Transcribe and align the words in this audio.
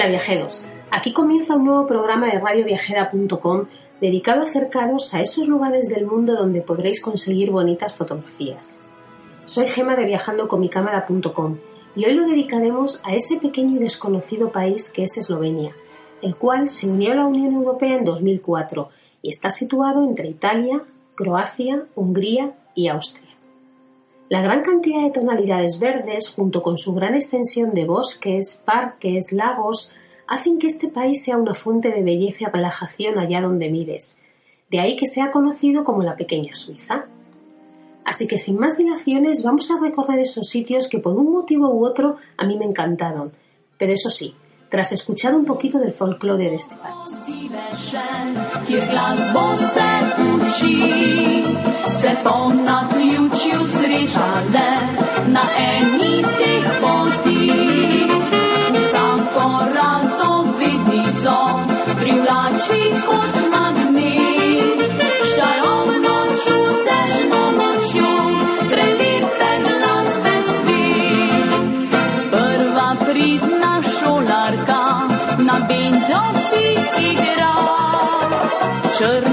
Hola 0.00 0.08
viajeros, 0.08 0.66
aquí 0.90 1.12
comienza 1.12 1.56
un 1.56 1.66
nuevo 1.66 1.86
programa 1.86 2.28
de 2.28 2.38
radioviajera.com 2.38 3.66
dedicado 4.00 4.40
a 4.40 4.44
acercaros 4.44 5.12
a 5.12 5.20
esos 5.20 5.46
lugares 5.46 5.90
del 5.90 6.06
mundo 6.06 6.36
donde 6.36 6.62
podréis 6.62 7.02
conseguir 7.02 7.50
bonitas 7.50 7.92
fotografías. 7.92 8.82
Soy 9.44 9.68
Gema 9.68 9.96
de 9.96 10.06
viajandoconmicámara.com 10.06 11.58
y 11.94 12.06
hoy 12.06 12.14
lo 12.14 12.26
dedicaremos 12.26 13.02
a 13.04 13.14
ese 13.14 13.40
pequeño 13.40 13.76
y 13.76 13.80
desconocido 13.80 14.50
país 14.50 14.90
que 14.90 15.04
es 15.04 15.18
Eslovenia, 15.18 15.76
el 16.22 16.34
cual 16.34 16.70
se 16.70 16.88
unió 16.88 17.12
a 17.12 17.16
la 17.16 17.26
Unión 17.26 17.52
Europea 17.52 17.98
en 17.98 18.06
2004 18.06 18.88
y 19.20 19.28
está 19.28 19.50
situado 19.50 20.02
entre 20.02 20.28
Italia, 20.28 20.82
Croacia, 21.14 21.84
Hungría 21.94 22.54
y 22.74 22.88
Austria. 22.88 23.29
La 24.30 24.42
gran 24.42 24.62
cantidad 24.62 25.02
de 25.02 25.10
tonalidades 25.10 25.80
verdes, 25.80 26.28
junto 26.28 26.62
con 26.62 26.78
su 26.78 26.94
gran 26.94 27.16
extensión 27.16 27.74
de 27.74 27.84
bosques, 27.84 28.62
parques, 28.64 29.32
lagos, 29.32 29.92
hacen 30.28 30.60
que 30.60 30.68
este 30.68 30.86
país 30.86 31.24
sea 31.24 31.36
una 31.36 31.52
fuente 31.52 31.90
de 31.90 32.04
belleza 32.04 32.44
y 32.44 32.46
relajación 32.46 33.18
allá 33.18 33.40
donde 33.40 33.68
mires. 33.68 34.20
De 34.70 34.78
ahí 34.78 34.94
que 34.94 35.06
sea 35.06 35.32
conocido 35.32 35.82
como 35.82 36.04
la 36.04 36.14
pequeña 36.14 36.54
Suiza. 36.54 37.06
Así 38.04 38.28
que 38.28 38.38
sin 38.38 38.56
más 38.56 38.78
dilaciones 38.78 39.42
vamos 39.42 39.68
a 39.72 39.80
recorrer 39.80 40.20
esos 40.20 40.48
sitios 40.48 40.88
que 40.88 41.00
por 41.00 41.16
un 41.16 41.32
motivo 41.32 41.68
u 41.68 41.84
otro 41.84 42.18
a 42.36 42.46
mí 42.46 42.56
me 42.56 42.66
encantaron. 42.66 43.32
Pero 43.78 43.92
eso 43.92 44.12
sí, 44.12 44.36
tras 44.68 44.92
escuchar 44.92 45.34
un 45.34 45.44
poquito 45.44 45.80
del 45.80 45.92
folclore 45.92 46.50
de 46.50 46.54
este 46.54 46.76
país. 46.76 47.26
Se 52.00 52.16
to 52.24 52.52
na 52.64 52.88
ključju 52.88 53.64
sreča 53.64 54.30
le 54.52 54.72
na 55.26 55.40
eni 55.58 56.22
teh 56.22 56.70
poti. 56.80 57.52
Vsako 58.74 59.64
rado 59.74 60.44
vidnico 60.58 61.36
privlači 62.00 62.82
kot 63.06 63.34
magnet. 63.52 64.90
Šarovno 65.34 66.16
čudežno 66.42 67.42
močjo 67.58 68.14
prelepe 68.70 69.50
glasbe 69.66 70.36
svet. 70.52 71.50
Prva 72.30 72.96
pridna 73.06 73.82
šolarka 73.98 74.84
na 75.38 75.66
benzo 75.68 76.22
si 76.50 76.66
igra. 77.12 77.40
Deklica 79.00 79.29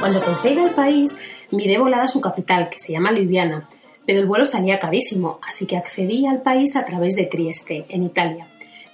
Cuando 0.00 0.20
pensé 0.20 0.50
ir 0.50 0.60
al 0.60 0.70
país, 0.70 1.22
miré 1.50 1.78
volada 1.78 2.08
su 2.08 2.20
capital, 2.20 2.70
que 2.70 2.78
se 2.78 2.92
llama 2.92 3.12
Ljubljana, 3.12 3.68
pero 4.06 4.18
el 4.18 4.26
vuelo 4.26 4.46
salía 4.46 4.78
carísimo, 4.78 5.38
así 5.46 5.66
que 5.66 5.76
accedí 5.76 6.26
al 6.26 6.40
país 6.40 6.74
a 6.76 6.86
través 6.86 7.16
de 7.16 7.26
Trieste, 7.26 7.84
en 7.90 8.04
Italia. 8.04 8.51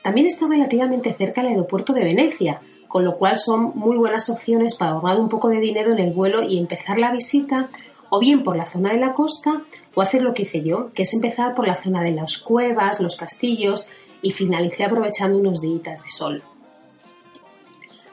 También 0.09 0.27
está 0.27 0.49
relativamente 0.49 1.13
cerca 1.13 1.43
el 1.43 1.49
aeropuerto 1.49 1.93
de 1.93 2.03
Venecia, 2.03 2.63
con 2.89 3.05
lo 3.05 3.19
cual 3.19 3.37
son 3.37 3.73
muy 3.75 3.99
buenas 3.99 4.31
opciones 4.31 4.75
para 4.75 4.93
ahorrar 4.93 5.21
un 5.21 5.29
poco 5.29 5.51
de 5.51 5.61
dinero 5.61 5.93
en 5.93 5.99
el 5.99 6.15
vuelo 6.15 6.43
y 6.43 6.57
empezar 6.57 6.99
la 6.99 7.13
visita 7.13 7.69
o 8.09 8.19
bien 8.19 8.43
por 8.43 8.57
la 8.57 8.65
zona 8.65 8.95
de 8.95 9.01
la 9.01 9.13
costa 9.13 9.65
o 9.95 10.01
hacer 10.01 10.23
lo 10.23 10.33
que 10.33 10.45
hice 10.45 10.63
yo, 10.63 10.95
que 10.95 11.03
es 11.03 11.13
empezar 11.13 11.55
por 11.55 11.69
la 11.69 11.77
zona 11.77 12.03
de 12.03 12.13
las 12.13 12.39
cuevas, 12.39 13.01
los 13.01 13.17
castillos 13.17 13.87
y 14.23 14.31
finalicé 14.31 14.83
aprovechando 14.83 15.37
unos 15.37 15.61
días 15.61 16.03
de 16.03 16.09
sol. 16.09 16.43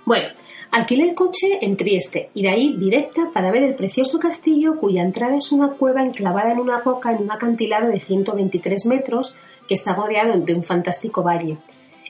Bueno, 0.03 0.27
alquilé 0.71 1.07
el 1.07 1.15
coche 1.15 1.59
en 1.61 1.77
Trieste 1.77 2.29
y 2.33 2.43
de 2.43 2.49
ahí 2.49 2.75
directa 2.75 3.29
para 3.33 3.51
ver 3.51 3.63
el 3.63 3.75
precioso 3.75 4.19
castillo 4.19 4.75
cuya 4.81 5.01
entrada 5.01 5.37
es 5.37 5.53
una 5.53 5.69
cueva 5.69 6.03
enclavada 6.03 6.51
en 6.51 6.59
una 6.59 6.81
roca 6.81 7.13
en 7.13 7.23
un 7.23 7.31
acantilado 7.31 7.87
de 7.87 8.01
123 8.01 8.85
metros 8.85 9.37
que 9.65 9.75
está 9.75 9.93
rodeado 9.93 10.37
de 10.37 10.53
un 10.53 10.63
fantástico 10.63 11.23
valle. 11.23 11.57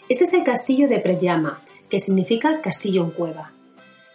Este 0.07 0.25
es 0.25 0.33
el 0.33 0.43
castillo 0.43 0.87
de 0.87 0.99
Prejama, 0.99 1.61
que 1.89 1.97
significa 1.97 2.61
castillo 2.61 3.03
en 3.03 3.09
cueva. 3.09 3.51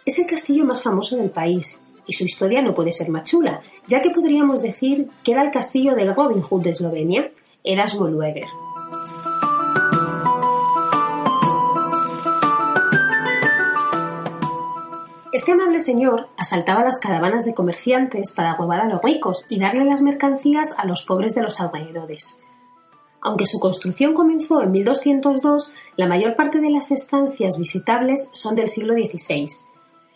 Es 0.05 0.19
el 0.19 0.25
castillo 0.25 0.63
más 0.63 0.81
famoso 0.81 1.17
del 1.17 1.31
país 1.31 1.83
y 2.07 2.13
su 2.13 2.23
historia 2.23 2.61
no 2.61 2.73
puede 2.73 2.93
ser 2.93 3.09
más 3.09 3.25
chula, 3.25 3.61
ya 3.89 4.01
que 4.01 4.09
podríamos 4.09 4.61
decir 4.61 5.09
que 5.21 5.33
era 5.33 5.43
el 5.43 5.51
castillo 5.51 5.93
del 5.93 6.15
Robin 6.15 6.41
Hood 6.41 6.63
de 6.63 6.69
Eslovenia, 6.69 7.31
Erasmo 7.65 8.07
Lueger. 8.07 8.45
Este 15.33 15.51
amable 15.51 15.81
señor 15.81 16.27
asaltaba 16.37 16.85
las 16.85 16.99
caravanas 16.99 17.43
de 17.45 17.53
comerciantes 17.53 18.31
para 18.31 18.55
robar 18.55 18.79
a 18.79 18.87
los 18.87 19.01
ricos 19.01 19.45
y 19.49 19.59
darle 19.59 19.83
las 19.83 20.01
mercancías 20.01 20.73
a 20.77 20.85
los 20.85 21.03
pobres 21.03 21.35
de 21.35 21.41
los 21.41 21.59
alrededores. 21.59 22.41
Aunque 23.21 23.45
su 23.45 23.59
construcción 23.59 24.13
comenzó 24.13 24.61
en 24.61 24.71
1202, 24.71 25.73
la 25.95 26.07
mayor 26.07 26.35
parte 26.35 26.59
de 26.59 26.71
las 26.71 26.91
estancias 26.91 27.59
visitables 27.59 28.31
son 28.33 28.55
del 28.55 28.67
siglo 28.67 28.93
XVI. 28.95 29.47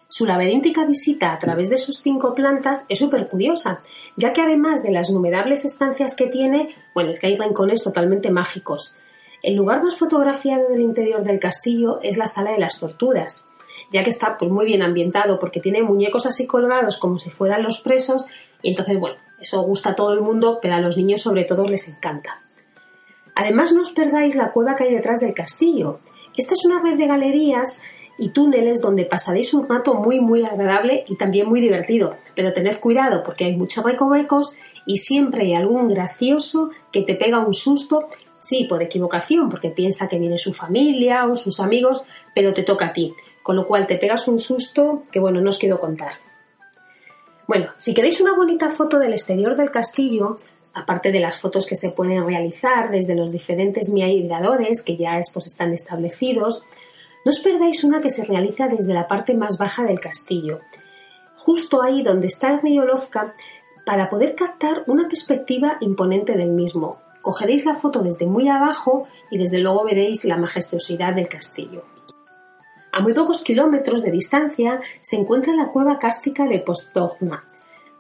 Su 0.10 0.26
laberíntica 0.26 0.86
visita 0.86 1.34
a 1.34 1.40
través 1.40 1.70
de 1.70 1.78
sus 1.78 1.98
cinco 1.98 2.34
plantas 2.34 2.86
es 2.90 3.00
súper 3.00 3.28
curiosa, 3.28 3.82
ya 4.16 4.34
que 4.34 4.42
además 4.42 4.82
de 4.82 4.92
las 4.92 5.12
numerables 5.12 5.66
estancias 5.66 6.16
que 6.16 6.28
tiene, 6.28 6.74
bueno, 6.94 7.12
es 7.12 7.20
que 7.20 7.28
hay 7.28 7.36
rincones 7.36 7.84
totalmente 7.84 8.32
mágicos. 8.32 8.98
El 9.44 9.56
lugar 9.56 9.84
más 9.84 9.98
fotografiado 9.98 10.70
del 10.70 10.82
interior 10.82 11.24
del 11.24 11.40
castillo 11.40 12.00
es 12.02 12.18
la 12.18 12.28
Sala 12.28 12.52
de 12.52 12.60
las 12.60 12.80
Torturas, 12.80 13.50
ya 13.92 14.04
que 14.04 14.10
está 14.10 14.38
pues, 14.38 14.50
muy 14.50 14.66
bien 14.66 14.82
ambientado 14.82 15.40
porque 15.40 15.60
tiene 15.60 15.84
muñecos 15.84 16.26
así 16.26 16.48
colgados 16.48 16.98
como 16.98 17.20
si 17.20 17.30
fueran 17.30 17.62
los 17.62 17.82
presos 17.82 18.28
y 18.62 18.70
entonces, 18.70 19.00
bueno, 19.00 19.18
eso 19.40 19.62
gusta 19.64 19.92
a 19.92 19.96
todo 19.96 20.14
el 20.14 20.22
mundo, 20.22 20.60
pero 20.62 20.76
a 20.76 20.80
los 20.80 20.98
niños 20.98 21.22
sobre 21.22 21.44
todo 21.44 21.68
les 21.68 21.88
encanta. 21.88 22.45
Además, 23.36 23.74
no 23.74 23.82
os 23.82 23.92
perdáis 23.92 24.36
la 24.36 24.52
cueva 24.52 24.76
que 24.76 24.86
hay 24.86 24.94
detrás 24.94 25.20
del 25.20 25.34
castillo. 25.34 26.00
Esta 26.38 26.54
es 26.54 26.66
una 26.66 26.82
red 26.82 26.98
de 26.98 27.08
galerías 27.08 27.84
y 28.18 28.30
túneles 28.30 28.82
donde 28.82 29.06
pasaréis 29.06 29.54
un 29.54 29.68
rato 29.68 29.94
muy 29.94 30.20
muy 30.22 30.44
agradable 30.46 31.04
y 31.08 31.16
también 31.16 31.48
muy 31.48 31.62
divertido. 31.62 32.16
Pero 32.34 32.54
tened 32.54 32.80
cuidado 32.80 33.24
porque 33.24 33.46
hay 33.46 33.56
muchos 33.56 33.84
recovecos 33.84 34.56
y 34.86 34.98
siempre 34.98 35.44
hay 35.44 35.54
algún 35.54 35.90
gracioso 35.90 36.72
que 36.92 37.02
te 37.02 37.16
pega 37.16 37.40
un 37.40 37.54
susto, 37.54 38.08
sí, 38.40 38.66
por 38.70 38.82
equivocación, 38.82 39.50
porque 39.50 39.70
piensa 39.70 40.08
que 40.08 40.20
viene 40.20 40.40
su 40.40 40.54
familia 40.54 41.26
o 41.26 41.36
sus 41.36 41.60
amigos, 41.60 42.06
pero 42.34 42.54
te 42.54 42.64
toca 42.64 42.88
a 42.88 42.94
ti. 42.94 43.14
Con 43.44 43.56
lo 43.56 43.68
cual 43.68 43.86
te 43.86 43.98
pegas 43.98 44.28
un 44.28 44.40
susto 44.40 45.04
que 45.12 45.20
bueno, 45.20 45.42
no 45.42 45.50
os 45.50 45.60
quiero 45.60 45.80
contar. 45.80 46.14
Bueno, 47.48 47.70
si 47.78 47.94
queréis 47.94 48.22
una 48.22 48.36
bonita 48.36 48.70
foto 48.72 48.98
del 48.98 49.14
exterior 49.14 49.56
del 49.56 49.70
castillo, 49.70 50.38
aparte 50.76 51.12
de 51.12 51.20
las 51.20 51.40
fotos 51.40 51.66
que 51.66 51.76
se 51.76 51.92
pueden 51.92 52.28
realizar 52.28 52.92
desde 52.92 53.16
los 53.16 53.32
diferentes 53.32 53.90
miradores, 53.90 54.84
que 54.84 54.98
ya 54.98 55.20
estos 55.20 55.48
están 55.48 55.74
establecidos, 55.74 56.64
no 57.26 57.32
os 57.32 57.40
perdáis 57.40 57.84
una 57.84 58.02
que 58.02 58.12
se 58.12 58.26
realiza 58.26 58.68
desde 58.68 58.94
la 58.94 59.08
parte 59.08 59.34
más 59.34 59.58
baja 59.58 59.84
del 59.84 60.00
castillo, 60.00 60.60
justo 61.38 61.82
ahí 61.82 62.04
donde 62.04 62.28
está 62.28 62.52
el 62.52 62.62
río 62.62 62.84
para 63.86 64.10
poder 64.10 64.36
captar 64.36 64.84
una 64.88 65.08
perspectiva 65.08 65.78
imponente 65.80 66.34
del 66.34 66.52
mismo, 66.52 67.00
Cogeréis 67.26 67.66
la 67.66 67.74
foto 67.74 68.04
desde 68.04 68.28
muy 68.28 68.50
abajo 68.50 69.08
y 69.32 69.40
desde 69.40 69.58
luego 69.58 69.84
veréis 69.84 70.26
la 70.26 70.38
majestuosidad 70.38 71.16
del 71.16 71.28
castillo. 71.28 71.84
A 72.92 73.02
muy 73.02 73.16
pocos 73.16 73.44
kilómetros 73.44 74.04
de 74.04 74.12
distancia 74.12 74.80
se 75.02 75.16
encuentra 75.16 75.56
la 75.56 75.70
cueva 75.70 75.98
cástica 75.98 76.46
de 76.46 76.60
Postdogma, 76.60 77.44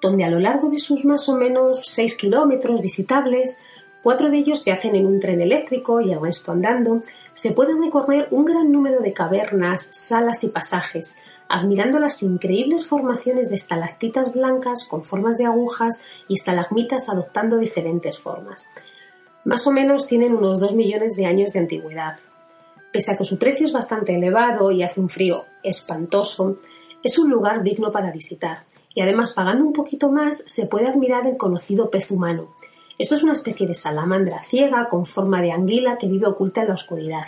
donde 0.05 0.23
a 0.23 0.29
lo 0.29 0.39
largo 0.39 0.69
de 0.69 0.77
sus 0.77 1.03
más 1.03 1.27
o 1.29 1.35
menos 1.35 1.81
6 1.83 2.15
kilómetros 2.15 2.79
visitables, 2.79 3.59
cuatro 4.03 4.29
de 4.29 4.37
ellos 4.37 4.61
se 4.61 4.71
hacen 4.71 4.95
en 4.95 5.07
un 5.07 5.19
tren 5.19 5.41
eléctrico 5.41 5.99
y 5.99 6.11
el 6.11 6.21
resto 6.21 6.51
andando, 6.51 7.01
se 7.33 7.53
pueden 7.53 7.81
recorrer 7.81 8.27
un 8.29 8.45
gran 8.45 8.71
número 8.71 8.99
de 8.99 9.13
cavernas, 9.13 9.89
salas 9.91 10.43
y 10.43 10.49
pasajes, 10.49 11.23
admirando 11.49 11.97
las 11.97 12.21
increíbles 12.21 12.85
formaciones 12.85 13.49
de 13.49 13.55
estalactitas 13.55 14.31
blancas 14.31 14.87
con 14.87 15.03
formas 15.03 15.37
de 15.39 15.45
agujas 15.45 16.05
y 16.27 16.35
estalagmitas 16.35 17.09
adoptando 17.09 17.57
diferentes 17.57 18.19
formas. 18.19 18.69
Más 19.43 19.65
o 19.65 19.71
menos 19.71 20.07
tienen 20.07 20.35
unos 20.35 20.59
2 20.59 20.75
millones 20.75 21.15
de 21.15 21.25
años 21.25 21.53
de 21.53 21.59
antigüedad. 21.61 22.17
Pese 22.91 23.13
a 23.13 23.17
que 23.17 23.25
su 23.25 23.39
precio 23.39 23.65
es 23.65 23.73
bastante 23.73 24.15
elevado 24.15 24.71
y 24.71 24.83
hace 24.83 24.99
un 24.99 25.09
frío 25.09 25.45
espantoso, 25.63 26.57
es 27.01 27.17
un 27.17 27.31
lugar 27.31 27.63
digno 27.63 27.91
para 27.91 28.11
visitar. 28.11 28.63
Y 28.95 29.01
además, 29.01 29.33
pagando 29.33 29.65
un 29.65 29.73
poquito 29.73 30.09
más, 30.09 30.43
se 30.47 30.67
puede 30.67 30.87
admirar 30.87 31.27
el 31.27 31.37
conocido 31.37 31.91
pez 31.91 32.09
humano. 32.09 32.47
Esto 32.97 33.15
es 33.15 33.23
una 33.23 33.33
especie 33.33 33.67
de 33.67 33.75
salamandra 33.75 34.41
ciega 34.41 34.87
con 34.87 35.05
forma 35.05 35.41
de 35.41 35.51
anguila 35.51 35.97
que 35.97 36.07
vive 36.07 36.27
oculta 36.27 36.61
en 36.61 36.69
la 36.69 36.75
oscuridad. 36.75 37.25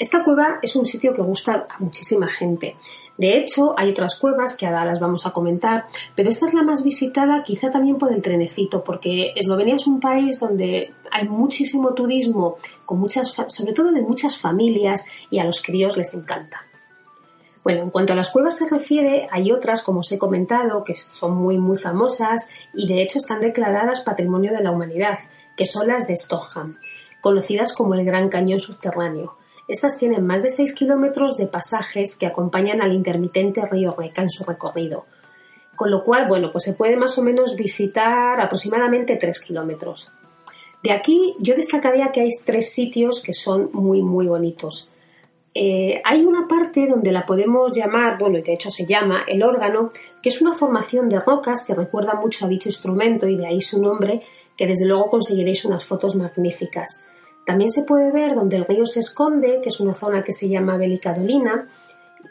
Esta 0.00 0.24
cueva 0.24 0.58
es 0.62 0.74
un 0.74 0.84
sitio 0.84 1.14
que 1.14 1.22
gusta 1.22 1.68
a 1.70 1.78
muchísima 1.78 2.26
gente. 2.26 2.74
De 3.16 3.38
hecho, 3.38 3.74
hay 3.78 3.90
otras 3.90 4.18
cuevas 4.18 4.56
que 4.56 4.66
ahora 4.66 4.84
las 4.84 4.98
vamos 4.98 5.26
a 5.26 5.30
comentar, 5.30 5.86
pero 6.16 6.28
esta 6.28 6.46
es 6.46 6.54
la 6.54 6.64
más 6.64 6.82
visitada 6.82 7.44
quizá 7.44 7.70
también 7.70 7.98
por 7.98 8.12
el 8.12 8.20
trenecito, 8.20 8.82
porque 8.82 9.32
Eslovenia 9.36 9.76
es 9.76 9.86
un 9.86 10.00
país 10.00 10.40
donde 10.40 10.92
hay 11.12 11.28
muchísimo 11.28 11.94
turismo, 11.94 12.56
con 12.84 12.98
muchas, 12.98 13.32
sobre 13.46 13.74
todo 13.74 13.92
de 13.92 14.02
muchas 14.02 14.40
familias, 14.40 15.06
y 15.30 15.38
a 15.38 15.44
los 15.44 15.62
críos 15.62 15.96
les 15.96 16.12
encanta. 16.14 16.66
Bueno, 17.64 17.82
en 17.82 17.90
cuanto 17.90 18.12
a 18.12 18.16
las 18.16 18.30
cuevas 18.30 18.58
se 18.58 18.68
refiere, 18.68 19.28
hay 19.30 19.52
otras, 19.52 19.82
como 19.82 20.00
os 20.00 20.10
he 20.10 20.18
comentado, 20.18 20.82
que 20.82 20.96
son 20.96 21.36
muy, 21.36 21.58
muy 21.58 21.78
famosas 21.78 22.50
y 22.74 22.88
de 22.88 23.02
hecho 23.02 23.18
están 23.18 23.40
declaradas 23.40 24.00
Patrimonio 24.00 24.52
de 24.52 24.62
la 24.62 24.72
Humanidad, 24.72 25.18
que 25.56 25.66
son 25.66 25.86
las 25.86 26.08
de 26.08 26.14
Stockholm, 26.14 26.78
conocidas 27.20 27.72
como 27.72 27.94
el 27.94 28.04
Gran 28.04 28.28
Cañón 28.28 28.58
Subterráneo. 28.58 29.36
Estas 29.68 29.96
tienen 29.96 30.26
más 30.26 30.42
de 30.42 30.50
6 30.50 30.74
kilómetros 30.74 31.36
de 31.36 31.46
pasajes 31.46 32.16
que 32.16 32.26
acompañan 32.26 32.82
al 32.82 32.92
intermitente 32.92 33.64
río 33.64 33.94
Reca 33.96 34.22
en 34.22 34.30
su 34.30 34.44
recorrido. 34.44 35.06
Con 35.76 35.90
lo 35.90 36.02
cual, 36.02 36.26
bueno, 36.26 36.50
pues 36.50 36.64
se 36.64 36.74
puede 36.74 36.96
más 36.96 37.16
o 37.18 37.22
menos 37.22 37.54
visitar 37.56 38.40
aproximadamente 38.40 39.16
3 39.16 39.40
kilómetros. 39.40 40.10
De 40.82 40.90
aquí 40.90 41.36
yo 41.38 41.54
destacaría 41.54 42.10
que 42.10 42.22
hay 42.22 42.30
tres 42.44 42.72
sitios 42.72 43.22
que 43.22 43.34
son 43.34 43.70
muy, 43.72 44.02
muy 44.02 44.26
bonitos. 44.26 44.90
Eh, 45.54 46.00
hay 46.04 46.24
una 46.24 46.48
parte 46.48 46.86
donde 46.86 47.12
la 47.12 47.26
podemos 47.26 47.76
llamar, 47.76 48.18
bueno, 48.18 48.38
y 48.38 48.42
de 48.42 48.54
hecho 48.54 48.70
se 48.70 48.86
llama 48.86 49.24
el 49.26 49.42
órgano, 49.42 49.90
que 50.22 50.30
es 50.30 50.40
una 50.40 50.54
formación 50.54 51.08
de 51.08 51.20
rocas 51.20 51.64
que 51.66 51.74
recuerda 51.74 52.14
mucho 52.14 52.46
a 52.46 52.48
dicho 52.48 52.68
instrumento 52.68 53.28
y 53.28 53.36
de 53.36 53.46
ahí 53.46 53.60
su 53.60 53.80
nombre, 53.80 54.22
que 54.56 54.66
desde 54.66 54.86
luego 54.86 55.10
conseguiréis 55.10 55.64
unas 55.64 55.84
fotos 55.84 56.14
magníficas. 56.14 57.04
También 57.44 57.70
se 57.70 57.84
puede 57.84 58.12
ver 58.12 58.34
donde 58.34 58.56
el 58.56 58.64
río 58.64 58.86
se 58.86 59.00
esconde, 59.00 59.60
que 59.62 59.68
es 59.68 59.80
una 59.80 59.94
zona 59.94 60.22
que 60.22 60.32
se 60.32 60.48
llama 60.48 60.76
Belicadolina, 60.76 61.68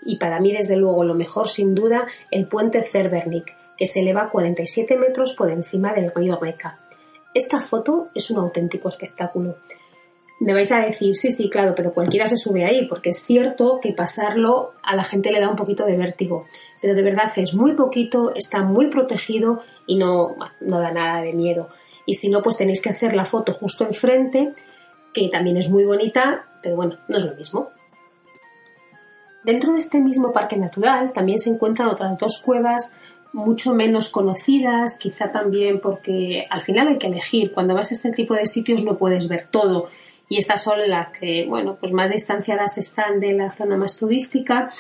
y 0.03 0.17
para 0.17 0.39
mí 0.39 0.51
desde 0.51 0.77
luego 0.77 1.03
lo 1.03 1.13
mejor 1.13 1.47
sin 1.47 1.75
duda 1.75 2.07
el 2.31 2.47
puente 2.47 2.83
Cerbernik, 2.83 3.55
que 3.77 3.85
se 3.85 3.99
eleva 3.99 4.29
47 4.29 4.97
metros 4.97 5.35
por 5.35 5.51
encima 5.51 5.93
del 5.93 6.11
río 6.11 6.37
Reca. 6.37 6.79
Esta 7.33 7.59
foto 7.59 8.09
es 8.15 8.31
un 8.31 8.39
auténtico 8.39 8.89
espectáculo. 8.89 9.55
Me 10.41 10.53
vais 10.53 10.71
a 10.71 10.79
decir, 10.79 11.15
sí, 11.15 11.31
sí, 11.31 11.49
claro, 11.49 11.73
pero 11.75 11.93
cualquiera 11.93 12.27
se 12.27 12.35
sube 12.35 12.65
ahí, 12.65 12.87
porque 12.87 13.11
es 13.11 13.23
cierto 13.23 13.79
que 13.81 13.93
pasarlo 13.93 14.73
a 14.83 14.95
la 14.95 15.03
gente 15.03 15.31
le 15.31 15.39
da 15.39 15.49
un 15.49 15.55
poquito 15.55 15.85
de 15.85 15.95
vértigo, 15.95 16.45
pero 16.81 16.95
de 16.95 17.03
verdad 17.03 17.31
es 17.35 17.53
muy 17.53 17.73
poquito, 17.73 18.33
está 18.35 18.63
muy 18.63 18.87
protegido 18.87 19.61
y 19.85 19.97
no, 19.97 20.35
no 20.59 20.79
da 20.79 20.91
nada 20.91 21.21
de 21.21 21.33
miedo. 21.33 21.69
Y 22.05 22.15
si 22.15 22.29
no, 22.29 22.41
pues 22.41 22.57
tenéis 22.57 22.81
que 22.81 22.89
hacer 22.89 23.13
la 23.13 23.25
foto 23.25 23.53
justo 23.53 23.85
enfrente 23.85 24.51
que 25.13 25.29
también 25.29 25.57
es 25.57 25.69
muy 25.69 25.85
bonita, 25.85 26.45
pero 26.61 26.75
bueno, 26.75 26.97
no 27.07 27.17
es 27.17 27.25
lo 27.25 27.35
mismo. 27.35 27.69
Dentro 29.43 29.73
de 29.73 29.79
este 29.79 29.99
mismo 29.99 30.31
parque 30.31 30.57
natural 30.57 31.13
también 31.13 31.39
se 31.39 31.49
encuentran 31.49 31.89
otras 31.89 32.17
dos 32.17 32.41
cuevas 32.43 32.95
mucho 33.33 33.73
menos 33.73 34.09
conocidas, 34.09 34.99
quizá 34.99 35.31
también 35.31 35.79
porque 35.79 36.45
al 36.49 36.61
final 36.61 36.89
hay 36.89 36.97
que 36.97 37.07
elegir. 37.07 37.51
Cuando 37.51 37.73
vas 37.73 37.91
a 37.91 37.95
este 37.95 38.11
tipo 38.11 38.33
de 38.33 38.45
sitios 38.45 38.83
no 38.83 38.97
puedes 38.97 39.27
ver 39.27 39.47
todo. 39.49 39.87
Y 40.31 40.37
estas 40.37 40.63
son 40.63 40.79
las 40.87 41.09
que, 41.09 41.45
bueno, 41.45 41.75
pues 41.77 41.91
más 41.91 42.09
distanciadas 42.09 42.77
están 42.77 43.19
de 43.19 43.33
la 43.33 43.51
zona 43.51 43.75
más 43.75 43.97
turística 43.97 44.71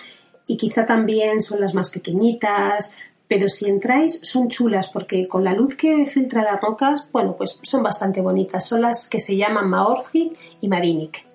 y 0.47 0.55
quizá 0.55 0.85
también 0.85 1.41
son 1.41 1.59
las 1.59 1.73
más 1.73 1.89
pequeñitas, 1.89 2.95
pero 3.27 3.49
si 3.49 3.67
entráis 3.67 4.21
son 4.23 4.47
chulas 4.47 4.87
porque 4.87 5.27
con 5.27 5.43
la 5.43 5.51
luz 5.51 5.75
que 5.75 6.05
filtra 6.05 6.41
las 6.41 6.61
rocas, 6.61 7.05
bueno, 7.11 7.35
pues 7.35 7.59
son 7.63 7.83
bastante 7.83 8.21
bonitas. 8.21 8.65
Son 8.65 8.83
las 8.83 9.09
que 9.09 9.19
se 9.19 9.35
llaman 9.35 9.69
Maorzik 9.69 10.37
y 10.61 10.69
Marinik. 10.69 11.27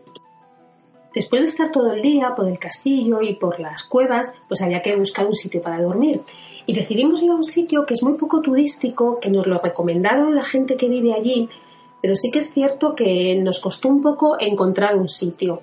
Después 1.15 1.43
de 1.43 1.49
estar 1.49 1.71
todo 1.71 1.93
el 1.93 2.01
día 2.01 2.35
por 2.35 2.49
el 2.49 2.59
castillo 2.59 3.21
y 3.21 3.35
por 3.35 3.61
las 3.61 3.83
cuevas, 3.83 4.41
pues 4.49 4.63
había 4.63 4.81
que 4.81 4.97
buscar 4.97 5.27
un 5.27 5.37
sitio 5.37 5.61
para 5.61 5.83
dormir. 5.83 6.23
Y 6.65 6.73
decidimos 6.73 7.23
ir 7.23 7.33
a 7.33 7.35
un 7.35 7.45
sitio 7.45 7.85
que 7.85 7.93
es 7.93 8.03
muy 8.03 8.15
poco 8.15 8.41
turístico, 8.41 9.21
que 9.21 9.29
nos 9.29 9.47
lo 9.47 9.59
recomendaron 9.59 10.35
la 10.35 10.45
gente 10.45 10.79
que 10.79 10.89
vive 10.89 11.13
allí, 11.13 11.51
pero 12.01 12.17
sí 12.17 12.31
que 12.31 12.41
es 12.41 12.51
cierto 12.53 12.95
que 12.95 13.35
nos 13.43 13.61
costó 13.61 13.89
un 13.89 14.03
poco 14.03 14.37
encontrar 14.41 14.97
un 14.97 15.09
sitio. 15.09 15.63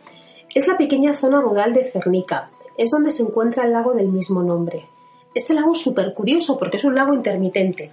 Es 0.54 0.68
la 0.68 0.78
pequeña 0.78 1.16
zona 1.16 1.42
rural 1.42 1.74
de 1.74 1.84
Cernica, 1.84 2.50
es 2.78 2.92
donde 2.92 3.12
se 3.12 3.24
encuentra 3.24 3.66
el 3.66 3.74
lago 3.74 3.94
del 3.94 4.10
mismo 4.10 4.44
nombre. 4.44 4.88
Este 5.34 5.54
lago 5.54 5.72
es 5.72 5.80
súper 5.80 6.14
curioso 6.14 6.58
porque 6.58 6.78
es 6.78 6.84
un 6.84 6.96
lago 6.96 7.14
intermitente. 7.14 7.92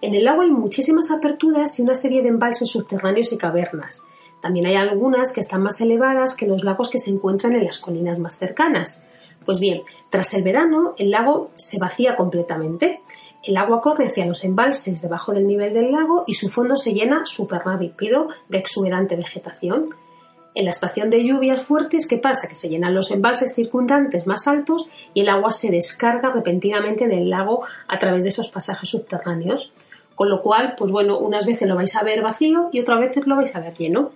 En 0.00 0.14
el 0.14 0.24
lago 0.24 0.42
hay 0.42 0.50
muchísimas 0.50 1.10
aperturas 1.10 1.78
y 1.78 1.82
una 1.82 1.94
serie 1.94 2.22
de 2.22 2.28
embalses 2.28 2.70
subterráneos 2.70 3.32
y 3.32 3.38
cavernas. 3.38 4.02
También 4.40 4.66
hay 4.66 4.74
algunas 4.74 5.32
que 5.32 5.40
están 5.40 5.62
más 5.62 5.80
elevadas 5.80 6.34
que 6.34 6.46
los 6.46 6.64
lagos 6.64 6.90
que 6.90 6.98
se 6.98 7.10
encuentran 7.10 7.54
en 7.54 7.64
las 7.64 7.78
colinas 7.78 8.18
más 8.18 8.36
cercanas. 8.36 9.06
Pues 9.46 9.60
bien, 9.60 9.82
tras 10.10 10.34
el 10.34 10.42
verano 10.42 10.94
el 10.98 11.12
lago 11.12 11.50
se 11.56 11.78
vacía 11.78 12.16
completamente. 12.16 13.00
El 13.42 13.56
agua 13.56 13.80
corre 13.80 14.06
hacia 14.06 14.26
los 14.26 14.44
embalses 14.44 15.02
debajo 15.02 15.32
del 15.32 15.46
nivel 15.46 15.72
del 15.72 15.90
lago 15.90 16.22
y 16.26 16.34
su 16.34 16.48
fondo 16.48 16.76
se 16.76 16.94
llena 16.94 17.22
súper 17.26 17.62
rápido 17.64 18.28
de 18.48 18.58
exuberante 18.58 19.16
vegetación. 19.16 19.86
En 20.54 20.66
la 20.66 20.70
estación 20.70 21.10
de 21.10 21.24
lluvias 21.24 21.62
fuertes, 21.62 22.06
¿qué 22.06 22.18
pasa? 22.18 22.46
Que 22.46 22.54
se 22.54 22.68
llenan 22.68 22.94
los 22.94 23.10
embalses 23.10 23.54
circundantes 23.54 24.26
más 24.26 24.46
altos 24.46 24.88
y 25.12 25.22
el 25.22 25.28
agua 25.28 25.50
se 25.50 25.70
descarga 25.70 26.30
repentinamente 26.30 27.08
del 27.08 27.30
lago 27.30 27.62
a 27.88 27.98
través 27.98 28.22
de 28.22 28.28
esos 28.28 28.48
pasajes 28.48 28.88
subterráneos. 28.88 29.72
Con 30.14 30.28
lo 30.28 30.40
cual, 30.40 30.74
pues 30.76 30.92
bueno, 30.92 31.18
unas 31.18 31.46
veces 31.46 31.66
lo 31.66 31.74
vais 31.74 31.96
a 31.96 32.04
ver 32.04 32.22
vacío 32.22 32.68
y 32.70 32.80
otras 32.80 33.00
veces 33.00 33.26
lo 33.26 33.34
vais 33.34 33.56
a 33.56 33.60
ver 33.60 33.74
lleno. 33.74 34.10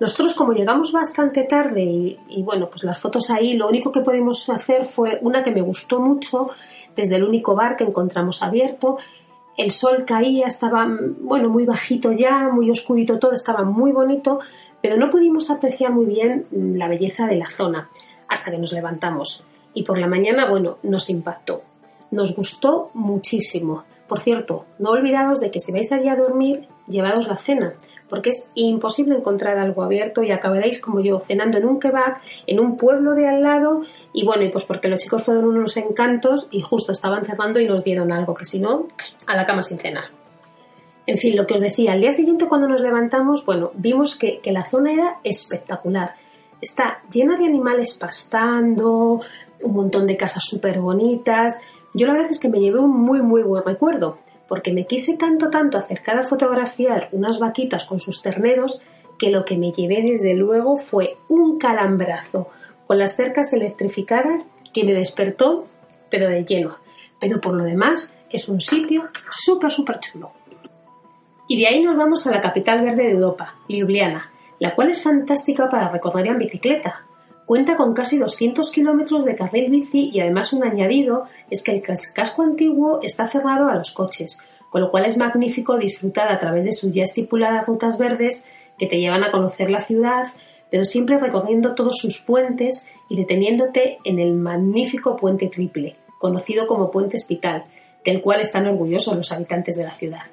Nosotros, 0.00 0.34
como 0.34 0.52
llegamos 0.52 0.90
bastante 0.90 1.44
tarde 1.44 1.80
y, 1.80 2.18
y, 2.28 2.42
bueno, 2.42 2.68
pues 2.68 2.82
las 2.82 2.98
fotos 2.98 3.30
ahí, 3.30 3.56
lo 3.56 3.68
único 3.68 3.92
que 3.92 4.00
pudimos 4.00 4.50
hacer 4.50 4.84
fue 4.84 5.20
una 5.22 5.44
que 5.44 5.52
me 5.52 5.62
gustó 5.62 6.00
mucho 6.00 6.50
desde 6.96 7.16
el 7.16 7.24
único 7.24 7.54
bar 7.54 7.76
que 7.76 7.84
encontramos 7.84 8.42
abierto. 8.42 8.98
El 9.56 9.70
sol 9.70 10.04
caía, 10.06 10.46
estaba, 10.46 10.88
bueno, 11.20 11.48
muy 11.48 11.66
bajito 11.66 12.12
ya, 12.12 12.48
muy 12.48 12.70
oscurito 12.70 13.18
todo, 13.18 13.32
estaba 13.32 13.64
muy 13.64 13.92
bonito, 13.92 14.40
pero 14.80 14.96
no 14.96 15.10
pudimos 15.10 15.50
apreciar 15.50 15.92
muy 15.92 16.06
bien 16.06 16.46
la 16.50 16.88
belleza 16.88 17.26
de 17.26 17.36
la 17.36 17.50
zona 17.50 17.90
hasta 18.28 18.50
que 18.50 18.58
nos 18.58 18.72
levantamos. 18.72 19.44
Y 19.74 19.84
por 19.84 19.98
la 19.98 20.06
mañana, 20.06 20.48
bueno, 20.48 20.78
nos 20.82 21.10
impactó. 21.10 21.62
Nos 22.10 22.34
gustó 22.34 22.90
muchísimo. 22.94 23.84
Por 24.08 24.20
cierto, 24.20 24.66
no 24.78 24.90
olvidados 24.90 25.40
de 25.40 25.50
que 25.50 25.60
si 25.60 25.72
vais 25.72 25.92
allí 25.92 26.08
a 26.08 26.16
dormir, 26.16 26.66
llevados 26.86 27.28
la 27.28 27.36
cena, 27.36 27.74
porque 28.12 28.28
es 28.28 28.52
imposible 28.54 29.16
encontrar 29.16 29.56
algo 29.56 29.82
abierto 29.82 30.22
y 30.22 30.32
acabaréis 30.32 30.82
como 30.82 31.00
yo 31.00 31.18
cenando 31.20 31.56
en 31.56 31.64
un 31.64 31.80
kebab 31.80 32.18
en 32.46 32.60
un 32.60 32.76
pueblo 32.76 33.14
de 33.14 33.26
al 33.26 33.42
lado 33.42 33.84
y 34.12 34.26
bueno, 34.26 34.42
y 34.42 34.50
pues 34.50 34.66
porque 34.66 34.88
los 34.88 35.02
chicos 35.02 35.22
fueron 35.24 35.46
unos 35.46 35.78
encantos 35.78 36.46
y 36.50 36.60
justo 36.60 36.92
estaban 36.92 37.24
cerrando 37.24 37.58
y 37.58 37.66
nos 37.66 37.84
dieron 37.84 38.12
algo 38.12 38.34
que 38.34 38.44
si 38.44 38.60
no, 38.60 38.86
a 39.26 39.34
la 39.34 39.46
cama 39.46 39.62
sin 39.62 39.78
cenar. 39.78 40.04
En 41.06 41.16
fin, 41.16 41.38
lo 41.38 41.46
que 41.46 41.54
os 41.54 41.62
decía, 41.62 41.92
al 41.92 42.02
día 42.02 42.12
siguiente 42.12 42.48
cuando 42.48 42.68
nos 42.68 42.82
levantamos, 42.82 43.46
bueno, 43.46 43.70
vimos 43.72 44.18
que, 44.18 44.42
la 44.44 44.64
zona 44.64 44.92
era 44.92 45.16
espectacular. 45.24 46.14
Está 46.60 47.00
llena 47.10 47.38
de 47.38 47.46
animales 47.46 47.94
pastando, 47.94 49.22
un 49.62 49.72
montón 49.72 50.06
de 50.06 50.18
casas 50.18 50.44
súper 50.44 50.80
bonitas. 50.80 51.62
Yo 51.94 52.06
la 52.06 52.12
verdad 52.12 52.30
es 52.30 52.40
que 52.40 52.50
me 52.50 52.60
llevé 52.60 52.78
un 52.78 52.90
muy, 52.90 53.22
muy 53.22 53.42
buen 53.42 53.64
recuerdo, 53.64 54.18
porque 54.52 54.74
me 54.74 54.84
quise 54.84 55.16
tanto, 55.16 55.48
tanto 55.48 55.78
acercar 55.78 56.18
a 56.18 56.26
fotografiar 56.26 57.08
unas 57.12 57.38
vaquitas 57.38 57.86
con 57.86 57.98
sus 57.98 58.20
terneros, 58.20 58.82
que 59.18 59.30
lo 59.30 59.46
que 59.46 59.56
me 59.56 59.72
llevé 59.72 60.02
desde 60.02 60.34
luego 60.34 60.76
fue 60.76 61.16
un 61.30 61.58
calambrazo 61.58 62.48
con 62.86 62.98
las 62.98 63.16
cercas 63.16 63.54
electrificadas 63.54 64.44
que 64.74 64.84
me 64.84 64.92
despertó, 64.92 65.68
pero 66.10 66.28
de 66.28 66.44
lleno. 66.44 66.76
Pero 67.18 67.40
por 67.40 67.54
lo 67.54 67.64
demás, 67.64 68.12
es 68.28 68.46
un 68.50 68.60
sitio 68.60 69.08
súper, 69.30 69.72
súper 69.72 70.00
chulo. 70.00 70.32
Y 71.48 71.58
de 71.58 71.68
ahí 71.68 71.82
nos 71.82 71.96
vamos 71.96 72.26
a 72.26 72.32
la 72.32 72.42
capital 72.42 72.82
verde 72.82 73.04
de 73.04 73.12
Europa, 73.12 73.54
Ljubljana, 73.70 74.30
la 74.58 74.74
cual 74.74 74.90
es 74.90 75.02
fantástica 75.02 75.70
para 75.70 75.88
recorrer 75.88 76.26
en 76.26 76.36
bicicleta. 76.36 77.06
Cuenta 77.52 77.76
con 77.76 77.92
casi 77.92 78.16
200 78.16 78.72
kilómetros 78.72 79.26
de 79.26 79.34
carril 79.36 79.70
bici 79.70 80.08
y 80.10 80.20
además 80.20 80.54
un 80.54 80.64
añadido 80.64 81.28
es 81.50 81.62
que 81.62 81.72
el 81.72 81.82
casco 81.82 82.40
antiguo 82.40 83.00
está 83.02 83.26
cerrado 83.26 83.68
a 83.68 83.74
los 83.74 83.90
coches, 83.90 84.38
con 84.70 84.80
lo 84.80 84.90
cual 84.90 85.04
es 85.04 85.18
magnífico 85.18 85.76
disfrutar 85.76 86.32
a 86.32 86.38
través 86.38 86.64
de 86.64 86.72
sus 86.72 86.92
ya 86.92 87.02
estipuladas 87.02 87.66
rutas 87.66 87.98
verdes 87.98 88.48
que 88.78 88.86
te 88.86 88.98
llevan 88.98 89.22
a 89.22 89.30
conocer 89.30 89.70
la 89.70 89.82
ciudad, 89.82 90.28
pero 90.70 90.86
siempre 90.86 91.18
recorriendo 91.18 91.74
todos 91.74 91.98
sus 91.98 92.20
puentes 92.22 92.90
y 93.10 93.16
deteniéndote 93.16 93.98
en 94.02 94.18
el 94.18 94.32
magnífico 94.32 95.18
puente 95.18 95.48
triple, 95.48 95.96
conocido 96.16 96.66
como 96.66 96.90
puente 96.90 97.18
hospital, 97.18 97.66
del 98.02 98.22
cual 98.22 98.40
están 98.40 98.66
orgullosos 98.66 99.14
los 99.14 99.30
habitantes 99.30 99.76
de 99.76 99.84
la 99.84 99.92
ciudad. 99.92 100.24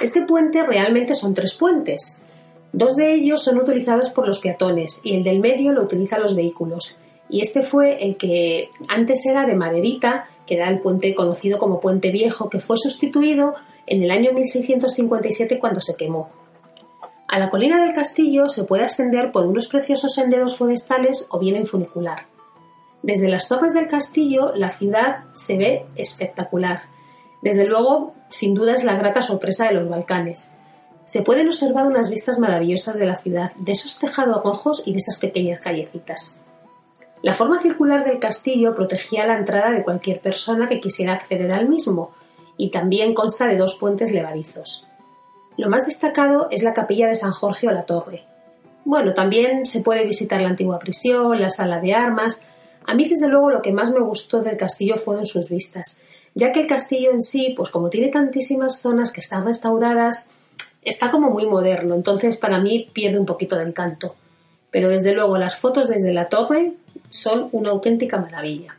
Este 0.00 0.22
puente 0.22 0.64
realmente 0.64 1.14
son 1.14 1.32
tres 1.32 1.54
puentes. 1.54 2.23
Dos 2.74 2.96
de 2.96 3.14
ellos 3.14 3.44
son 3.44 3.60
utilizados 3.60 4.10
por 4.10 4.26
los 4.26 4.40
peatones 4.40 5.00
y 5.04 5.14
el 5.14 5.22
del 5.22 5.38
medio 5.38 5.72
lo 5.72 5.84
utilizan 5.84 6.20
los 6.20 6.34
vehículos. 6.34 6.98
Y 7.28 7.40
este 7.40 7.62
fue 7.62 8.04
el 8.04 8.16
que 8.16 8.68
antes 8.88 9.24
era 9.26 9.46
de 9.46 9.54
maderita 9.54 10.26
que 10.44 10.56
era 10.56 10.68
el 10.68 10.80
puente 10.80 11.14
conocido 11.14 11.60
como 11.60 11.78
Puente 11.78 12.10
Viejo, 12.10 12.50
que 12.50 12.58
fue 12.58 12.76
sustituido 12.76 13.54
en 13.86 14.02
el 14.02 14.10
año 14.10 14.32
1657 14.32 15.60
cuando 15.60 15.80
se 15.80 15.94
quemó. 15.94 16.30
A 17.28 17.38
la 17.38 17.48
colina 17.48 17.80
del 17.80 17.94
castillo 17.94 18.48
se 18.48 18.64
puede 18.64 18.82
ascender 18.82 19.30
por 19.30 19.46
unos 19.46 19.68
preciosos 19.68 20.12
senderos 20.12 20.56
forestales 20.56 21.28
o 21.30 21.38
bien 21.38 21.54
en 21.54 21.66
funicular. 21.66 22.26
Desde 23.04 23.28
las 23.28 23.48
torres 23.48 23.72
del 23.74 23.86
castillo 23.86 24.52
la 24.56 24.70
ciudad 24.70 25.26
se 25.34 25.58
ve 25.58 25.86
espectacular. 25.94 26.82
Desde 27.40 27.68
luego, 27.68 28.14
sin 28.30 28.52
duda 28.52 28.74
es 28.74 28.82
la 28.82 28.96
grata 28.96 29.22
sorpresa 29.22 29.68
de 29.68 29.74
los 29.74 29.88
Balcanes. 29.88 30.56
Se 31.06 31.22
pueden 31.22 31.48
observar 31.48 31.86
unas 31.86 32.10
vistas 32.10 32.38
maravillosas 32.38 32.98
de 32.98 33.06
la 33.06 33.16
ciudad, 33.16 33.52
de 33.56 33.72
esos 33.72 33.98
tejados 33.98 34.42
rojos 34.42 34.82
y 34.86 34.92
de 34.92 34.98
esas 34.98 35.18
pequeñas 35.20 35.60
callecitas. 35.60 36.38
La 37.22 37.34
forma 37.34 37.58
circular 37.58 38.04
del 38.04 38.18
castillo 38.18 38.74
protegía 38.74 39.26
la 39.26 39.38
entrada 39.38 39.70
de 39.70 39.82
cualquier 39.82 40.20
persona 40.20 40.66
que 40.66 40.80
quisiera 40.80 41.14
acceder 41.14 41.52
al 41.52 41.68
mismo, 41.68 42.12
y 42.56 42.70
también 42.70 43.14
consta 43.14 43.46
de 43.46 43.56
dos 43.56 43.76
puentes 43.78 44.12
levadizos. 44.12 44.86
Lo 45.56 45.68
más 45.68 45.86
destacado 45.86 46.48
es 46.50 46.62
la 46.62 46.74
capilla 46.74 47.08
de 47.08 47.14
San 47.14 47.32
Jorge 47.32 47.68
o 47.68 47.72
la 47.72 47.84
Torre. 47.84 48.24
Bueno, 48.84 49.14
también 49.14 49.66
se 49.66 49.80
puede 49.80 50.04
visitar 50.04 50.40
la 50.42 50.48
antigua 50.48 50.78
prisión, 50.78 51.40
la 51.40 51.50
sala 51.50 51.80
de 51.80 51.94
armas. 51.94 52.44
A 52.86 52.94
mí, 52.94 53.08
desde 53.08 53.28
luego, 53.28 53.50
lo 53.50 53.62
que 53.62 53.72
más 53.72 53.92
me 53.92 54.00
gustó 54.00 54.40
del 54.40 54.56
castillo 54.56 54.96
fueron 54.96 55.26
sus 55.26 55.48
vistas, 55.48 56.02
ya 56.34 56.52
que 56.52 56.60
el 56.60 56.66
castillo 56.66 57.10
en 57.10 57.20
sí, 57.20 57.54
pues 57.56 57.70
como 57.70 57.88
tiene 57.88 58.08
tantísimas 58.08 58.80
zonas 58.80 59.12
que 59.12 59.20
están 59.20 59.46
restauradas, 59.46 60.34
está 60.84 61.10
como 61.10 61.30
muy 61.30 61.46
moderno, 61.46 61.94
entonces 61.94 62.36
para 62.36 62.60
mí 62.60 62.88
pierde 62.92 63.18
un 63.18 63.26
poquito 63.26 63.56
de 63.56 63.64
encanto. 63.64 64.14
Pero 64.70 64.88
desde 64.88 65.14
luego 65.14 65.38
las 65.38 65.56
fotos 65.56 65.88
desde 65.88 66.12
la 66.12 66.28
torre 66.28 66.72
son 67.10 67.48
una 67.52 67.70
auténtica 67.70 68.18
maravilla. 68.18 68.74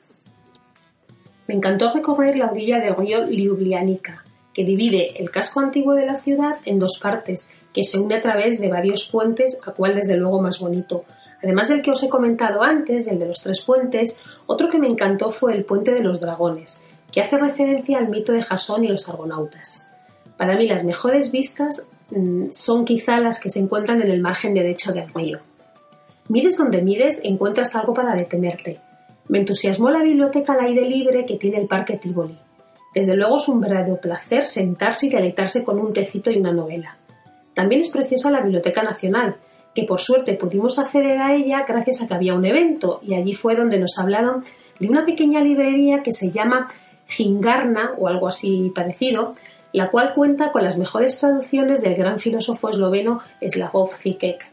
Me 1.48 1.56
encantó 1.56 1.92
recorrer 1.92 2.38
la 2.38 2.48
orilla 2.52 2.80
del 2.80 2.96
río 2.96 3.26
Liublianica, 3.26 4.26
que 4.54 4.64
divide 4.64 5.22
el 5.22 5.30
casco 5.32 5.60
antiguo 5.60 5.94
de 5.94 6.06
la 6.06 6.18
ciudad 6.18 6.58
en 6.66 6.80
dos 6.80 7.00
partes, 7.02 7.60
que 7.74 7.84
se 7.84 8.00
une 8.00 8.16
a 8.16 8.22
través 8.22 8.60
de 8.62 8.70
varios 8.70 9.08
puentes, 9.10 9.60
a 9.66 9.72
cual 9.72 9.96
desde 9.96 10.18
luego 10.18 10.42
más 10.42 10.60
bonito. 10.60 11.04
Además 11.44 11.70
del 11.70 11.82
que 11.82 11.92
os 11.92 12.02
he 12.02 12.10
comentado 12.10 12.64
antes, 12.64 13.06
del 13.06 13.20
de 13.20 13.28
los 13.28 13.42
tres 13.42 13.62
puentes, 13.62 14.22
otro 14.48 14.70
que 14.70 14.80
me 14.80 14.88
encantó 14.88 15.30
fue 15.30 15.54
el 15.54 15.66
puente 15.66 15.94
de 15.94 16.02
los 16.02 16.20
dragones, 16.20 16.88
que 17.12 17.22
hace 17.22 17.38
referencia 17.38 17.98
al 17.98 18.10
mito 18.10 18.32
de 18.32 18.42
Jasón 18.42 18.84
y 18.84 18.88
los 18.88 19.08
argonautas. 19.08 19.88
Para 20.38 20.58
mí 20.58 20.68
las 20.68 20.84
mejores 20.84 21.32
vistas 21.32 21.88
son 22.52 22.86
quizá 22.86 23.20
las 23.20 23.40
que 23.40 23.50
se 23.50 23.60
encuentran 23.60 24.02
en 24.02 24.10
el 24.10 24.22
margen 24.22 24.54
derecho 24.54 24.92
del 24.92 25.10
río. 25.10 25.40
Mires 26.28 26.58
donde 26.58 26.82
mires, 26.82 27.24
encuentras 27.24 27.76
algo 27.76 27.94
para 27.94 28.16
detenerte. 28.16 28.80
Me 29.28 29.40
entusiasmó 29.40 29.90
la 29.90 30.04
biblioteca 30.04 30.54
al 30.54 30.66
aire 30.66 30.88
libre 30.88 31.26
que 31.26 31.38
tiene 31.38 31.58
el 31.58 31.68
Parque 31.68 31.98
Tivoli. 31.98 32.38
Desde 32.94 33.16
luego 33.16 33.38
es 33.38 33.48
un 33.48 33.60
verdadero 33.60 34.00
placer 34.00 34.48
sentarse 34.48 35.08
y 35.08 35.10
deleitarse 35.10 35.64
con 35.64 35.80
un 35.80 35.94
tecito 35.94 36.32
y 36.32 36.38
una 36.38 36.54
novela. 36.54 36.98
También 37.54 37.82
es 37.82 37.90
preciosa 37.90 38.32
la 38.32 38.42
Biblioteca 38.42 38.84
Nacional, 38.84 39.36
que 39.74 39.84
por 39.84 40.00
suerte 40.00 40.34
pudimos 40.34 40.80
acceder 40.80 41.18
a 41.18 41.36
ella 41.36 41.66
gracias 41.68 42.02
a 42.02 42.08
que 42.08 42.14
había 42.14 42.34
un 42.34 42.46
evento 42.46 43.02
y 43.04 43.14
allí 43.14 43.34
fue 43.34 43.56
donde 43.56 43.80
nos 43.80 44.00
hablaron 44.00 44.44
de 44.80 44.88
una 44.88 45.06
pequeña 45.06 45.42
librería 45.42 46.02
que 46.02 46.12
se 46.12 46.32
llama 46.32 46.70
Gingarna 47.08 47.92
o 47.98 48.08
algo 48.08 48.28
así 48.28 48.72
parecido, 48.74 49.36
la 49.76 49.90
cual 49.90 50.14
cuenta 50.14 50.54
con 50.54 50.64
las 50.64 50.78
mejores 50.78 51.20
traducciones 51.20 51.82
del 51.82 51.96
gran 51.96 52.18
filósofo 52.18 52.70
esloveno 52.70 53.20
Slavoj 53.46 53.94
Zizek. 53.98 54.50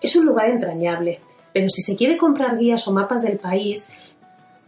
Es 0.00 0.14
un 0.14 0.26
lugar 0.26 0.48
entrañable, 0.48 1.18
pero 1.52 1.68
si 1.68 1.82
se 1.82 1.96
quiere 1.96 2.16
comprar 2.16 2.56
guías 2.56 2.86
o 2.86 2.92
mapas 2.92 3.22
del 3.22 3.36
país, 3.36 3.96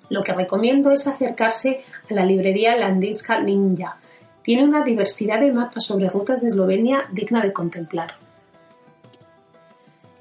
lo 0.09 0.25
que 0.25 0.33
recomiendo 0.33 0.91
es 0.91 1.07
acercarse 1.07 1.85
a 2.11 2.15
la 2.15 2.25
librería 2.25 2.77
Landinska 2.77 3.41
Ninja. 3.41 3.97
Tiene 4.43 4.65
una 4.65 4.83
diversidad 4.83 5.39
de 5.39 5.53
mapas 5.53 5.85
sobre 5.85 6.09
rutas 6.09 6.41
de 6.41 6.49
Eslovenia 6.49 7.05
digna 7.13 7.41
de 7.41 7.53
contemplar. 7.53 8.15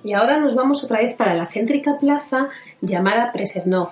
Y 0.03 0.13
ahora 0.13 0.39
nos 0.39 0.53
vamos 0.53 0.83
otra 0.83 0.99
vez 0.99 1.15
para 1.15 1.33
la 1.33 1.47
céntrica 1.47 1.97
plaza 1.97 2.49
llamada 2.81 3.31
Presernov. 3.31 3.89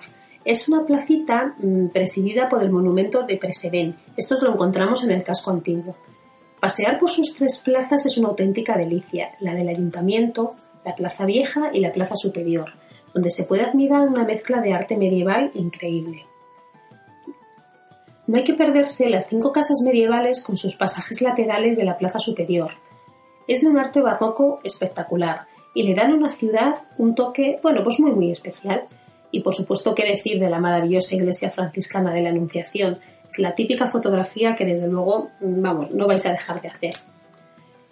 Es 0.48 0.70
una 0.70 0.86
placita 0.86 1.56
mm, 1.58 1.88
presidida 1.88 2.48
por 2.48 2.64
el 2.64 2.72
monumento 2.72 3.24
de 3.24 3.36
Preseren. 3.36 3.98
Esto 4.16 4.34
lo 4.42 4.54
encontramos 4.54 5.04
en 5.04 5.12
el 5.12 5.22
casco 5.22 5.52
antiguo. 5.52 5.94
Pasear 6.62 6.98
por 6.98 7.10
sus 7.10 7.36
tres 7.36 7.62
plazas 7.66 8.06
es 8.06 8.18
una 8.18 8.30
auténtica 8.30 8.78
delicia. 8.78 9.32
La 9.42 9.54
del 9.54 9.68
ayuntamiento, 9.68 10.56
la 10.86 10.96
Plaza 10.96 11.26
Vieja 11.26 11.72
y 11.74 11.82
la 11.82 11.92
Plaza 11.92 12.16
Superior, 12.16 12.72
donde 13.14 13.30
se 13.30 13.44
puede 13.44 13.64
admirar 13.64 14.08
una 14.08 14.24
mezcla 14.24 14.62
de 14.62 14.72
arte 14.72 14.96
medieval 14.96 15.52
increíble. 15.54 16.26
No 18.26 18.38
hay 18.38 18.46
que 18.46 18.54
perderse 18.54 19.10
las 19.10 19.28
cinco 19.28 19.52
casas 19.52 19.82
medievales 19.84 20.42
con 20.42 20.56
sus 20.56 20.78
pasajes 20.78 21.22
laterales 21.22 21.76
de 21.76 21.84
la 21.84 21.98
Plaza 21.98 22.20
Superior. 22.20 22.72
Es 23.50 23.60
de 23.60 23.68
un 23.68 23.78
arte 23.78 24.00
barroco 24.00 24.62
espectacular 24.64 25.46
y 25.74 25.84
le 25.84 25.94
dan 25.94 26.12
a 26.12 26.16
una 26.16 26.30
ciudad 26.30 26.76
un 26.98 27.16
toque, 27.16 27.60
bueno, 27.62 27.84
pues 27.84 28.00
muy 28.00 28.14
muy 28.14 28.32
especial. 28.32 28.88
Y 29.32 29.42
por 29.42 29.56
supuesto, 29.56 29.94
qué 29.94 30.06
decir 30.06 30.40
de 30.40 30.50
la 30.50 30.60
maravillosa 30.60 31.16
iglesia 31.16 31.52
franciscana 31.52 32.14
de 32.14 32.22
la 32.22 32.30
Anunciación. 32.30 33.00
Es 33.30 33.40
la 33.40 33.56
típica 33.56 33.90
fotografía 33.90 34.56
que 34.56 34.66
desde 34.66 34.88
luego, 34.88 35.30
vamos, 35.42 35.92
no 35.92 36.08
vais 36.08 36.26
a 36.26 36.32
dejar 36.32 36.62
de 36.62 36.70
hacer. 36.70 36.94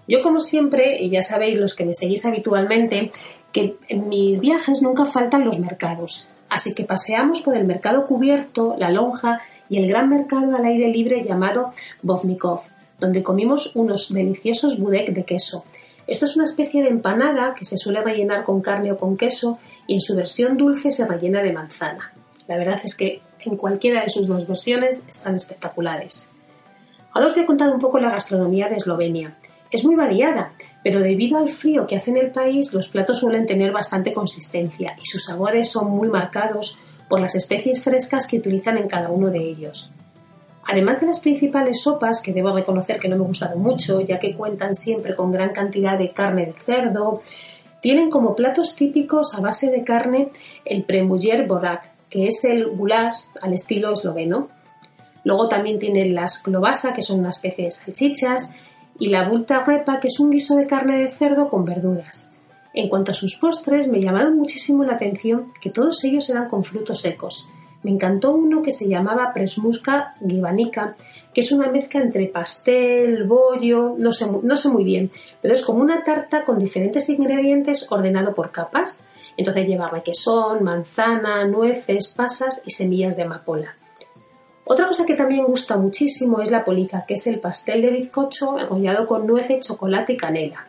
Yo 0.07 0.21
como 0.21 0.39
siempre, 0.39 1.01
y 1.01 1.09
ya 1.09 1.21
sabéis 1.21 1.57
los 1.57 1.75
que 1.75 1.85
me 1.85 1.95
seguís 1.95 2.25
habitualmente, 2.25 3.11
que 3.51 3.75
en 3.89 4.09
mis 4.09 4.39
viajes 4.39 4.81
nunca 4.81 5.05
faltan 5.05 5.45
los 5.45 5.59
mercados. 5.59 6.29
Así 6.49 6.75
que 6.75 6.83
paseamos 6.83 7.41
por 7.41 7.55
el 7.55 7.65
mercado 7.65 8.05
cubierto, 8.05 8.75
la 8.77 8.89
lonja 8.89 9.41
y 9.69 9.77
el 9.77 9.87
gran 9.87 10.09
mercado 10.09 10.55
al 10.55 10.65
aire 10.65 10.89
libre 10.89 11.23
llamado 11.23 11.73
Bovnikov, 12.01 12.61
donde 12.99 13.23
comimos 13.23 13.75
unos 13.75 14.13
deliciosos 14.13 14.79
budek 14.79 15.11
de 15.13 15.23
queso. 15.23 15.63
Esto 16.07 16.25
es 16.25 16.35
una 16.35 16.45
especie 16.45 16.83
de 16.83 16.89
empanada 16.89 17.55
que 17.57 17.65
se 17.65 17.77
suele 17.77 18.01
rellenar 18.01 18.43
con 18.43 18.61
carne 18.61 18.91
o 18.91 18.97
con 18.97 19.17
queso 19.17 19.57
y 19.87 19.95
en 19.95 20.01
su 20.01 20.15
versión 20.15 20.57
dulce 20.57 20.91
se 20.91 21.07
rellena 21.07 21.41
de 21.41 21.53
manzana. 21.53 22.13
La 22.47 22.57
verdad 22.57 22.79
es 22.83 22.95
que 22.95 23.21
en 23.39 23.57
cualquiera 23.57 24.03
de 24.03 24.09
sus 24.09 24.27
dos 24.27 24.47
versiones 24.47 25.05
están 25.09 25.35
espectaculares. 25.35 26.33
Ahora 27.13 27.27
os 27.27 27.35
voy 27.35 27.43
a 27.43 27.47
contar 27.47 27.69
un 27.69 27.79
poco 27.79 27.99
la 27.99 28.11
gastronomía 28.11 28.67
de 28.67 28.75
Eslovenia. 28.75 29.37
Es 29.71 29.85
muy 29.85 29.95
variada, 29.95 30.53
pero 30.83 30.99
debido 30.99 31.37
al 31.37 31.49
frío 31.49 31.87
que 31.87 31.95
hace 31.95 32.11
en 32.11 32.17
el 32.17 32.31
país, 32.31 32.73
los 32.73 32.89
platos 32.89 33.19
suelen 33.19 33.45
tener 33.45 33.71
bastante 33.71 34.13
consistencia 34.13 34.95
y 35.01 35.05
sus 35.05 35.25
sabores 35.25 35.69
son 35.69 35.91
muy 35.91 36.09
marcados 36.09 36.77
por 37.09 37.19
las 37.19 37.35
especies 37.35 37.83
frescas 37.83 38.27
que 38.27 38.37
utilizan 38.37 38.77
en 38.77 38.87
cada 38.87 39.09
uno 39.09 39.29
de 39.29 39.39
ellos. 39.39 39.91
Además 40.67 40.99
de 40.99 41.07
las 41.07 41.19
principales 41.19 41.81
sopas, 41.83 42.21
que 42.21 42.33
debo 42.33 42.51
reconocer 42.51 42.99
que 42.99 43.07
no 43.07 43.17
me 43.17 43.23
gustaron 43.23 43.61
mucho, 43.61 44.01
ya 44.01 44.19
que 44.19 44.35
cuentan 44.35 44.73
siempre 44.73 45.15
con 45.15 45.31
gran 45.31 45.51
cantidad 45.51 45.97
de 45.97 46.09
carne 46.09 46.47
de 46.47 46.53
cerdo, 46.53 47.21
tienen 47.85 48.09
como 48.09 48.35
platos 48.35 48.75
típicos 48.75 49.35
a 49.37 49.41
base 49.41 49.69
de 49.69 49.83
carne 49.83 50.29
el 50.65 50.85
premuller 50.85 51.45
borak, 51.45 51.91
que 52.09 52.25
es 52.25 52.43
el 52.43 52.65
goulash 52.65 53.25
al 53.43 53.53
estilo 53.53 53.93
esloveno. 53.93 54.49
Luego 55.23 55.47
también 55.49 55.77
tienen 55.77 56.15
las 56.15 56.41
globasa, 56.43 56.95
que 56.95 57.03
son 57.03 57.19
una 57.19 57.29
especie 57.29 57.65
de 57.65 57.71
salchichas, 57.71 58.55
y 58.97 59.09
la 59.09 59.29
bulta 59.29 59.63
repa, 59.63 59.99
que 59.99 60.07
es 60.07 60.19
un 60.19 60.31
guiso 60.31 60.55
de 60.55 60.65
carne 60.65 60.97
de 60.97 61.11
cerdo 61.11 61.47
con 61.47 61.63
verduras. 61.63 62.33
En 62.73 62.89
cuanto 62.89 63.11
a 63.11 63.13
sus 63.13 63.35
postres, 63.35 63.87
me 63.87 64.01
llamaron 64.01 64.35
muchísimo 64.35 64.83
la 64.83 64.93
atención 64.93 65.53
que 65.61 65.69
todos 65.69 66.03
ellos 66.05 66.27
eran 66.31 66.49
con 66.49 66.63
frutos 66.63 67.01
secos. 67.01 67.51
Me 67.83 67.91
encantó 67.91 68.31
uno 68.33 68.63
que 68.63 68.71
se 68.71 68.89
llamaba 68.89 69.31
presmusca 69.31 70.15
gibanica, 70.27 70.95
que 71.35 71.41
es 71.41 71.51
una 71.51 71.69
mezcla 71.69 72.01
entre 72.01 72.27
pastel, 72.27 73.25
bollo, 73.25 73.95
no 73.97 74.13
sé, 74.13 74.25
no 74.41 74.55
sé 74.55 74.69
muy 74.69 74.85
bien, 74.85 75.11
pero 75.41 75.53
es 75.53 75.65
como 75.65 75.81
una 75.81 76.01
tarta 76.01 76.45
con 76.45 76.57
diferentes 76.57 77.09
ingredientes 77.09 77.91
ordenado 77.91 78.33
por 78.33 78.51
capas. 78.51 79.09
Entonces 79.35 79.67
lleva 79.67 79.89
requesón, 79.89 80.63
manzana, 80.63 81.45
nueces, 81.45 82.13
pasas 82.15 82.63
y 82.65 82.71
semillas 82.71 83.17
de 83.17 83.23
amapola. 83.23 83.75
Otra 84.63 84.87
cosa 84.87 85.05
que 85.05 85.15
también 85.15 85.43
gusta 85.43 85.75
muchísimo 85.75 86.39
es 86.39 86.51
la 86.51 86.63
polica, 86.63 87.03
que 87.05 87.15
es 87.15 87.27
el 87.27 87.41
pastel 87.41 87.81
de 87.81 87.89
bizcocho 87.89 88.57
enrollado 88.57 89.05
con 89.05 89.27
nueces, 89.27 89.67
chocolate 89.67 90.13
y 90.13 90.17
canela. 90.17 90.65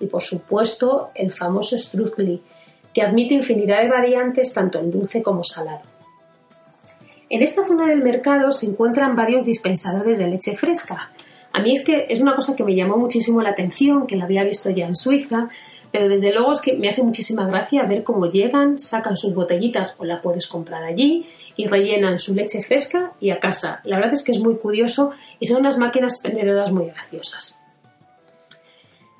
Y 0.00 0.06
por 0.06 0.22
supuesto 0.22 1.12
el 1.14 1.32
famoso 1.32 1.78
strudel, 1.78 2.42
que 2.92 3.00
admite 3.00 3.32
infinidad 3.32 3.80
de 3.80 3.88
variantes 3.88 4.52
tanto 4.52 4.80
en 4.80 4.90
dulce 4.90 5.22
como 5.22 5.44
salado. 5.44 5.89
En 7.30 7.44
esta 7.44 7.64
zona 7.64 7.86
del 7.86 8.02
mercado 8.02 8.50
se 8.50 8.66
encuentran 8.66 9.14
varios 9.14 9.44
dispensadores 9.44 10.18
de 10.18 10.26
leche 10.26 10.56
fresca. 10.56 11.12
A 11.52 11.62
mí 11.62 11.76
es 11.76 11.84
que 11.84 12.06
es 12.08 12.20
una 12.20 12.34
cosa 12.34 12.56
que 12.56 12.64
me 12.64 12.74
llamó 12.74 12.96
muchísimo 12.96 13.40
la 13.40 13.50
atención, 13.50 14.08
que 14.08 14.16
la 14.16 14.24
había 14.24 14.42
visto 14.42 14.68
ya 14.70 14.88
en 14.88 14.96
Suiza, 14.96 15.48
pero 15.92 16.08
desde 16.08 16.32
luego 16.32 16.52
es 16.52 16.60
que 16.60 16.76
me 16.76 16.88
hace 16.88 17.04
muchísima 17.04 17.46
gracia 17.46 17.84
ver 17.84 18.02
cómo 18.02 18.26
llegan, 18.26 18.80
sacan 18.80 19.16
sus 19.16 19.32
botellitas 19.32 19.94
o 19.98 20.04
la 20.04 20.20
puedes 20.20 20.48
comprar 20.48 20.82
allí 20.82 21.24
y 21.54 21.68
rellenan 21.68 22.18
su 22.18 22.34
leche 22.34 22.64
fresca 22.64 23.12
y 23.20 23.30
a 23.30 23.38
casa. 23.38 23.80
La 23.84 23.96
verdad 23.96 24.14
es 24.14 24.24
que 24.24 24.32
es 24.32 24.40
muy 24.40 24.56
curioso 24.56 25.12
y 25.38 25.46
son 25.46 25.58
unas 25.58 25.78
máquinas 25.78 26.20
vendedoras 26.24 26.72
muy 26.72 26.86
graciosas. 26.86 27.60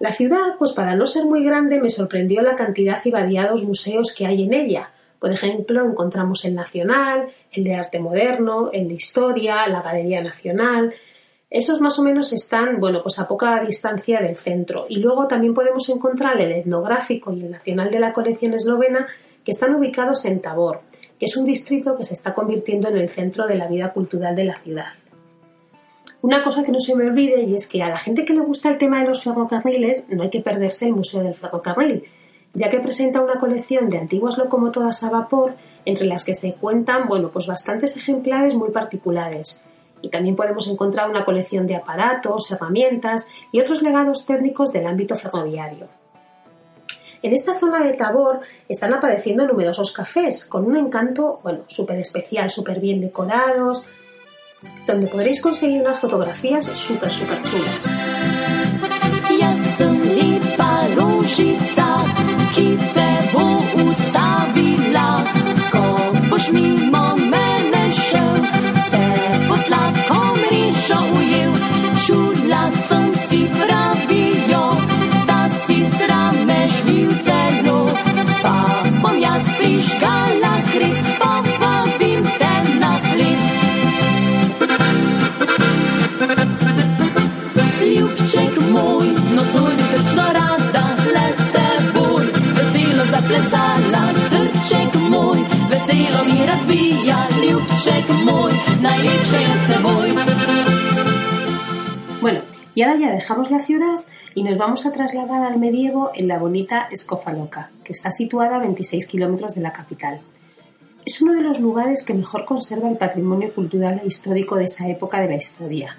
La 0.00 0.10
ciudad, 0.10 0.56
pues 0.58 0.72
para 0.72 0.96
no 0.96 1.06
ser 1.06 1.26
muy 1.26 1.44
grande, 1.44 1.80
me 1.80 1.90
sorprendió 1.90 2.42
la 2.42 2.56
cantidad 2.56 3.00
y 3.04 3.10
variados 3.12 3.62
museos 3.62 4.12
que 4.16 4.26
hay 4.26 4.42
en 4.42 4.52
ella. 4.52 4.90
Por 5.20 5.30
ejemplo, 5.30 5.84
encontramos 5.84 6.44
el 6.46 6.54
Nacional, 6.54 7.28
el 7.52 7.62
de 7.62 7.74
Arte 7.74 8.00
Moderno, 8.00 8.70
el 8.72 8.88
de 8.88 8.94
Historia, 8.94 9.66
la 9.68 9.82
Galería 9.82 10.22
Nacional. 10.22 10.94
Esos 11.50 11.80
más 11.82 11.98
o 11.98 12.02
menos 12.02 12.32
están, 12.32 12.80
bueno, 12.80 13.02
pues 13.02 13.18
a 13.18 13.28
poca 13.28 13.62
distancia 13.62 14.20
del 14.20 14.34
centro. 14.34 14.86
Y 14.88 15.00
luego 15.00 15.26
también 15.26 15.52
podemos 15.52 15.88
encontrar 15.90 16.40
el 16.40 16.52
Etnográfico 16.52 17.32
y 17.34 17.42
el 17.42 17.50
Nacional 17.50 17.90
de 17.90 18.00
la 18.00 18.14
Colección 18.14 18.54
Eslovena, 18.54 19.06
que 19.44 19.50
están 19.50 19.74
ubicados 19.74 20.24
en 20.24 20.40
Tabor, 20.40 20.80
que 21.18 21.26
es 21.26 21.36
un 21.36 21.44
distrito 21.44 21.96
que 21.98 22.04
se 22.04 22.14
está 22.14 22.32
convirtiendo 22.32 22.88
en 22.88 22.96
el 22.96 23.10
centro 23.10 23.46
de 23.46 23.56
la 23.56 23.66
vida 23.66 23.92
cultural 23.92 24.34
de 24.34 24.44
la 24.44 24.56
ciudad. 24.56 24.92
Una 26.22 26.42
cosa 26.42 26.62
que 26.62 26.72
no 26.72 26.80
se 26.80 26.96
me 26.96 27.06
olvide 27.06 27.42
y 27.42 27.54
es 27.54 27.66
que 27.66 27.82
a 27.82 27.88
la 27.88 27.98
gente 27.98 28.24
que 28.24 28.34
le 28.34 28.40
gusta 28.40 28.70
el 28.70 28.78
tema 28.78 29.00
de 29.00 29.08
los 29.08 29.22
ferrocarriles 29.22 30.06
no 30.08 30.22
hay 30.22 30.30
que 30.30 30.40
perderse 30.40 30.86
el 30.86 30.92
Museo 30.92 31.22
del 31.22 31.34
Ferrocarril, 31.34 32.04
ya 32.54 32.68
que 32.68 32.80
presenta 32.80 33.20
una 33.20 33.38
colección 33.38 33.88
de 33.88 33.98
antiguas 33.98 34.38
locomotoras 34.38 35.02
a 35.04 35.10
vapor 35.10 35.54
entre 35.84 36.06
las 36.06 36.24
que 36.24 36.34
se 36.34 36.54
cuentan, 36.54 37.08
bueno, 37.08 37.30
pues 37.30 37.46
bastantes 37.46 37.96
ejemplares 37.96 38.54
muy 38.54 38.70
particulares. 38.70 39.64
Y 40.02 40.08
también 40.08 40.36
podemos 40.36 40.68
encontrar 40.68 41.10
una 41.10 41.24
colección 41.24 41.66
de 41.66 41.76
aparatos, 41.76 42.50
herramientas 42.50 43.30
y 43.52 43.60
otros 43.60 43.82
legados 43.82 44.26
técnicos 44.26 44.72
del 44.72 44.86
ámbito 44.86 45.14
ferroviario. 45.14 45.88
En 47.22 47.34
esta 47.34 47.58
zona 47.58 47.84
de 47.84 47.92
Tabor 47.92 48.40
están 48.66 48.94
apareciendo 48.94 49.46
numerosos 49.46 49.92
cafés 49.92 50.46
con 50.46 50.64
un 50.64 50.76
encanto, 50.76 51.40
bueno, 51.42 51.60
súper 51.68 51.98
especial, 51.98 52.48
súper 52.48 52.80
bien 52.80 53.00
decorados, 53.00 53.86
donde 54.86 55.06
podréis 55.06 55.42
conseguir 55.42 55.82
unas 55.82 56.00
fotografías 56.00 56.64
súper, 56.64 57.12
súper 57.12 57.42
chulas. 57.42 57.86
Bueno, 102.22 102.40
y 102.74 102.82
ahora 102.82 102.98
ya 102.98 103.12
dejamos 103.12 103.50
la 103.50 103.60
ciudad 103.60 104.00
y 104.34 104.42
nos 104.42 104.56
vamos 104.56 104.86
a 104.86 104.92
trasladar 104.92 105.42
al 105.42 105.58
medievo 105.58 106.10
en 106.14 106.28
la 106.28 106.38
bonita 106.38 106.88
Escofaloca, 106.90 107.70
que 107.84 107.92
está 107.92 108.10
situada 108.10 108.56
a 108.56 108.60
26 108.60 109.06
kilómetros 109.06 109.54
de 109.54 109.60
la 109.60 109.72
capital. 109.72 110.20
Es 111.04 111.20
uno 111.20 111.34
de 111.34 111.42
los 111.42 111.60
lugares 111.60 112.02
que 112.04 112.14
mejor 112.14 112.46
conserva 112.46 112.88
el 112.88 112.96
patrimonio 112.96 113.52
cultural 113.52 114.00
e 114.02 114.06
histórico 114.06 114.56
de 114.56 114.64
esa 114.64 114.88
época 114.88 115.20
de 115.20 115.28
la 115.28 115.36
historia. 115.36 115.96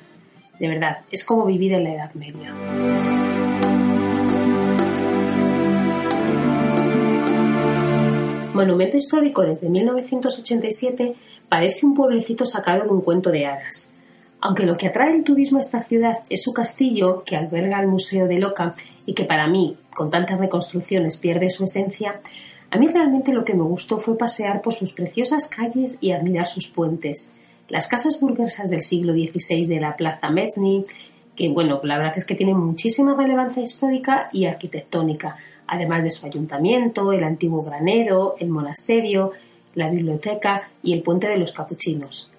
De 0.60 0.68
verdad, 0.68 1.00
es 1.12 1.24
como 1.24 1.46
vivir 1.46 1.74
en 1.74 1.84
la 1.84 1.94
Edad 1.94 2.14
Media. 2.16 2.56
Monumento 8.54 8.98
histórico 8.98 9.44
desde 9.44 9.70
1987, 9.70 11.16
parece 11.52 11.86
un 11.86 11.94
pueblecito 11.94 12.46
sacado 12.46 12.86
de 12.86 12.90
un 12.92 13.02
cuento 13.02 13.30
de 13.30 13.46
hadas. 13.46 13.94
Aunque 14.40 14.66
lo 14.66 14.78
que 14.78 14.88
atrae 14.88 15.14
el 15.14 15.26
turismo 15.26 15.58
a 15.58 15.60
esta 15.60 15.84
ciudad 15.84 16.20
es 16.30 16.44
su 16.44 16.54
castillo, 16.54 17.24
que 17.26 17.36
alberga 17.36 17.82
el 17.82 17.90
Museo 17.90 18.26
de 18.26 18.40
Loca 18.40 18.74
y 19.06 19.14
que 19.14 19.26
para 19.26 19.48
mí, 19.48 19.76
con 19.94 20.10
tantas 20.10 20.40
reconstrucciones, 20.40 21.18
pierde 21.18 21.50
su 21.50 21.66
esencia, 21.66 22.22
a 22.70 22.78
mí 22.78 22.88
realmente 22.88 23.34
lo 23.34 23.44
que 23.44 23.54
me 23.54 23.64
gustó 23.64 23.98
fue 23.98 24.18
pasear 24.18 24.62
por 24.62 24.74
sus 24.74 24.94
preciosas 24.94 25.50
calles 25.50 25.98
y 26.00 26.14
admirar 26.14 26.48
sus 26.48 26.70
puentes. 26.70 27.36
Las 27.68 27.90
casas 27.90 28.22
burguesas 28.22 28.70
del 28.70 28.82
siglo 28.82 29.12
XVI 29.12 29.66
de 29.66 29.82
la 29.82 29.98
Plaza 29.98 30.30
Metzny, 30.30 30.86
que 31.36 31.50
bueno, 31.50 31.82
la 31.84 31.98
verdad 31.98 32.14
es 32.16 32.24
que 32.24 32.36
tienen 32.36 32.56
muchísima 32.56 33.14
relevancia 33.14 33.62
histórica 33.62 34.30
y 34.32 34.46
arquitectónica, 34.46 35.36
además 35.68 36.02
de 36.04 36.12
su 36.12 36.26
ayuntamiento, 36.26 37.12
el 37.12 37.26
antiguo 37.26 37.62
granero, 37.62 38.36
el 38.40 38.48
monasterio, 38.48 39.34
la 39.76 39.90
biblioteca 39.90 40.70
y 40.84 40.94
el 40.94 41.02
puente 41.02 41.28
de 41.28 41.38
los 41.38 41.52
capuchinos. 41.52 42.32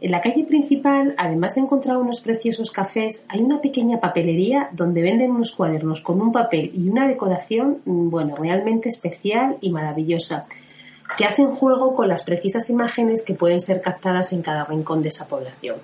En 0.00 0.10
la 0.10 0.20
calle 0.20 0.42
principal, 0.42 1.14
además 1.16 1.54
de 1.54 1.60
encontrar 1.60 1.96
unos 1.96 2.20
preciosos 2.20 2.72
cafés, 2.72 3.24
hay 3.28 3.40
una 3.40 3.60
pequeña 3.60 4.00
papelería 4.00 4.68
donde 4.72 5.00
venden 5.00 5.30
unos 5.30 5.52
cuadernos 5.52 6.00
con 6.00 6.20
un 6.20 6.32
papel 6.32 6.72
y 6.74 6.88
una 6.88 7.06
decoración, 7.06 7.78
mm, 7.84 8.10
bueno, 8.10 8.34
realmente 8.34 8.88
especial 8.88 9.58
y 9.60 9.70
maravillosa, 9.70 10.46
que 11.16 11.24
hacen 11.24 11.52
juego 11.52 11.94
con 11.94 12.08
las 12.08 12.24
precisas 12.24 12.68
imágenes 12.68 13.22
que 13.22 13.34
pueden 13.34 13.60
ser 13.60 13.80
captadas 13.80 14.32
en 14.32 14.42
cada 14.42 14.64
rincón 14.64 15.02
de 15.02 15.10
esa 15.10 15.28
población. 15.28 15.76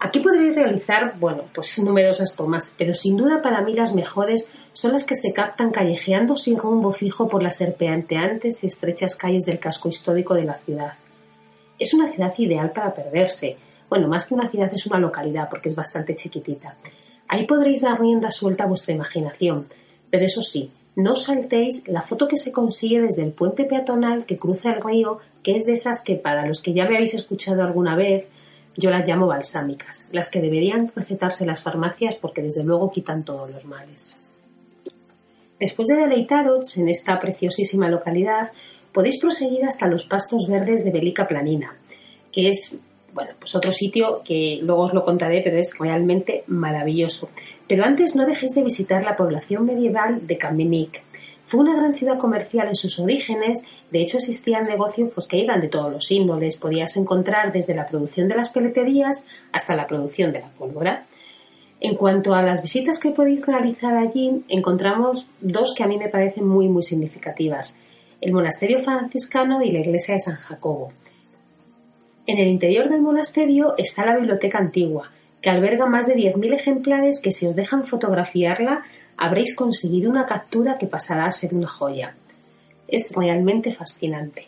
Aquí 0.00 0.20
podréis 0.20 0.54
realizar, 0.54 1.14
bueno, 1.18 1.44
pues 1.52 1.76
numerosas 1.80 2.36
tomas, 2.36 2.74
pero 2.78 2.94
sin 2.94 3.16
duda 3.16 3.42
para 3.42 3.62
mí 3.62 3.74
las 3.74 3.94
mejores 3.94 4.54
son 4.72 4.92
las 4.92 5.04
que 5.04 5.16
se 5.16 5.32
captan 5.32 5.72
callejeando 5.72 6.36
sin 6.36 6.56
rumbo 6.56 6.92
fijo 6.92 7.28
por 7.28 7.42
las 7.42 7.56
serpenteantes 7.56 8.62
y 8.62 8.68
estrechas 8.68 9.16
calles 9.16 9.44
del 9.44 9.58
casco 9.58 9.88
histórico 9.88 10.34
de 10.34 10.44
la 10.44 10.54
ciudad. 10.54 10.92
Es 11.80 11.94
una 11.94 12.10
ciudad 12.10 12.32
ideal 12.38 12.70
para 12.70 12.94
perderse. 12.94 13.56
Bueno, 13.88 14.06
más 14.06 14.26
que 14.26 14.34
una 14.34 14.48
ciudad 14.48 14.72
es 14.72 14.86
una 14.86 15.00
localidad 15.00 15.48
porque 15.50 15.68
es 15.68 15.74
bastante 15.74 16.14
chiquitita. 16.14 16.76
Ahí 17.26 17.46
podréis 17.46 17.82
dar 17.82 18.00
rienda 18.00 18.30
suelta 18.30 18.64
a 18.64 18.68
vuestra 18.68 18.94
imaginación, 18.94 19.66
pero 20.10 20.24
eso 20.24 20.42
sí, 20.44 20.70
no 20.94 21.16
saltéis 21.16 21.86
la 21.88 22.02
foto 22.02 22.28
que 22.28 22.36
se 22.36 22.52
consigue 22.52 23.00
desde 23.00 23.22
el 23.22 23.32
puente 23.32 23.64
peatonal 23.64 24.26
que 24.26 24.38
cruza 24.38 24.72
el 24.72 24.82
río, 24.82 25.18
que 25.42 25.56
es 25.56 25.66
de 25.66 25.72
esas 25.72 26.04
que 26.04 26.14
para 26.14 26.46
los 26.46 26.62
que 26.62 26.72
ya 26.72 26.88
me 26.88 26.96
habéis 26.96 27.14
escuchado 27.14 27.62
alguna 27.62 27.96
vez, 27.96 28.26
yo 28.78 28.90
las 28.90 29.06
llamo 29.06 29.26
balsámicas, 29.26 30.06
las 30.12 30.30
que 30.30 30.40
deberían 30.40 30.90
recetarse 30.94 31.44
las 31.44 31.62
farmacias 31.62 32.14
porque 32.14 32.42
desde 32.42 32.62
luego 32.62 32.92
quitan 32.92 33.24
todos 33.24 33.50
los 33.50 33.64
males. 33.64 34.22
Después 35.58 35.88
de 35.88 35.96
deleitaros 35.96 36.78
en 36.78 36.88
esta 36.88 37.18
preciosísima 37.18 37.88
localidad, 37.90 38.52
podéis 38.92 39.20
proseguir 39.20 39.64
hasta 39.64 39.88
los 39.88 40.06
pastos 40.06 40.46
verdes 40.48 40.84
de 40.84 40.92
Belica 40.92 41.26
Planina, 41.26 41.76
que 42.30 42.48
es 42.48 42.78
bueno, 43.12 43.32
pues 43.40 43.56
otro 43.56 43.72
sitio 43.72 44.22
que 44.24 44.60
luego 44.62 44.82
os 44.82 44.94
lo 44.94 45.02
contaré, 45.02 45.40
pero 45.42 45.58
es 45.58 45.76
realmente 45.76 46.44
maravilloso. 46.46 47.30
Pero 47.66 47.84
antes 47.84 48.14
no 48.14 48.26
dejéis 48.26 48.54
de 48.54 48.62
visitar 48.62 49.02
la 49.02 49.16
población 49.16 49.66
medieval 49.66 50.24
de 50.24 50.38
Kamenik, 50.38 51.02
fue 51.48 51.60
una 51.60 51.74
gran 51.74 51.94
ciudad 51.94 52.18
comercial 52.18 52.68
en 52.68 52.76
sus 52.76 53.00
orígenes, 53.00 53.66
de 53.90 54.02
hecho 54.02 54.18
existían 54.18 54.64
negocios 54.64 55.10
pues, 55.14 55.26
que 55.26 55.42
eran 55.42 55.62
de 55.62 55.68
todos 55.68 55.90
los 55.90 56.10
índoles, 56.10 56.58
podías 56.58 56.94
encontrar 56.98 57.52
desde 57.52 57.74
la 57.74 57.86
producción 57.86 58.28
de 58.28 58.36
las 58.36 58.50
peleterías 58.50 59.28
hasta 59.50 59.74
la 59.74 59.86
producción 59.86 60.30
de 60.30 60.40
la 60.40 60.48
pólvora. 60.48 61.06
En 61.80 61.96
cuanto 61.96 62.34
a 62.34 62.42
las 62.42 62.60
visitas 62.60 63.00
que 63.00 63.12
podéis 63.12 63.46
realizar 63.46 63.96
allí, 63.96 64.44
encontramos 64.48 65.28
dos 65.40 65.74
que 65.74 65.82
a 65.82 65.86
mí 65.86 65.96
me 65.96 66.10
parecen 66.10 66.46
muy 66.46 66.68
muy 66.68 66.82
significativas, 66.82 67.78
el 68.20 68.34
monasterio 68.34 68.80
franciscano 68.80 69.62
y 69.62 69.72
la 69.72 69.80
iglesia 69.80 70.14
de 70.14 70.20
San 70.20 70.36
Jacobo. 70.36 70.92
En 72.26 72.36
el 72.36 72.48
interior 72.48 72.90
del 72.90 73.00
monasterio 73.00 73.72
está 73.78 74.04
la 74.04 74.16
biblioteca 74.16 74.58
antigua, 74.58 75.10
que 75.40 75.48
alberga 75.48 75.86
más 75.86 76.06
de 76.06 76.14
10.000 76.14 76.52
ejemplares 76.52 77.22
que 77.22 77.32
si 77.32 77.46
os 77.46 77.56
dejan 77.56 77.84
fotografiarla 77.84 78.84
habréis 79.18 79.56
conseguido 79.56 80.10
una 80.10 80.26
captura 80.26 80.78
que 80.78 80.86
pasará 80.86 81.26
a 81.26 81.32
ser 81.32 81.52
una 81.52 81.66
joya. 81.66 82.14
Es 82.86 83.12
realmente 83.14 83.72
fascinante. 83.72 84.46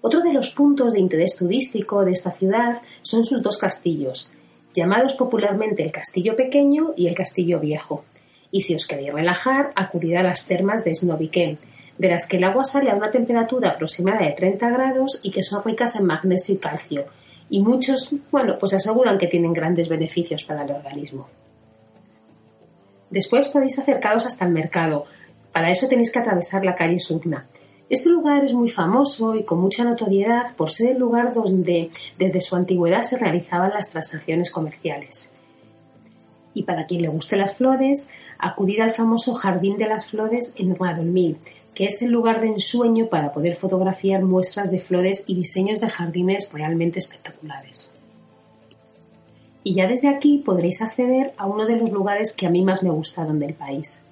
Otro 0.00 0.20
de 0.20 0.32
los 0.32 0.50
puntos 0.50 0.92
de 0.92 1.00
interés 1.00 1.36
turístico 1.36 2.04
de 2.04 2.12
esta 2.12 2.30
ciudad 2.30 2.80
son 3.02 3.24
sus 3.24 3.42
dos 3.42 3.58
castillos, 3.58 4.32
llamados 4.72 5.14
popularmente 5.14 5.82
el 5.82 5.90
Castillo 5.90 6.36
Pequeño 6.36 6.94
y 6.96 7.08
el 7.08 7.16
Castillo 7.16 7.58
Viejo. 7.58 8.04
Y 8.52 8.60
si 8.60 8.76
os 8.76 8.86
queréis 8.86 9.12
relajar, 9.12 9.72
acudid 9.74 10.14
a 10.14 10.22
las 10.22 10.46
termas 10.46 10.84
de 10.84 10.94
Snoviken, 10.94 11.58
de 11.98 12.08
las 12.08 12.28
que 12.28 12.36
el 12.36 12.44
agua 12.44 12.64
sale 12.64 12.90
a 12.90 12.94
una 12.94 13.10
temperatura 13.10 13.70
aproximada 13.70 14.24
de 14.24 14.32
30 14.32 14.70
grados 14.70 15.20
y 15.24 15.32
que 15.32 15.42
son 15.42 15.64
ricas 15.64 15.96
en 15.96 16.06
magnesio 16.06 16.54
y 16.54 16.58
calcio. 16.58 17.04
Y 17.50 17.60
muchos, 17.60 18.12
bueno, 18.30 18.56
pues 18.60 18.74
aseguran 18.74 19.18
que 19.18 19.26
tienen 19.26 19.52
grandes 19.52 19.88
beneficios 19.88 20.44
para 20.44 20.64
el 20.64 20.70
organismo. 20.70 21.26
Después 23.16 23.48
podéis 23.48 23.78
acercaros 23.78 24.26
hasta 24.26 24.44
el 24.44 24.52
mercado. 24.52 25.06
Para 25.50 25.70
eso 25.70 25.88
tenéis 25.88 26.12
que 26.12 26.18
atravesar 26.18 26.62
la 26.66 26.74
calle 26.74 27.00
Sugna. 27.00 27.46
Este 27.88 28.10
lugar 28.10 28.44
es 28.44 28.52
muy 28.52 28.68
famoso 28.68 29.34
y 29.34 29.42
con 29.42 29.58
mucha 29.58 29.84
notoriedad 29.84 30.54
por 30.54 30.70
ser 30.70 30.90
el 30.90 30.98
lugar 30.98 31.32
donde 31.32 31.88
desde 32.18 32.42
su 32.42 32.56
antigüedad 32.56 33.04
se 33.04 33.16
realizaban 33.16 33.72
las 33.72 33.90
transacciones 33.90 34.50
comerciales. 34.50 35.32
Y 36.52 36.64
para 36.64 36.84
quien 36.84 37.00
le 37.00 37.08
guste 37.08 37.36
las 37.36 37.54
flores, 37.54 38.10
acudir 38.38 38.82
al 38.82 38.90
famoso 38.90 39.32
Jardín 39.32 39.78
de 39.78 39.88
las 39.88 40.08
Flores 40.08 40.56
en 40.58 40.74
Guadalmil, 40.74 41.38
que 41.74 41.86
es 41.86 42.02
el 42.02 42.10
lugar 42.10 42.42
de 42.42 42.48
ensueño 42.48 43.06
para 43.06 43.32
poder 43.32 43.54
fotografiar 43.54 44.24
muestras 44.24 44.70
de 44.70 44.78
flores 44.78 45.24
y 45.26 45.36
diseños 45.36 45.80
de 45.80 45.88
jardines 45.88 46.52
realmente 46.52 46.98
espectaculares. 46.98 47.95
Y 49.66 49.74
ya 49.74 49.88
desde 49.88 50.08
aquí 50.08 50.38
podréis 50.38 50.80
acceder 50.80 51.34
a 51.36 51.46
uno 51.48 51.66
de 51.66 51.74
los 51.74 51.90
lugares 51.90 52.32
que 52.32 52.46
a 52.46 52.50
mí 52.50 52.62
más 52.62 52.84
me 52.84 52.90
gustaron 52.90 53.40
del 53.40 53.52
país, 53.52 54.04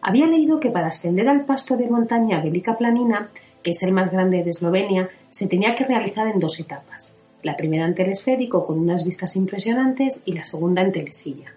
había 0.00 0.28
leído 0.28 0.60
que 0.60 0.70
para 0.70 0.86
ascender 0.86 1.28
al 1.28 1.44
pasto 1.46 1.76
de 1.76 1.90
montaña 1.90 2.40
Velika 2.40 2.76
Planina, 2.76 3.28
que 3.64 3.72
es 3.72 3.82
el 3.82 3.90
más 3.90 4.12
grande 4.12 4.44
de 4.44 4.50
Eslovenia, 4.50 5.08
se 5.30 5.48
tenía 5.48 5.74
que 5.74 5.82
realizar 5.82 6.28
en 6.28 6.38
dos 6.38 6.60
etapas. 6.60 7.16
La 7.42 7.56
primera 7.56 7.86
en 7.86 7.96
telesférico 7.96 8.64
con 8.64 8.78
unas 8.78 9.04
vistas 9.04 9.34
impresionantes 9.34 10.22
y 10.24 10.34
la 10.34 10.44
segunda 10.44 10.82
en 10.82 10.92
telesilla. 10.92 11.52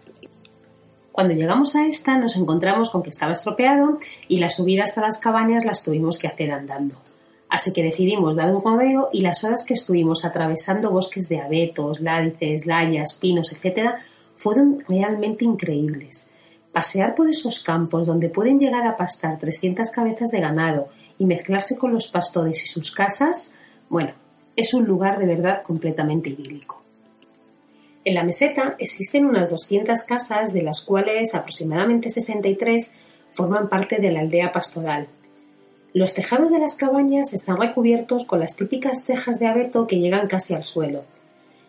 Cuando 1.11 1.35
llegamos 1.35 1.75
a 1.75 1.85
esta 1.85 2.17
nos 2.17 2.37
encontramos 2.37 2.89
con 2.89 3.03
que 3.03 3.11
estaba 3.11 3.33
estropeado 3.33 3.99
y 4.29 4.39
la 4.39 4.49
subida 4.49 4.81
hasta 4.81 5.01
las 5.01 5.19
cabañas 5.19 5.63
las 5.63 5.83
tuvimos 5.83 6.17
que 6.17 6.25
hacer 6.25 6.51
andando. 6.51 6.95
Así 7.51 7.73
que 7.73 7.83
decidimos 7.83 8.37
dar 8.37 8.55
un 8.55 8.61
rodeo 8.61 9.09
y 9.11 9.19
las 9.19 9.43
horas 9.43 9.65
que 9.65 9.73
estuvimos 9.73 10.23
atravesando 10.23 10.89
bosques 10.89 11.27
de 11.27 11.41
abetos, 11.41 11.99
ládices, 11.99 12.65
layas, 12.65 13.15
pinos, 13.15 13.51
etc., 13.51 13.95
fueron 14.37 14.85
realmente 14.87 15.43
increíbles. 15.43 16.31
Pasear 16.71 17.13
por 17.13 17.29
esos 17.29 17.59
campos 17.59 18.07
donde 18.07 18.29
pueden 18.29 18.57
llegar 18.57 18.87
a 18.87 18.95
pastar 18.95 19.37
300 19.37 19.91
cabezas 19.91 20.31
de 20.31 20.39
ganado 20.39 20.87
y 21.19 21.25
mezclarse 21.25 21.77
con 21.77 21.93
los 21.93 22.07
pastores 22.07 22.63
y 22.63 22.67
sus 22.67 22.89
casas, 22.89 23.55
bueno, 23.89 24.13
es 24.55 24.73
un 24.73 24.85
lugar 24.85 25.19
de 25.19 25.25
verdad 25.25 25.61
completamente 25.61 26.29
idílico. 26.29 26.81
En 28.05 28.15
la 28.15 28.23
meseta 28.23 28.77
existen 28.79 29.25
unas 29.25 29.49
200 29.49 30.01
casas, 30.03 30.53
de 30.53 30.61
las 30.61 30.85
cuales 30.85 31.35
aproximadamente 31.35 32.09
63 32.09 32.95
forman 33.33 33.67
parte 33.67 33.97
de 33.97 34.11
la 34.11 34.21
aldea 34.21 34.53
pastoral. 34.53 35.07
Los 35.93 36.13
tejados 36.13 36.51
de 36.51 36.59
las 36.59 36.75
cabañas 36.75 37.33
están 37.33 37.57
recubiertos 37.57 38.23
con 38.23 38.39
las 38.39 38.55
típicas 38.55 39.03
cejas 39.03 39.39
de 39.39 39.47
abeto 39.47 39.87
que 39.87 39.99
llegan 39.99 40.27
casi 40.27 40.53
al 40.53 40.65
suelo. 40.65 41.03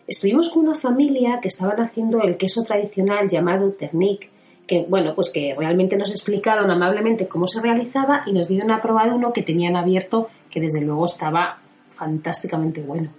Estuvimos 0.06 0.50
con 0.50 0.68
una 0.68 0.78
familia 0.78 1.40
que 1.42 1.48
estaban 1.48 1.80
haciendo 1.80 2.22
el 2.22 2.36
queso 2.36 2.62
tradicional 2.62 3.28
llamado 3.28 3.70
ternic, 3.72 4.30
que 4.68 4.86
bueno, 4.88 5.16
pues 5.16 5.30
que 5.30 5.54
realmente 5.58 5.96
nos 5.96 6.12
explicaron 6.12 6.70
amablemente 6.70 7.26
cómo 7.26 7.48
se 7.48 7.60
realizaba 7.60 8.22
y 8.24 8.32
nos 8.32 8.46
dieron 8.46 8.70
a 8.70 8.80
probar 8.80 9.12
uno 9.12 9.32
que 9.32 9.42
tenían 9.42 9.74
abierto 9.74 10.28
que 10.50 10.60
desde 10.60 10.82
luego 10.82 11.06
estaba 11.06 11.58
fantásticamente 11.88 12.80
bueno. 12.80 13.10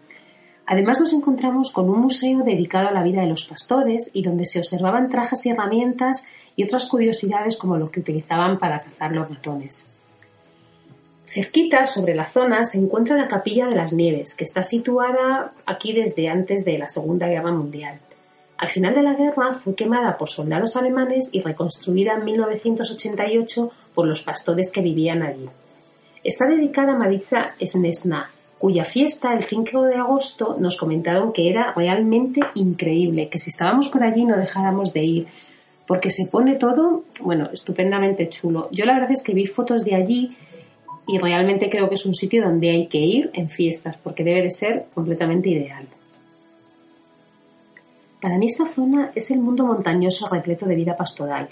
Además 0.65 1.01
nos 1.01 1.11
encontramos 1.11 1.71
con 1.71 1.89
un 1.89 1.99
museo 1.99 2.43
dedicado 2.45 2.87
a 2.87 2.93
la 2.93 3.03
vida 3.03 3.19
de 3.19 3.27
los 3.27 3.43
pastores 3.43 4.09
y 4.13 4.23
donde 4.23 4.45
se 4.45 4.59
observaban 4.59 5.09
trajes 5.09 5.45
y 5.45 5.49
herramientas 5.49 6.29
y 6.55 6.63
otras 6.63 6.85
curiosidades 6.85 7.57
como 7.57 7.75
lo 7.75 7.91
que 7.91 7.99
utilizaban 7.99 8.57
para 8.57 8.79
cazar 8.79 9.11
los 9.11 9.27
ratones. 9.29 9.92
Cerquita, 11.34 11.88
sobre 11.88 12.13
la 12.13 12.28
zona, 12.28 12.63
se 12.63 12.78
encuentra 12.78 13.17
la 13.17 13.28
Capilla 13.28 13.65
de 13.65 13.76
las 13.76 13.91
Nieves, 13.91 14.36
que 14.36 14.43
está 14.43 14.62
situada 14.62 15.52
aquí 15.65 15.91
desde 15.91 16.30
antes 16.30 16.63
de 16.63 16.78
la 16.78 16.88
Segunda 16.88 17.28
Guerra 17.28 17.52
Mundial. 17.52 17.98
Al 18.56 18.69
final 18.69 18.93
de 18.93 19.02
la 19.02 19.15
guerra 19.15 19.54
fue 19.54 19.74
quemada 19.74 20.15
por 20.15 20.30
soldados 20.30 20.76
alemanes 20.76 21.34
y 21.34 21.41
reconstruida 21.41 22.13
en 22.13 22.26
1988 22.26 23.72
por 23.96 24.06
los 24.06 24.22
pastores 24.22 24.72
que 24.72 24.82
vivían 24.82 25.24
allí. 25.24 25.50
Está 26.24 26.46
dedicada 26.46 26.93
a 26.93 26.98
Maritza 26.98 27.56
Snesna, 27.60 28.30
cuya 28.60 28.86
fiesta 28.86 29.34
el 29.34 29.43
5 29.43 29.86
de 29.86 29.96
agosto 29.96 30.56
nos 30.60 30.78
comentaron 30.78 31.34
que 31.34 31.50
era 31.50 31.74
realmente 31.76 32.41
increíble, 32.54 33.30
que 33.30 33.39
si 33.39 33.50
estábamos 33.50 33.89
por 33.89 34.04
allí 34.04 34.24
no 34.24 34.38
dejáramos 34.38 34.93
de 34.93 35.04
ir, 35.04 35.28
porque 35.88 36.12
se 36.12 36.28
pone 36.28 36.56
todo, 36.58 37.06
bueno, 37.22 37.50
estupendamente 37.52 38.30
chulo. 38.30 38.69
Yo 38.72 38.86
la 38.86 38.93
verdad 38.93 39.12
es 39.12 39.24
que 39.24 39.34
vi 39.34 39.48
fotos 39.48 39.84
de 39.84 39.96
allí 39.96 40.38
y 41.07 41.17
realmente 41.17 41.69
creo 41.69 41.89
que 41.89 41.95
es 41.95 42.05
un 42.05 42.15
sitio 42.15 42.43
donde 42.43 42.69
hay 42.69 42.87
que 42.87 42.99
ir 42.99 43.29
en 43.33 43.49
fiestas, 43.49 43.97
porque 43.97 44.23
debe 44.23 44.41
de 44.41 44.51
ser 44.51 44.85
completamente 44.93 45.49
ideal. 45.49 45.85
Para 48.21 48.37
mí 48.37 48.47
esta 48.47 48.67
zona 48.67 49.11
es 49.15 49.31
el 49.31 49.41
mundo 49.41 49.65
montañoso 49.65 50.29
repleto 50.29 50.65
de 50.65 50.75
vida 50.75 50.95
pastoral, 50.95 51.49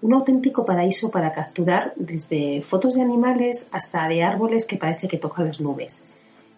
un 0.00 0.14
auténtico 0.14 0.64
paraíso 0.64 1.10
para 1.10 1.32
capturar 1.32 1.92
desde 1.96 2.62
fotos 2.62 2.94
de 2.94 3.02
animales 3.02 3.68
hasta 3.72 4.08
de 4.08 4.22
árboles 4.22 4.64
que 4.64 4.76
parece 4.76 5.08
que 5.08 5.18
tocan 5.18 5.48
las 5.48 5.60
nubes. 5.60 6.08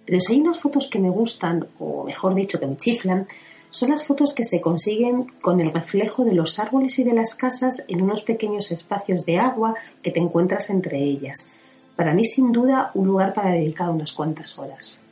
Pero 0.04 0.20
si 0.20 0.34
hay 0.34 0.40
unas 0.40 0.60
fotos 0.60 0.88
que 0.88 0.98
me 0.98 1.10
gustan, 1.10 1.66
o 1.78 2.04
mejor 2.04 2.34
dicho, 2.34 2.60
que 2.60 2.66
me 2.66 2.76
chiflan, 2.76 3.26
son 3.70 3.90
las 3.90 4.04
fotos 4.04 4.32
que 4.32 4.44
se 4.44 4.60
consiguen 4.60 5.24
con 5.40 5.60
el 5.60 5.72
reflejo 5.72 6.24
de 6.24 6.34
los 6.34 6.58
árboles 6.58 6.98
y 6.98 7.04
de 7.04 7.12
las 7.12 7.34
casas 7.34 7.84
en 7.88 8.00
unos 8.00 8.22
pequeños 8.22 8.70
espacios 8.72 9.26
de 9.26 9.38
agua 9.38 9.74
que 10.02 10.10
te 10.10 10.20
encuentras 10.20 10.70
entre 10.70 10.98
ellas. 11.02 11.50
Para 11.98 12.14
mí, 12.14 12.24
sin 12.24 12.52
duda, 12.52 12.92
un 12.94 13.08
lugar 13.08 13.34
para 13.34 13.50
dedicar 13.50 13.90
unas 13.90 14.12
cuantas 14.12 14.56
horas. 14.56 15.02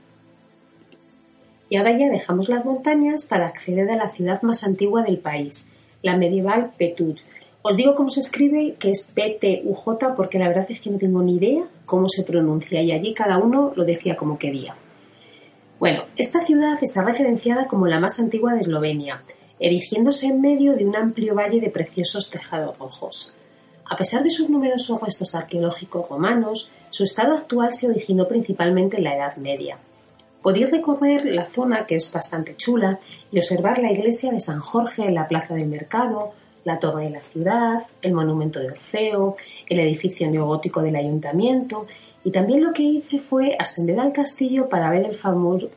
Y 1.68 1.78
ahora 1.78 1.98
ya 1.98 2.08
dejamos 2.10 2.48
las 2.48 2.64
montañas 2.64 3.26
para 3.26 3.48
acceder 3.48 3.90
a 3.90 3.96
la 3.96 4.06
ciudad 4.06 4.40
más 4.42 4.62
antigua 4.62 5.02
del 5.02 5.18
país, 5.18 5.72
la 6.02 6.16
medieval 6.16 6.70
Petuj. 6.78 7.16
Os 7.62 7.76
digo 7.76 7.96
cómo 7.96 8.10
se 8.10 8.20
escribe, 8.20 8.76
que 8.78 8.92
es 8.92 9.10
P-T-U-J, 9.12 10.14
porque 10.14 10.38
la 10.38 10.46
verdad 10.46 10.66
es 10.68 10.80
que 10.80 10.90
no 10.90 10.98
tengo 10.98 11.22
ni 11.22 11.34
idea 11.34 11.64
cómo 11.86 12.08
se 12.08 12.22
pronuncia 12.22 12.80
y 12.80 12.92
allí 12.92 13.14
cada 13.14 13.38
uno 13.38 13.72
lo 13.74 13.84
decía 13.84 14.14
como 14.14 14.38
quería. 14.38 14.76
Bueno, 15.80 16.04
esta 16.16 16.44
ciudad 16.44 16.78
está 16.80 17.02
referenciada 17.02 17.66
como 17.66 17.88
la 17.88 17.98
más 17.98 18.20
antigua 18.20 18.54
de 18.54 18.60
Eslovenia, 18.60 19.24
erigiéndose 19.58 20.28
en 20.28 20.40
medio 20.40 20.76
de 20.76 20.86
un 20.86 20.94
amplio 20.94 21.34
valle 21.34 21.60
de 21.60 21.70
preciosos 21.70 22.30
tejados 22.30 22.78
rojos. 22.78 23.34
A 23.88 23.96
pesar 23.96 24.22
de 24.24 24.30
sus 24.30 24.50
numerosos 24.50 25.00
restos 25.00 25.34
arqueológicos 25.34 26.08
romanos, 26.08 26.70
su 26.96 27.04
estado 27.04 27.34
actual 27.34 27.74
se 27.74 27.88
originó 27.88 28.26
principalmente 28.26 28.96
en 28.96 29.04
la 29.04 29.14
Edad 29.14 29.36
Media. 29.36 29.76
Podéis 30.40 30.70
recorrer 30.70 31.26
la 31.26 31.44
zona, 31.44 31.84
que 31.84 31.96
es 31.96 32.10
bastante 32.10 32.56
chula, 32.56 32.98
y 33.30 33.36
observar 33.36 33.78
la 33.80 33.92
iglesia 33.92 34.32
de 34.32 34.40
San 34.40 34.60
Jorge 34.60 35.10
la 35.10 35.28
plaza 35.28 35.52
del 35.52 35.68
mercado, 35.68 36.32
la 36.64 36.78
torre 36.78 37.04
de 37.04 37.10
la 37.10 37.20
ciudad, 37.20 37.82
el 38.00 38.14
monumento 38.14 38.60
de 38.60 38.70
Orfeo, 38.70 39.36
el 39.66 39.80
edificio 39.80 40.30
neogótico 40.30 40.80
del 40.80 40.96
ayuntamiento, 40.96 41.86
y 42.24 42.30
también 42.30 42.64
lo 42.64 42.72
que 42.72 42.84
hice 42.84 43.18
fue 43.18 43.56
ascender 43.58 44.00
al 44.00 44.14
castillo 44.14 44.70
para 44.70 44.88
ver 44.88 45.04
el 45.04 45.14
famoso 45.14 45.68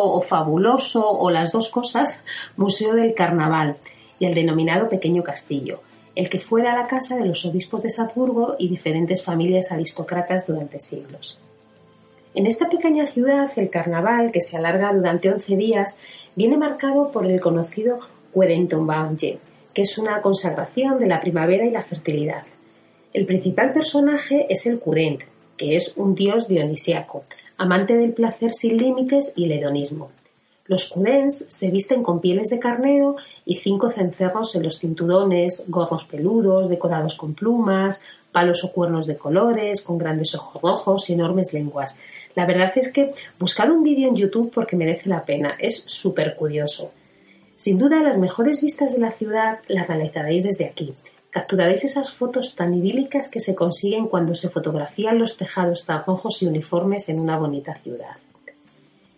o 0.00 0.20
fabuloso, 0.20 1.10
o 1.10 1.28
las 1.28 1.50
dos 1.50 1.70
cosas, 1.70 2.24
Museo 2.56 2.94
del 2.94 3.14
Carnaval 3.14 3.78
y 4.20 4.26
el 4.26 4.34
denominado 4.34 4.88
Pequeño 4.88 5.24
Castillo, 5.24 5.80
el 6.18 6.28
que 6.28 6.40
fuera 6.40 6.74
la 6.74 6.88
casa 6.88 7.16
de 7.16 7.24
los 7.24 7.46
obispos 7.46 7.80
de 7.80 7.90
Salzburgo 7.90 8.56
y 8.58 8.68
diferentes 8.68 9.22
familias 9.22 9.70
aristócratas 9.70 10.48
durante 10.48 10.80
siglos. 10.80 11.38
En 12.34 12.44
esta 12.46 12.68
pequeña 12.68 13.06
ciudad, 13.06 13.48
el 13.54 13.70
carnaval, 13.70 14.32
que 14.32 14.40
se 14.40 14.56
alarga 14.56 14.92
durante 14.92 15.30
11 15.30 15.56
días, 15.56 16.00
viene 16.34 16.56
marcado 16.56 17.12
por 17.12 17.24
el 17.24 17.40
conocido 17.40 18.00
Banje, 18.34 19.38
que 19.72 19.82
es 19.82 19.96
una 19.96 20.20
consagración 20.20 20.98
de 20.98 21.06
la 21.06 21.20
primavera 21.20 21.64
y 21.64 21.70
la 21.70 21.84
fertilidad. 21.84 22.42
El 23.12 23.24
principal 23.24 23.72
personaje 23.72 24.44
es 24.50 24.66
el 24.66 24.80
Curent, 24.80 25.20
que 25.56 25.76
es 25.76 25.92
un 25.94 26.16
dios 26.16 26.48
dionisíaco, 26.48 27.22
amante 27.58 27.96
del 27.96 28.12
placer 28.12 28.52
sin 28.52 28.76
límites 28.76 29.34
y 29.36 29.44
el 29.44 29.52
hedonismo. 29.52 30.10
Los 30.68 30.90
Curents 30.90 31.46
se 31.48 31.70
visten 31.70 32.02
con 32.02 32.20
pieles 32.20 32.50
de 32.50 32.58
carnero 32.58 33.16
y 33.44 33.56
cinco 33.56 33.90
cencerros 33.90 34.54
en 34.54 34.62
los 34.62 34.78
cinturones, 34.78 35.64
gorros 35.68 36.04
peludos 36.04 36.68
decorados 36.68 37.16
con 37.16 37.34
plumas, 37.34 38.02
palos 38.30 38.62
o 38.62 38.70
cuernos 38.70 39.06
de 39.06 39.16
colores, 39.16 39.82
con 39.82 39.98
grandes 39.98 40.34
ojos 40.34 40.62
rojos 40.62 41.08
y 41.08 41.14
enormes 41.14 41.54
lenguas, 41.54 42.00
la 42.34 42.46
verdad 42.46 42.70
es 42.76 42.92
que 42.92 43.12
buscar 43.40 43.68
un 43.70 43.82
vídeo 43.82 44.08
en 44.08 44.14
YouTube 44.14 44.52
porque 44.54 44.76
merece 44.76 45.08
la 45.08 45.24
pena, 45.24 45.56
es 45.58 45.82
súper 45.86 46.36
curioso. 46.36 46.92
Sin 47.56 47.78
duda, 47.78 48.02
las 48.02 48.18
mejores 48.18 48.62
vistas 48.62 48.92
de 48.92 49.00
la 49.00 49.10
ciudad 49.10 49.58
las 49.66 49.88
realizaréis 49.88 50.44
desde 50.44 50.66
aquí, 50.66 50.94
capturaréis 51.30 51.84
esas 51.84 52.12
fotos 52.12 52.54
tan 52.54 52.74
idílicas 52.74 53.28
que 53.28 53.40
se 53.40 53.56
consiguen 53.56 54.06
cuando 54.06 54.36
se 54.36 54.50
fotografían 54.50 55.18
los 55.18 55.36
tejados 55.36 55.84
tan 55.84 56.04
rojos 56.04 56.42
y 56.42 56.46
uniformes 56.46 57.08
en 57.08 57.18
una 57.18 57.38
bonita 57.38 57.74
ciudad. 57.74 58.16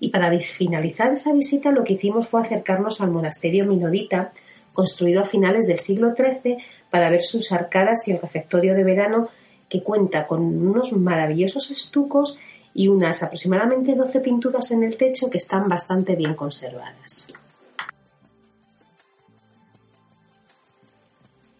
Y 0.00 0.08
para 0.08 0.36
finalizar 0.38 1.12
esa 1.12 1.32
visita 1.34 1.70
lo 1.70 1.84
que 1.84 1.92
hicimos 1.92 2.26
fue 2.26 2.40
acercarnos 2.40 3.02
al 3.02 3.10
monasterio 3.10 3.66
minodita, 3.66 4.32
construido 4.72 5.20
a 5.20 5.24
finales 5.24 5.66
del 5.66 5.78
siglo 5.78 6.14
XIII, 6.16 6.56
para 6.90 7.10
ver 7.10 7.22
sus 7.22 7.52
arcadas 7.52 8.08
y 8.08 8.12
el 8.12 8.20
refectorio 8.20 8.74
de 8.74 8.82
verano, 8.82 9.28
que 9.68 9.82
cuenta 9.82 10.26
con 10.26 10.42
unos 10.42 10.92
maravillosos 10.92 11.70
estucos 11.70 12.40
y 12.74 12.88
unas 12.88 13.22
aproximadamente 13.22 13.94
12 13.94 14.20
pinturas 14.20 14.70
en 14.70 14.84
el 14.84 14.96
techo 14.96 15.28
que 15.28 15.38
están 15.38 15.68
bastante 15.68 16.16
bien 16.16 16.34
conservadas. 16.34 17.32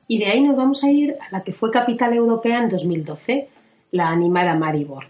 Y 0.08 0.18
de 0.18 0.26
ahí 0.26 0.42
nos 0.42 0.56
vamos 0.56 0.82
a 0.82 0.90
ir 0.90 1.14
a 1.20 1.30
la 1.30 1.44
que 1.44 1.52
fue 1.52 1.70
capital 1.70 2.14
europea 2.14 2.62
en 2.62 2.68
2012, 2.68 3.48
la 3.92 4.08
animada 4.08 4.56
Maribor. 4.56 5.04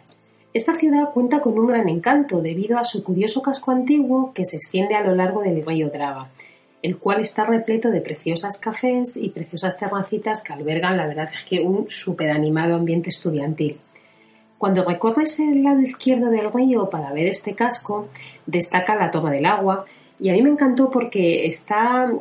Esta 0.52 0.74
ciudad 0.74 1.10
cuenta 1.14 1.40
con 1.40 1.56
un 1.56 1.68
gran 1.68 1.88
encanto 1.88 2.42
debido 2.42 2.76
a 2.76 2.84
su 2.84 3.04
curioso 3.04 3.40
casco 3.40 3.70
antiguo 3.70 4.32
que 4.34 4.44
se 4.44 4.56
extiende 4.56 4.96
a 4.96 5.04
lo 5.04 5.14
largo 5.14 5.42
del 5.42 5.64
río 5.64 5.90
Drava, 5.90 6.28
el 6.82 6.98
cual 6.98 7.20
está 7.20 7.44
repleto 7.44 7.90
de 7.90 8.00
preciosas 8.00 8.58
cafés 8.58 9.16
y 9.16 9.28
preciosas 9.28 9.78
terracitas 9.78 10.42
que 10.42 10.52
albergan, 10.52 10.96
la 10.96 11.06
verdad 11.06 11.30
es 11.32 11.44
que 11.44 11.60
un 11.60 11.88
súper 11.88 12.30
animado 12.30 12.74
ambiente 12.74 13.10
estudiantil. 13.10 13.78
Cuando 14.58 14.82
recorres 14.82 15.38
el 15.38 15.62
lado 15.62 15.82
izquierdo 15.82 16.30
del 16.30 16.52
río 16.52 16.90
para 16.90 17.12
ver 17.12 17.28
este 17.28 17.54
casco, 17.54 18.08
destaca 18.44 18.96
la 18.96 19.12
Torre 19.12 19.36
del 19.36 19.46
Agua 19.46 19.86
y 20.18 20.30
a 20.30 20.32
mí 20.32 20.42
me 20.42 20.50
encantó 20.50 20.90
porque 20.90 21.46
está, 21.46 22.12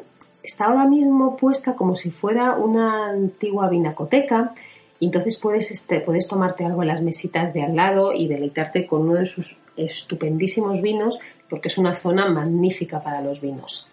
está 0.44 0.66
ahora 0.66 0.86
mismo 0.86 1.36
puesta 1.36 1.76
como 1.76 1.96
si 1.96 2.12
fuera 2.12 2.54
una 2.54 3.10
antigua 3.10 3.68
vinacoteca 3.70 4.54
y 5.00 5.06
entonces 5.06 5.38
puedes, 5.38 5.72
este, 5.72 6.02
puedes 6.02 6.28
tomarte 6.28 6.66
algo 6.66 6.82
en 6.82 6.90
las 6.90 7.02
mesitas 7.02 7.54
de 7.54 7.64
al 7.64 7.76
lado 7.76 8.14
y 8.14 8.28
deleitarte 8.28 8.86
con 8.86 9.04
uno 9.04 9.16
de 9.16 9.26
sus 9.26 9.60
estupendísimos 9.78 10.82
vinos, 10.82 11.20
porque 11.50 11.70
es 11.70 11.78
una 11.78 11.96
zona 11.96 12.30
magnífica 12.30 13.02
para 13.02 13.22
los 13.22 13.42
vinos. 13.42 13.90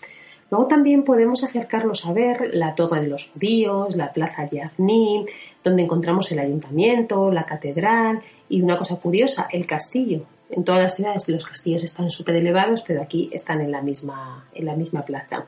Luego 0.51 0.67
también 0.67 1.03
podemos 1.03 1.43
acercarnos 1.43 2.07
a 2.07 2.13
ver 2.13 2.51
la 2.53 2.75
Torre 2.75 3.01
de 3.01 3.09
los 3.09 3.31
Judíos, 3.31 3.97
la 3.97 4.13
Plaza 4.13 4.49
Yavni, 4.49 5.27
donde 5.63 5.83
encontramos 5.83 6.31
el 6.33 6.39
ayuntamiento, 6.39 7.33
la 7.33 7.45
catedral 7.45 8.21
y 8.49 8.63
una 8.63 8.79
cosa 8.79 8.97
curiosa, 8.97 9.49
el 9.51 9.67
castillo. 9.67 10.23
En 10.51 10.63
todas 10.63 10.81
las 10.81 10.95
ciudades 10.95 11.29
los 11.29 11.45
castillos 11.45 11.83
están 11.83 12.11
súper 12.11 12.37
elevados, 12.37 12.83
pero 12.83 13.03
aquí 13.03 13.29
están 13.33 13.61
en 13.61 13.73
la 13.73 13.83
misma, 13.83 14.45
en 14.55 14.67
la 14.67 14.77
misma 14.77 15.03
plaza. 15.03 15.47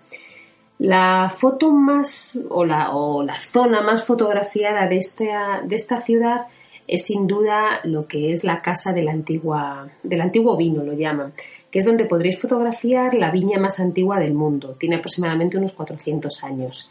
La 0.79 1.29
foto 1.37 1.71
más 1.71 2.41
o 2.51 2.65
la, 2.65 2.95
o 2.95 3.25
la 3.25 3.41
zona 3.41 3.83
más 3.83 4.05
fotografiada 4.05 4.87
de 4.87 4.99
esta, 4.99 5.61
de 5.65 5.75
esta 5.75 6.01
ciudad 6.01 6.47
es 6.87 7.05
sin 7.05 7.27
duda 7.27 7.81
lo 7.85 8.07
que 8.07 8.33
es 8.33 8.45
la 8.45 8.63
casa 8.63 8.95
antigua, 9.11 9.89
del 10.03 10.21
antiguo 10.21 10.57
vino, 10.57 10.85
lo 10.85 10.95
llaman, 10.95 11.33
que 11.71 11.81
es 11.81 11.85
donde 11.85 12.07
podréis 12.07 12.39
fotografiar 12.39 13.15
la 13.15 13.31
viña 13.31 13.59
más 13.59 13.81
antigua 13.81 14.21
del 14.21 14.35
mundo. 14.35 14.77
Tiene 14.79 14.97
aproximadamente 14.97 15.59
unos 15.59 15.73
400 15.73 16.45
años. 16.45 16.91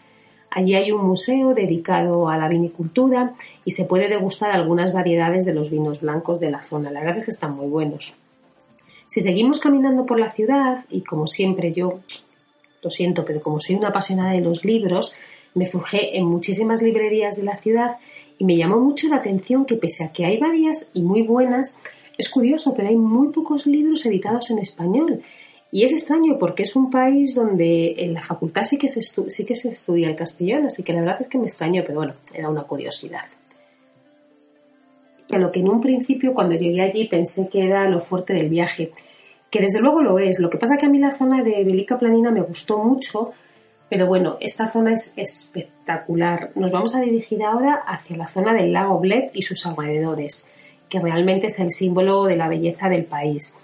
Allí 0.52 0.76
hay 0.76 0.92
un 0.92 1.06
museo 1.06 1.54
dedicado 1.54 2.30
a 2.30 2.38
la 2.38 2.48
vinicultura 2.48 3.34
y 3.66 3.72
se 3.72 3.86
puede 3.86 4.08
degustar 4.08 4.52
algunas 4.52 4.94
variedades 4.94 5.46
de 5.46 5.54
los 5.54 5.72
vinos 5.72 6.02
blancos 6.02 6.40
de 6.40 6.52
la 6.52 6.62
zona. 6.62 6.92
La 6.92 7.00
verdad 7.00 7.18
es 7.18 7.26
que 7.26 7.32
están 7.32 7.56
muy 7.56 7.68
buenos. 7.68 8.14
Si 9.08 9.22
seguimos 9.22 9.60
caminando 9.60 10.06
por 10.06 10.20
la 10.20 10.30
ciudad, 10.30 10.86
y 10.90 11.02
como 11.02 11.28
siempre 11.28 11.72
yo 11.72 12.00
lo 12.82 12.90
siento, 12.90 13.26
pero 13.26 13.42
como 13.42 13.60
soy 13.60 13.76
una 13.76 13.90
apasionada 13.90 14.34
de 14.34 14.42
los 14.42 14.64
libros, 14.64 15.16
me 15.54 15.66
fujé 15.66 16.18
en 16.18 16.26
muchísimas 16.26 16.82
librerías 16.82 17.36
de 17.36 17.44
la 17.44 17.58
ciudad 17.58 17.98
y 18.38 18.46
me 18.46 18.56
llamó 18.56 18.80
mucho 18.80 19.08
la 19.10 19.18
atención 19.18 19.66
que 19.66 19.76
pese 19.76 20.04
a 20.04 20.12
que 20.12 20.26
hay 20.26 20.38
varias 20.38 20.92
y 20.94 21.02
muy 21.02 21.24
buenas, 21.24 21.80
es 22.18 22.30
curioso, 22.30 22.74
pero 22.76 22.90
hay 22.90 22.96
muy 22.96 23.30
pocos 23.30 23.66
libros 23.66 24.06
editados 24.06 24.52
en 24.52 24.60
español. 24.60 25.22
Y 25.72 25.84
es 25.84 25.92
extraño 25.92 26.38
porque 26.40 26.64
es 26.64 26.76
un 26.76 26.90
país 26.90 27.36
donde 27.36 27.96
en 27.98 28.14
la 28.14 28.22
facultad 28.22 28.64
sí 28.64 28.78
que 28.78 28.88
se, 28.88 29.02
sí 29.04 29.46
que 29.46 29.56
se 29.56 29.70
estudia 29.70 30.10
el 30.10 30.16
castellano, 30.16 30.68
así 30.68 30.84
que 30.84 30.94
la 30.94 31.02
verdad 31.02 31.22
es 31.22 31.28
que 31.28 31.38
me 31.38 31.46
extraño, 31.46 31.84
pero 31.86 32.00
bueno, 32.00 32.14
era 32.34 32.50
una 32.50 32.64
curiosidad. 32.64 33.26
A 35.30 35.38
lo 35.38 35.52
que 35.52 35.60
en 35.60 35.70
un 35.70 35.82
principio 35.82 36.34
cuando 36.34 36.56
llegué 36.56 36.82
allí 36.82 37.08
pensé 37.08 37.50
que 37.50 37.66
era 37.66 37.90
lo 37.90 38.00
fuerte 38.00 38.34
del 38.34 38.48
viaje, 38.48 38.94
que 39.58 39.64
desde 39.64 39.82
luego 39.82 40.04
lo 40.04 40.20
es. 40.20 40.40
Lo 40.40 40.52
que 40.52 40.60
pasa 40.60 40.78
que 40.78 40.86
a 40.86 40.90
mí 40.90 41.00
la 41.00 41.12
zona 41.12 41.44
de 41.44 41.64
Belica 41.64 41.98
Planina 41.98 42.30
me 42.30 42.42
gustó 42.42 42.78
mucho, 42.78 43.32
pero 43.90 44.06
bueno, 44.06 44.38
esta 44.40 44.68
zona 44.68 44.94
es 44.94 45.18
espectacular. 45.18 46.52
Nos 46.54 46.72
vamos 46.72 46.94
a 46.94 47.02
dirigir 47.02 47.42
ahora 47.44 47.82
hacia 47.88 48.18
la 48.18 48.28
zona 48.28 48.54
del 48.54 48.72
lago 48.72 49.00
Bled 49.00 49.32
y 49.34 49.42
sus 49.42 49.66
alrededores, 49.66 50.54
que 50.90 51.00
realmente 51.00 51.48
es 51.48 51.60
el 51.60 51.72
símbolo 51.72 52.26
de 52.26 52.36
la 52.36 52.48
belleza 52.48 52.88
del 52.88 53.06
país. 53.06 53.58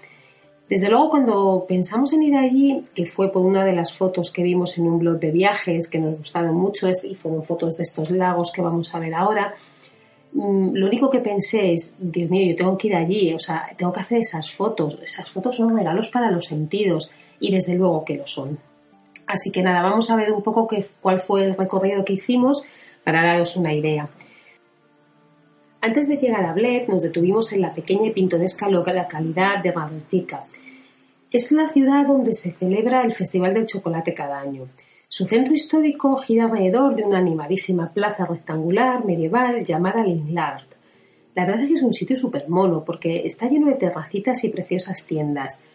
Desde 0.68 0.88
luego, 0.88 1.10
cuando 1.10 1.64
pensamos 1.68 2.12
en 2.12 2.22
ir 2.22 2.34
allí, 2.34 2.82
que 2.92 3.06
fue 3.06 3.30
por 3.30 3.46
una 3.46 3.64
de 3.64 3.74
las 3.74 3.96
fotos 3.96 4.32
que 4.32 4.42
vimos 4.42 4.76
en 4.78 4.86
un 4.86 4.98
blog 4.98 5.20
de 5.20 5.30
viajes 5.30 5.86
que 5.86 6.00
nos 6.00 6.18
gustaron 6.18 6.56
mucho, 6.56 6.88
es, 6.88 7.04
y 7.04 7.14
fueron 7.14 7.44
fotos 7.44 7.76
de 7.76 7.84
estos 7.84 8.10
lagos 8.10 8.50
que 8.50 8.62
vamos 8.62 8.92
a 8.94 8.98
ver 8.98 9.14
ahora, 9.14 9.54
lo 10.34 10.86
único 10.86 11.08
que 11.08 11.20
pensé 11.20 11.72
es, 11.72 11.96
Dios 12.00 12.28
mío, 12.28 12.50
yo 12.50 12.56
tengo 12.56 12.76
que 12.76 12.88
ir 12.88 12.96
allí, 12.96 13.32
o 13.34 13.38
sea, 13.38 13.70
tengo 13.76 13.92
que 13.92 14.00
hacer 14.00 14.18
esas 14.18 14.50
fotos. 14.50 14.98
Esas 15.02 15.30
fotos 15.30 15.56
son 15.56 15.76
regalos 15.76 16.10
para 16.10 16.30
los 16.30 16.46
sentidos 16.46 17.12
y 17.38 17.52
desde 17.52 17.76
luego 17.76 18.04
que 18.04 18.16
lo 18.16 18.26
son. 18.26 18.58
Así 19.26 19.52
que 19.52 19.62
nada, 19.62 19.82
vamos 19.82 20.10
a 20.10 20.16
ver 20.16 20.32
un 20.32 20.42
poco 20.42 20.68
cuál 21.00 21.20
fue 21.20 21.44
el 21.44 21.56
recorrido 21.56 22.04
que 22.04 22.14
hicimos 22.14 22.64
para 23.04 23.22
daros 23.22 23.56
una 23.56 23.72
idea. 23.72 24.08
Antes 25.80 26.08
de 26.08 26.16
llegar 26.16 26.44
a 26.44 26.52
Bled, 26.52 26.88
nos 26.88 27.02
detuvimos 27.02 27.52
en 27.52 27.60
la 27.60 27.72
pequeña 27.72 28.06
y 28.06 28.12
pintoresca 28.12 28.68
localidad 28.68 29.62
de 29.62 29.70
Radovtica. 29.70 30.44
Es 31.30 31.52
la 31.52 31.68
ciudad 31.68 32.06
donde 32.06 32.34
se 32.34 32.52
celebra 32.52 33.02
el 33.02 33.12
Festival 33.12 33.54
del 33.54 33.66
Chocolate 33.66 34.14
cada 34.14 34.40
año. 34.40 34.66
Su 35.16 35.26
centro 35.26 35.54
histórico 35.54 36.16
gira 36.16 36.46
alrededor 36.46 36.96
de 36.96 37.04
una 37.04 37.18
animadísima 37.18 37.92
plaza 37.92 38.24
rectangular 38.24 39.04
medieval 39.04 39.64
llamada 39.64 40.02
Linlard. 40.02 40.64
La 41.36 41.46
verdad 41.46 41.62
es 41.62 41.68
que 41.68 41.74
es 41.74 41.82
un 41.84 41.94
sitio 41.94 42.16
súper 42.16 42.48
mono 42.48 42.82
porque 42.84 43.24
está 43.24 43.48
lleno 43.48 43.68
de 43.68 43.76
terracitas 43.76 44.42
y 44.42 44.48
preciosas 44.48 45.06
tiendas. 45.06 45.66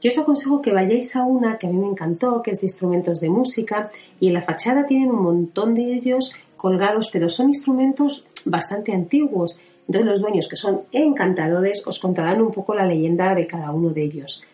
Yo 0.00 0.10
os 0.10 0.18
aconsejo 0.18 0.62
que 0.62 0.72
vayáis 0.72 1.16
a 1.16 1.24
una 1.24 1.58
que 1.58 1.66
a 1.66 1.70
mí 1.70 1.76
me 1.76 1.88
encantó, 1.88 2.40
que 2.40 2.52
es 2.52 2.60
de 2.60 2.68
instrumentos 2.68 3.18
de 3.18 3.30
música, 3.30 3.90
y 4.20 4.28
en 4.28 4.34
la 4.34 4.42
fachada 4.42 4.86
tienen 4.86 5.10
un 5.10 5.24
montón 5.24 5.74
de 5.74 5.92
ellos 5.92 6.36
colgados, 6.54 7.10
pero 7.12 7.28
son 7.28 7.48
instrumentos 7.48 8.24
bastante 8.44 8.92
antiguos. 8.92 9.58
Entonces 9.88 10.08
los 10.08 10.20
dueños, 10.20 10.46
que 10.46 10.54
son 10.54 10.82
encantadores, 10.92 11.84
os 11.84 11.98
contarán 11.98 12.40
un 12.40 12.52
poco 12.52 12.76
la 12.76 12.86
leyenda 12.86 13.34
de 13.34 13.48
cada 13.48 13.72
uno 13.72 13.90
de 13.90 14.04
ellos. 14.04 14.44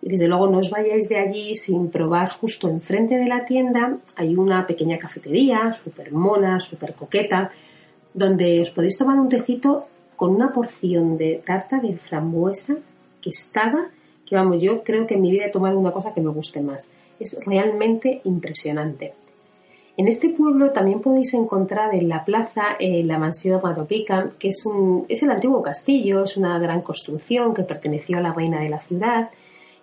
Y 0.00 0.08
desde 0.10 0.28
luego 0.28 0.46
no 0.46 0.58
os 0.58 0.70
vayáis 0.70 1.08
de 1.08 1.18
allí 1.18 1.56
sin 1.56 1.90
probar 1.90 2.30
justo 2.30 2.68
enfrente 2.68 3.16
de 3.16 3.26
la 3.26 3.44
tienda. 3.44 3.98
Hay 4.16 4.36
una 4.36 4.66
pequeña 4.66 4.98
cafetería, 4.98 5.72
súper 5.72 6.12
mona, 6.12 6.60
súper 6.60 6.94
coqueta, 6.94 7.50
donde 8.14 8.62
os 8.62 8.70
podéis 8.70 8.96
tomar 8.96 9.18
un 9.18 9.28
tecito 9.28 9.86
con 10.16 10.34
una 10.34 10.52
porción 10.52 11.16
de 11.16 11.42
tarta 11.44 11.78
de 11.78 11.96
frambuesa 11.96 12.76
que 13.20 13.30
estaba, 13.30 13.88
que 14.26 14.34
vamos, 14.34 14.60
yo 14.60 14.82
creo 14.82 15.06
que 15.06 15.14
en 15.14 15.22
mi 15.22 15.30
vida 15.30 15.46
he 15.46 15.50
tomado 15.50 15.78
una 15.78 15.92
cosa 15.92 16.12
que 16.12 16.20
me 16.20 16.30
guste 16.30 16.60
más. 16.60 16.94
Es 17.18 17.40
realmente 17.46 18.20
impresionante. 18.24 19.14
En 19.96 20.06
este 20.06 20.28
pueblo 20.28 20.70
también 20.70 21.00
podéis 21.00 21.34
encontrar 21.34 21.92
en 21.92 22.08
la 22.08 22.24
plaza 22.24 22.76
eh, 22.78 23.02
la 23.02 23.18
mansión 23.18 23.60
Madopica, 23.60 24.30
que 24.38 24.48
es, 24.48 24.64
un, 24.64 25.06
es 25.08 25.24
el 25.24 25.30
antiguo 25.30 25.60
castillo, 25.60 26.22
es 26.22 26.36
una 26.36 26.56
gran 26.60 26.82
construcción 26.82 27.52
que 27.52 27.64
perteneció 27.64 28.18
a 28.18 28.20
la 28.20 28.32
reina 28.32 28.60
de 28.60 28.68
la 28.68 28.78
ciudad 28.78 29.28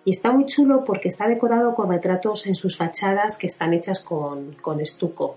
y 0.06 0.12
está 0.12 0.30
muy 0.30 0.46
chulo 0.46 0.84
porque 0.84 1.08
está 1.08 1.26
decorado 1.26 1.74
con 1.74 1.90
retratos 1.90 2.46
en 2.46 2.54
sus 2.54 2.76
fachadas 2.76 3.36
que 3.36 3.48
están 3.48 3.74
hechas 3.74 3.98
con, 3.98 4.54
estuco. 4.80 5.34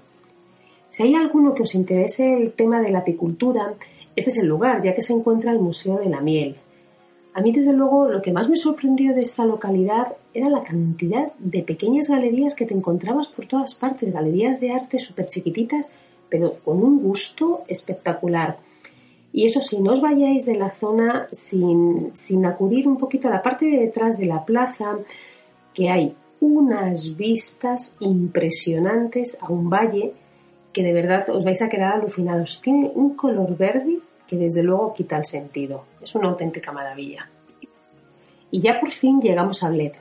Si 0.92 1.02
hay 1.02 1.16
alguno 1.16 1.56
que 1.56 1.64
os 1.64 1.74
interese 1.74 2.34
el 2.34 2.52
tema 2.52 2.80
de 2.80 2.92
la 2.92 3.00
apicultura, 3.00 3.74
este 4.16 4.30
es 4.30 4.38
el 4.38 4.48
lugar, 4.48 4.84
ya 4.84 4.94
que 4.94 5.02
se 5.02 5.14
encuentra 5.14 5.52
el 5.52 5.58
Museo 5.58 5.98
de 5.98 6.08
la 6.08 6.22
Miel. 6.22 6.56
A 7.34 7.42
mí, 7.42 7.52
desde 7.52 7.74
luego, 7.74 8.10
lo 8.10 8.22
que 8.22 8.32
más 8.32 8.48
me 8.48 8.56
sorprendió 8.56 9.16
de 9.16 9.24
esta 9.24 9.44
localidad 9.44 10.14
era 10.36 10.50
la 10.50 10.62
cantidad 10.62 11.34
de 11.40 11.64
pequeñas 11.64 12.08
galerías 12.08 12.54
que 12.54 12.68
te 12.68 12.76
encontrabas 12.76 13.28
por 13.28 13.48
todas 13.48 13.74
partes, 13.74 14.14
galerías 14.14 14.60
de 14.60 14.72
arte 14.72 15.00
súper 15.00 15.30
chiquititas, 15.30 15.88
pero 16.30 16.58
con 16.64 16.84
un 16.84 17.02
gusto 17.02 17.64
espectacular. 17.68 18.58
Y 19.32 19.46
eso 19.46 19.62
si 19.62 19.82
no 19.82 19.94
os 19.94 20.02
vayáis 20.02 20.46
de 20.46 20.56
la 20.56 20.70
zona 20.70 21.28
sin, 21.32 22.12
sin 22.16 22.46
acudir 22.46 22.88
un 22.88 22.98
poquito 22.98 23.28
a 23.28 23.32
la 23.32 23.42
parte 23.42 23.66
de 23.66 23.78
detrás 23.78 24.18
de 24.18 24.26
la 24.26 24.44
plaza, 24.44 24.98
que 25.74 25.90
hay 25.90 26.14
unas 26.42 27.16
vistas 27.16 27.96
impresionantes 28.00 29.38
a 29.42 29.52
un 29.52 29.70
valle 29.70 30.14
que 30.74 30.84
de 30.84 30.94
verdad 30.94 31.30
os 31.30 31.44
vais 31.44 31.62
a 31.62 31.70
quedar 31.70 31.94
alucinados. 31.94 32.62
Tiene 32.62 32.92
un 32.94 33.16
color 33.16 33.58
verde 33.58 34.00
que 34.28 34.38
desde 34.38 34.64
luego 34.64 34.94
quita 34.94 35.18
el 35.18 35.26
sentido. 35.26 35.84
Es 36.02 36.16
una 36.16 36.30
auténtica 36.30 36.72
maravilla. 36.72 37.30
Y 38.52 38.62
ya 38.62 38.80
por 38.80 38.92
fin 38.92 39.22
llegamos 39.22 39.64
a 39.64 39.70
Bled. 39.70 39.94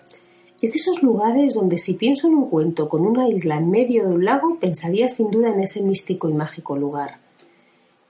Es 0.61 0.73
de 0.73 0.77
esos 0.77 1.03
lugares 1.03 1.55
donde 1.55 1.79
si 1.79 1.95
pienso 1.95 2.27
en 2.27 2.35
un 2.35 2.49
cuento 2.49 2.89
con 2.89 3.07
una 3.07 3.29
isla 3.29 3.57
en 3.57 3.71
medio 3.71 4.03
de 4.03 4.15
un 4.15 4.25
lago, 4.25 4.59
pensaría 4.59 5.09
sin 5.09 5.31
duda 5.31 5.51
en 5.51 5.61
ese 5.61 5.83
místico 5.83 6.29
y 6.29 6.35
mágico 6.35 6.77
lugar. 6.77 7.19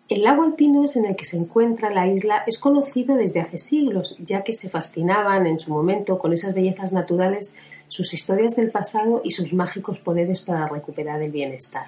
El 0.09 0.23
lago 0.23 0.43
Alpinos 0.43 0.97
en 0.97 1.05
el 1.05 1.17
que 1.17 1.27
se 1.27 1.37
encuentra 1.37 1.91
la 1.91 2.07
isla 2.07 2.43
es 2.47 2.59
conocido 2.59 3.17
desde 3.17 3.41
hace 3.41 3.59
siglos, 3.59 4.17
ya 4.19 4.43
que 4.43 4.55
se 4.55 4.71
fascinaban 4.71 5.47
en 5.47 5.59
su 5.59 5.71
momento 5.71 6.19
con 6.19 6.33
esas 6.33 6.55
bellezas 6.55 6.95
naturales, 6.95 7.59
sus 7.89 8.15
historias 8.15 8.57
del 8.57 8.71
pasado 8.71 9.21
y 9.23 9.33
sus 9.33 9.53
mágicos 9.53 9.99
poderes 9.99 10.41
para 10.41 10.67
recuperar 10.67 11.23
el 11.23 11.31
bienestar. 11.31 11.87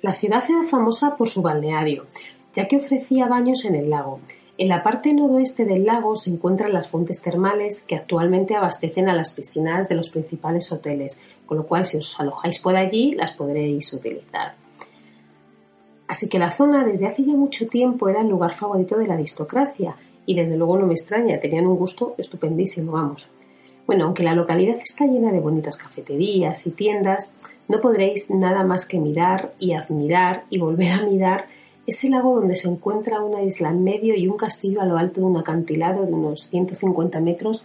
La 0.00 0.12
ciudad 0.12 0.44
era 0.48 0.62
famosa 0.62 1.16
por 1.16 1.28
su 1.28 1.42
balneario, 1.42 2.06
ya 2.54 2.68
que 2.68 2.76
ofrecía 2.76 3.26
baños 3.26 3.64
en 3.64 3.74
el 3.74 3.90
lago. 3.90 4.20
En 4.58 4.68
la 4.68 4.82
parte 4.82 5.12
noroeste 5.12 5.64
del 5.64 5.86
lago 5.86 6.16
se 6.16 6.30
encuentran 6.30 6.72
las 6.72 6.88
fuentes 6.88 7.20
termales 7.20 7.80
que 7.80 7.96
actualmente 7.96 8.54
abastecen 8.54 9.08
a 9.08 9.14
las 9.14 9.32
piscinas 9.32 9.88
de 9.88 9.94
los 9.94 10.10
principales 10.10 10.70
hoteles, 10.70 11.20
con 11.50 11.58
lo 11.58 11.66
cual 11.66 11.84
si 11.84 11.96
os 11.96 12.14
alojáis 12.20 12.60
por 12.60 12.76
allí 12.76 13.10
las 13.10 13.32
podréis 13.32 13.92
utilizar. 13.92 14.54
Así 16.06 16.28
que 16.28 16.38
la 16.38 16.48
zona 16.48 16.84
desde 16.84 17.08
hace 17.08 17.24
ya 17.24 17.32
mucho 17.32 17.66
tiempo 17.66 18.08
era 18.08 18.20
el 18.20 18.28
lugar 18.28 18.54
favorito 18.54 18.96
de 18.96 19.08
la 19.08 19.14
aristocracia 19.14 19.96
y 20.26 20.36
desde 20.36 20.56
luego 20.56 20.78
no 20.78 20.86
me 20.86 20.92
extraña, 20.92 21.40
tenían 21.40 21.66
un 21.66 21.76
gusto 21.76 22.14
estupendísimo, 22.18 22.92
vamos. 22.92 23.26
Bueno, 23.84 24.04
aunque 24.04 24.22
la 24.22 24.36
localidad 24.36 24.76
está 24.76 25.06
llena 25.06 25.32
de 25.32 25.40
bonitas 25.40 25.76
cafeterías 25.76 26.64
y 26.68 26.70
tiendas, 26.70 27.34
no 27.66 27.80
podréis 27.80 28.30
nada 28.30 28.62
más 28.62 28.86
que 28.86 29.00
mirar 29.00 29.52
y 29.58 29.72
admirar 29.72 30.44
y 30.50 30.58
volver 30.58 30.92
a 30.92 31.04
mirar 31.04 31.46
es 31.84 32.04
el 32.04 32.12
lago 32.12 32.38
donde 32.38 32.54
se 32.54 32.68
encuentra 32.68 33.24
una 33.24 33.42
isla 33.42 33.70
en 33.70 33.82
medio 33.82 34.14
y 34.14 34.28
un 34.28 34.36
castillo 34.36 34.82
a 34.82 34.86
lo 34.86 34.98
alto 34.98 35.18
de 35.18 35.26
un 35.26 35.36
acantilado 35.36 36.06
de 36.06 36.12
unos 36.12 36.42
150 36.42 37.18
metros 37.18 37.64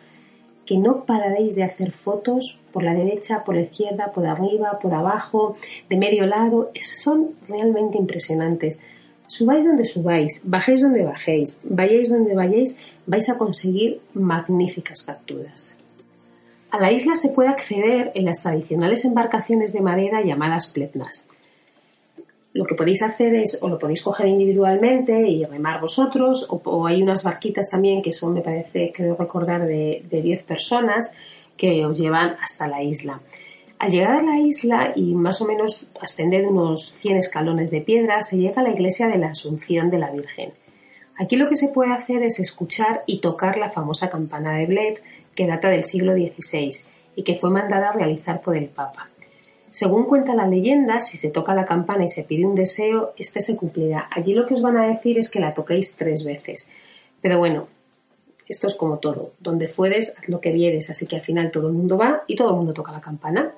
que 0.65 0.77
no 0.77 1.05
pararéis 1.05 1.55
de 1.55 1.63
hacer 1.63 1.91
fotos 1.91 2.57
por 2.71 2.83
la 2.83 2.93
derecha, 2.93 3.43
por 3.43 3.55
la 3.55 3.61
izquierda, 3.61 4.11
por 4.11 4.25
arriba, 4.25 4.79
por 4.79 4.93
abajo, 4.93 5.57
de 5.89 5.97
medio 5.97 6.25
lado. 6.25 6.71
Son 6.81 7.31
realmente 7.47 7.97
impresionantes. 7.97 8.81
Subáis 9.27 9.65
donde 9.65 9.85
subáis, 9.85 10.41
bajéis 10.45 10.81
donde 10.81 11.03
bajéis, 11.03 11.61
vayáis 11.63 12.09
donde 12.09 12.35
vayáis, 12.35 12.79
vais 13.05 13.29
a 13.29 13.37
conseguir 13.37 14.01
magníficas 14.13 15.03
capturas. 15.03 15.77
A 16.71 16.79
la 16.79 16.91
isla 16.91 17.15
se 17.15 17.29
puede 17.29 17.49
acceder 17.49 18.11
en 18.15 18.25
las 18.25 18.41
tradicionales 18.41 19.05
embarcaciones 19.05 19.73
de 19.73 19.81
madera 19.81 20.21
llamadas 20.23 20.71
pletnas 20.73 21.29
lo 22.55 22.65
que 22.65 22.75
podéis 22.75 23.03
hacer 23.03 23.35
es, 23.35 23.61
o 23.61 23.67
lo 23.67 23.77
podéis 23.77 24.01
coger 24.01 24.27
individualmente 24.27 25.27
y 25.27 25.43
remar 25.43 25.81
vosotros, 25.81 26.47
o, 26.49 26.87
hay 26.87 27.03
unas 27.03 27.21
barquitas 27.21 27.69
también 27.69 28.01
que 28.01 28.13
son, 28.13 28.33
me 28.33 28.39
parece, 28.39 28.93
creo 28.95 29.17
recordar, 29.17 29.67
de, 29.67 30.05
de 30.09 30.21
10 30.21 30.43
personas 30.43 31.17
que 31.57 31.85
os 31.85 31.99
llevan 31.99 32.33
hasta 32.41 32.69
la 32.69 32.81
isla. 32.81 33.19
Al 33.77 33.91
llegar 33.91 34.15
a 34.15 34.21
la 34.21 34.39
isla 34.39 34.93
y 34.95 35.13
más 35.15 35.41
o 35.41 35.45
menos 35.45 35.87
ascender 35.99 36.47
unos 36.47 36.93
100 36.93 37.17
escalones 37.17 37.71
de 37.71 37.81
piedra, 37.81 38.21
se 38.21 38.37
llega 38.37 38.61
a 38.61 38.63
la 38.63 38.71
iglesia 38.71 39.09
de 39.09 39.17
la 39.17 39.31
Asunción 39.31 39.89
de 39.89 39.99
la 39.99 40.11
Virgen. 40.11 40.53
Aquí 41.17 41.35
lo 41.35 41.49
que 41.49 41.57
se 41.57 41.73
puede 41.73 41.91
hacer 41.91 42.23
es 42.23 42.39
escuchar 42.39 43.03
y 43.05 43.19
tocar 43.19 43.57
la 43.57 43.69
famosa 43.69 44.09
campana 44.09 44.55
de 44.55 44.65
Bled, 44.65 44.97
que 45.35 45.45
data 45.45 45.67
del 45.67 45.83
siglo 45.83 46.13
XVI 46.13 46.71
y 47.17 47.23
que 47.23 47.35
fue 47.35 47.49
mandada 47.49 47.89
a 47.89 47.93
realizar 47.93 48.39
por 48.39 48.55
el 48.55 48.67
Papa. 48.67 49.09
Según 49.75 50.05
cuenta 50.05 50.33
la 50.33 50.47
leyenda, 50.47 51.01
si 51.01 51.17
se 51.17 51.31
toca 51.31 51.53
la 51.53 51.65
campana 51.65 52.05
y 52.05 52.07
se 52.07 52.23
pide 52.23 52.45
un 52.45 52.55
deseo, 52.55 53.11
este 53.17 53.41
se 53.41 53.57
cumplirá. 53.57 54.07
Allí 54.09 54.33
lo 54.33 54.45
que 54.45 54.53
os 54.53 54.61
van 54.61 54.77
a 54.77 54.87
decir 54.87 55.19
es 55.19 55.29
que 55.29 55.41
la 55.41 55.53
toquéis 55.53 55.97
tres 55.97 56.23
veces. 56.23 56.71
Pero 57.19 57.39
bueno, 57.39 57.67
esto 58.47 58.67
es 58.67 58.75
como 58.75 58.99
todo. 58.99 59.33
Donde 59.37 59.67
fueres, 59.67 60.15
haz 60.17 60.29
lo 60.29 60.39
que 60.39 60.53
vieres. 60.53 60.89
Así 60.91 61.07
que 61.07 61.17
al 61.17 61.23
final 61.23 61.51
todo 61.51 61.67
el 61.67 61.73
mundo 61.73 61.97
va 61.97 62.23
y 62.25 62.37
todo 62.37 62.51
el 62.51 62.55
mundo 62.55 62.73
toca 62.73 62.93
la 62.93 63.01
campana. 63.01 63.51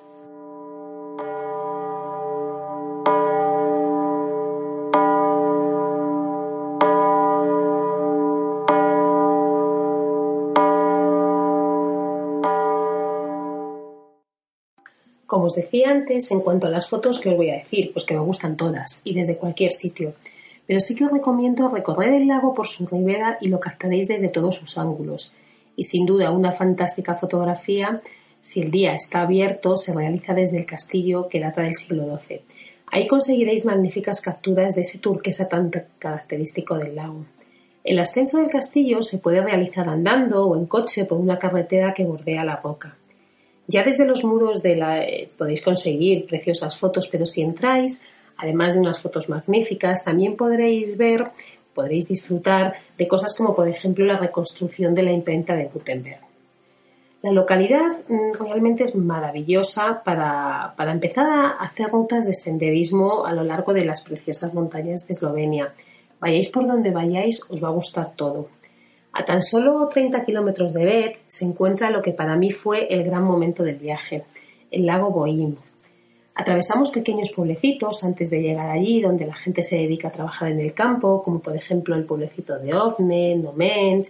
Os 15.48 15.54
decía 15.54 15.90
antes, 15.90 16.30
en 16.30 16.40
cuanto 16.40 16.66
a 16.66 16.70
las 16.70 16.88
fotos, 16.88 17.20
¿qué 17.20 17.30
os 17.30 17.36
voy 17.36 17.50
a 17.50 17.58
decir? 17.58 17.92
Pues 17.92 18.04
que 18.04 18.14
me 18.14 18.20
gustan 18.20 18.56
todas 18.56 19.02
y 19.04 19.12
desde 19.14 19.36
cualquier 19.36 19.72
sitio. 19.72 20.14
Pero 20.66 20.80
sí 20.80 20.94
que 20.94 21.04
os 21.04 21.12
recomiendo 21.12 21.68
recorrer 21.68 22.12
el 22.12 22.28
lago 22.28 22.54
por 22.54 22.68
su 22.68 22.86
ribera 22.86 23.38
y 23.40 23.48
lo 23.48 23.58
captaréis 23.58 24.06
desde 24.06 24.28
todos 24.28 24.54
sus 24.54 24.78
ángulos. 24.78 25.34
Y 25.76 25.84
sin 25.84 26.06
duda 26.06 26.30
una 26.30 26.52
fantástica 26.52 27.14
fotografía, 27.14 28.00
si 28.42 28.60
el 28.60 28.70
día 28.70 28.94
está 28.94 29.22
abierto, 29.22 29.76
se 29.76 29.94
realiza 29.94 30.34
desde 30.34 30.58
el 30.58 30.66
castillo 30.66 31.28
que 31.28 31.40
data 31.40 31.62
del 31.62 31.74
siglo 31.74 32.18
XII. 32.18 32.40
Ahí 32.90 33.06
conseguiréis 33.06 33.64
magníficas 33.64 34.20
capturas 34.20 34.74
de 34.74 34.82
ese 34.82 34.98
turquesa 34.98 35.48
tan 35.48 35.70
característico 35.98 36.76
del 36.76 36.96
lago. 36.96 37.24
El 37.84 37.98
ascenso 37.98 38.38
del 38.38 38.50
castillo 38.50 39.02
se 39.02 39.18
puede 39.18 39.40
realizar 39.40 39.88
andando 39.88 40.46
o 40.46 40.56
en 40.56 40.66
coche 40.66 41.06
por 41.06 41.18
una 41.18 41.38
carretera 41.38 41.94
que 41.94 42.04
bordea 42.04 42.44
la 42.44 42.56
roca. 42.56 42.97
Ya 43.70 43.82
desde 43.82 44.06
los 44.06 44.24
muros 44.24 44.62
de 44.62 44.76
la, 44.76 45.04
eh, 45.04 45.28
podéis 45.36 45.60
conseguir 45.60 46.26
preciosas 46.26 46.78
fotos, 46.78 47.06
pero 47.06 47.26
si 47.26 47.42
entráis, 47.42 48.02
además 48.38 48.72
de 48.72 48.80
unas 48.80 48.98
fotos 48.98 49.28
magníficas, 49.28 50.04
también 50.04 50.36
podréis 50.36 50.96
ver, 50.96 51.26
podréis 51.74 52.08
disfrutar 52.08 52.74
de 52.96 53.06
cosas 53.06 53.36
como 53.36 53.54
por 53.54 53.68
ejemplo 53.68 54.06
la 54.06 54.16
reconstrucción 54.16 54.94
de 54.94 55.02
la 55.02 55.12
imprenta 55.12 55.54
de 55.54 55.66
Gutenberg. 55.66 56.20
La 57.20 57.30
localidad 57.30 57.90
mm, 58.08 58.42
realmente 58.42 58.84
es 58.84 58.94
maravillosa 58.94 60.02
para, 60.02 60.72
para 60.74 60.92
empezar 60.92 61.28
a 61.28 61.50
hacer 61.50 61.90
rutas 61.90 62.24
de 62.24 62.32
senderismo 62.32 63.26
a 63.26 63.34
lo 63.34 63.44
largo 63.44 63.74
de 63.74 63.84
las 63.84 64.02
preciosas 64.02 64.54
montañas 64.54 65.06
de 65.06 65.12
Eslovenia. 65.12 65.74
Vayáis 66.20 66.48
por 66.48 66.66
donde 66.66 66.90
vayáis, 66.90 67.42
os 67.50 67.62
va 67.62 67.68
a 67.68 67.72
gustar 67.72 68.12
todo. 68.16 68.48
A 69.18 69.24
tan 69.24 69.42
solo 69.42 69.88
30 69.88 70.24
kilómetros 70.24 70.72
de 70.72 70.84
Beck 70.84 71.18
se 71.26 71.44
encuentra 71.44 71.90
lo 71.90 72.02
que 72.02 72.12
para 72.12 72.36
mí 72.36 72.52
fue 72.52 72.86
el 72.94 73.02
gran 73.02 73.24
momento 73.24 73.64
del 73.64 73.74
viaje, 73.74 74.22
el 74.70 74.86
lago 74.86 75.10
Boim. 75.10 75.56
Atravesamos 76.36 76.92
pequeños 76.92 77.32
pueblecitos 77.32 78.04
antes 78.04 78.30
de 78.30 78.40
llegar 78.40 78.70
allí, 78.70 79.00
donde 79.00 79.26
la 79.26 79.34
gente 79.34 79.64
se 79.64 79.74
dedica 79.74 80.06
a 80.06 80.12
trabajar 80.12 80.52
en 80.52 80.60
el 80.60 80.72
campo, 80.72 81.20
como 81.24 81.40
por 81.40 81.56
ejemplo 81.56 81.96
el 81.96 82.04
pueblecito 82.04 82.60
de 82.60 82.72
Ovne, 82.72 83.34
Noment. 83.34 84.06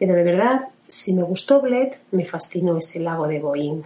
Pero 0.00 0.14
de 0.14 0.24
verdad, 0.24 0.62
si 0.88 1.14
me 1.14 1.22
gustó 1.22 1.60
Bled, 1.60 1.92
me 2.10 2.24
fascinó 2.24 2.76
ese 2.76 2.98
lago 2.98 3.28
de 3.28 3.38
Boim. 3.38 3.84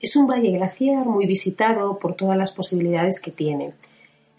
Es 0.00 0.16
un 0.16 0.26
valle 0.26 0.50
glaciar 0.50 1.06
muy 1.06 1.24
visitado 1.24 1.98
por 1.98 2.14
todas 2.14 2.36
las 2.36 2.52
posibilidades 2.52 3.20
que 3.20 3.30
tiene. 3.30 3.72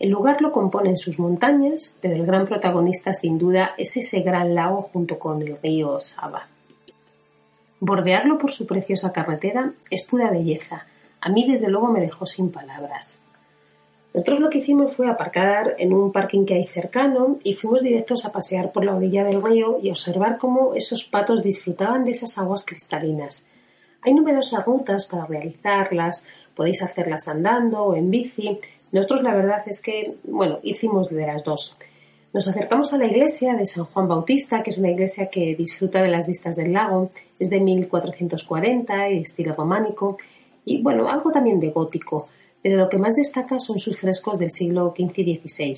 El 0.04 0.10
lugar 0.10 0.42
lo 0.42 0.52
componen 0.52 0.98
sus 0.98 1.18
montañas, 1.18 1.96
pero 2.02 2.16
el 2.16 2.26
gran 2.26 2.46
protagonista 2.46 3.14
sin 3.14 3.38
duda 3.38 3.74
es 3.78 3.96
ese 3.96 4.20
gran 4.20 4.54
lago 4.54 4.82
junto 4.82 5.18
con 5.18 5.42
el 5.42 5.58
río 5.64 6.02
Saba. 6.02 6.46
Bordearlo 7.80 8.38
por 8.38 8.52
su 8.52 8.68
preciosa 8.68 9.14
carretera 9.14 9.72
es 9.90 10.04
pura 10.04 10.30
belleza. 10.30 10.88
A 11.22 11.30
mí 11.30 11.50
desde 11.50 11.70
luego 11.70 11.88
me 11.88 12.02
dejó 12.02 12.26
sin 12.26 12.52
palabras. 12.52 13.22
Nosotros 14.14 14.42
lo 14.42 14.50
que 14.50 14.58
hicimos 14.58 14.94
fue 14.94 15.10
aparcar 15.10 15.76
en 15.78 15.94
un 15.94 16.12
parking 16.12 16.44
que 16.44 16.56
hay 16.56 16.68
cercano 16.68 17.38
y 17.42 17.54
fuimos 17.54 17.82
directos 17.82 18.26
a 18.26 18.34
pasear 18.34 18.74
por 18.74 18.84
la 18.84 18.98
orilla 18.98 19.24
del 19.24 19.42
río 19.42 19.80
y 19.82 19.90
observar 19.90 20.38
cómo 20.38 20.74
esos 20.74 21.06
patos 21.06 21.44
disfrutaban 21.44 22.04
de 22.04 22.12
esas 22.12 22.38
aguas 22.38 22.66
cristalinas. 22.66 23.48
Hay 24.02 24.14
numerosas 24.14 24.66
rutas 24.66 25.06
para 25.06 25.28
realizarlas, 25.28 26.28
podéis 26.56 26.84
hacerlas 26.84 27.30
andando 27.30 27.84
o 27.86 27.96
en 27.96 28.12
bici, 28.12 28.60
nosotros 28.94 29.24
la 29.24 29.34
verdad 29.34 29.64
es 29.66 29.82
que, 29.82 30.16
bueno, 30.24 30.60
hicimos 30.62 31.10
de 31.10 31.26
las 31.26 31.44
dos. 31.44 31.78
Nos 32.32 32.48
acercamos 32.48 32.94
a 32.94 32.98
la 33.00 33.08
iglesia 33.08 33.56
de 33.56 33.66
San 33.66 33.86
Juan 33.86 34.08
Bautista, 34.08 34.62
que 34.62 34.70
es 34.70 34.78
una 34.78 34.92
iglesia 34.92 35.30
que 35.30 35.56
disfruta 35.56 36.02
de 36.02 36.10
las 36.10 36.28
vistas 36.28 36.56
del 36.56 36.74
lago, 36.74 37.10
es 37.40 37.50
de 37.50 37.60
1440 37.60 39.10
y 39.10 39.18
estilo 39.18 39.54
románico, 39.54 40.18
y 40.64 40.82
bueno, 40.82 41.10
algo 41.10 41.32
también 41.32 41.60
de 41.60 41.72
gótico, 41.72 42.28
pero 42.62 42.78
lo 42.78 42.88
que 42.88 43.00
más 43.00 43.16
destaca 43.16 43.60
son 43.60 43.80
sus 43.80 44.00
frescos 44.00 44.38
del 44.38 44.52
siglo 44.52 44.94
XV 44.96 45.20
y 45.20 45.42
XVI. 45.44 45.74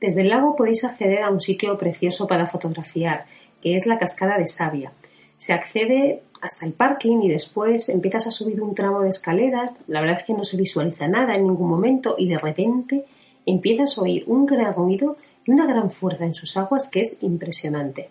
Desde 0.00 0.20
el 0.22 0.28
lago 0.28 0.56
podéis 0.56 0.84
acceder 0.84 1.22
a 1.22 1.30
un 1.30 1.40
sitio 1.40 1.78
precioso 1.78 2.26
para 2.26 2.48
fotografiar, 2.48 3.26
que 3.62 3.76
es 3.76 3.86
la 3.86 3.96
cascada 3.96 4.38
de 4.38 4.48
Sabia. 4.48 4.92
Se 5.38 5.52
accede 5.52 6.22
hasta 6.46 6.66
el 6.66 6.72
parking 6.72 7.18
y 7.22 7.28
después 7.28 7.88
empiezas 7.88 8.26
a 8.26 8.32
subir 8.32 8.62
un 8.62 8.74
tramo 8.74 9.02
de 9.02 9.10
escaleras, 9.10 9.72
la 9.86 10.00
verdad 10.00 10.18
es 10.20 10.24
que 10.24 10.32
no 10.32 10.44
se 10.44 10.56
visualiza 10.56 11.08
nada 11.08 11.34
en 11.34 11.44
ningún 11.44 11.68
momento 11.68 12.14
y 12.18 12.28
de 12.28 12.38
repente 12.38 13.04
empiezas 13.44 13.98
a 13.98 14.02
oír 14.02 14.24
un 14.26 14.46
gran 14.46 14.74
ruido 14.74 15.16
y 15.44 15.50
una 15.50 15.66
gran 15.66 15.90
fuerza 15.90 16.24
en 16.24 16.34
sus 16.34 16.56
aguas 16.56 16.88
que 16.88 17.00
es 17.00 17.22
impresionante. 17.22 18.08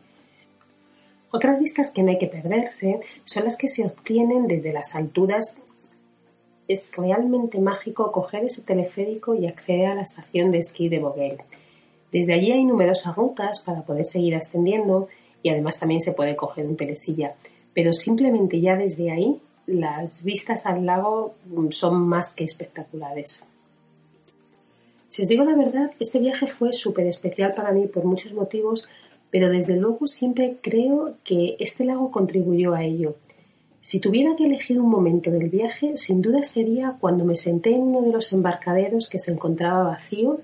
Otras 1.32 1.60
vistas 1.60 1.92
que 1.92 2.02
no 2.02 2.12
hay 2.12 2.18
que 2.18 2.28
perderse 2.28 3.02
son 3.26 3.46
las 3.46 3.58
que 3.58 3.68
se 3.68 3.86
obtienen 3.86 4.48
desde 4.48 4.72
las 4.72 4.96
alturas. 4.96 5.58
Es 6.68 6.94
realmente 6.96 7.60
mágico 7.60 8.12
coger 8.12 8.46
ese 8.46 8.62
teleférico 8.62 9.36
y 9.36 9.46
acceder 9.46 9.88
a 9.88 9.96
la 9.96 10.04
estación 10.04 10.52
de 10.52 10.60
esquí 10.60 10.88
de 10.88 11.00
Vogel. 11.00 11.38
Desde 12.12 12.34
allí 12.34 12.54
hay 12.54 12.64
numerosas 12.64 13.16
rutas 13.18 13.60
para 13.60 13.82
poder 13.82 14.06
seguir 14.06 14.36
ascendiendo 14.36 15.10
y 15.44 15.50
además 15.50 15.78
también 15.80 16.00
se 16.00 16.14
puede 16.14 16.38
coger 16.38 16.66
un 16.66 16.78
telesilla. 16.78 17.36
Pero 17.76 17.94
simplemente 17.94 18.60
ya 18.60 18.76
desde 18.76 19.12
ahí 19.12 19.40
las 19.68 20.24
vistas 20.24 20.66
al 20.66 20.86
lago 20.86 21.36
mm, 21.46 21.70
son 21.70 22.08
más 22.08 22.36
que 22.36 22.46
espectaculares. 22.46 23.46
Si 25.08 25.22
os 25.22 25.28
digo 25.28 25.44
la 25.44 25.56
verdad, 25.56 25.92
este 26.00 26.20
viaje 26.20 26.48
fue 26.48 26.74
súper 26.74 27.06
especial 27.08 27.54
para 27.56 27.72
mí 27.72 27.86
por 27.86 28.06
muchos 28.06 28.34
motivos, 28.34 28.90
pero 29.30 29.50
desde 29.50 29.76
luego 29.76 30.08
siempre 30.08 30.58
creo 30.62 31.16
que 31.24 31.56
este 31.60 31.86
lago 31.86 32.12
contribuyó 32.12 32.74
a 32.74 32.84
ello. 32.84 33.16
Si 33.82 34.00
tuviera 34.00 34.36
que 34.36 34.46
elegir 34.46 34.80
un 34.80 34.90
momento 34.90 35.30
del 35.30 35.50
viaje, 35.50 35.98
sin 35.98 36.22
duda 36.22 36.44
sería 36.44 36.98
cuando 37.00 37.24
me 37.24 37.36
senté 37.36 37.76
en 37.76 37.82
uno 37.82 38.02
de 38.02 38.12
los 38.12 38.34
embarcaderos 38.34 39.10
que 39.10 39.20
se 39.20 39.32
encontraba 39.32 39.84
vacío. 39.84 40.40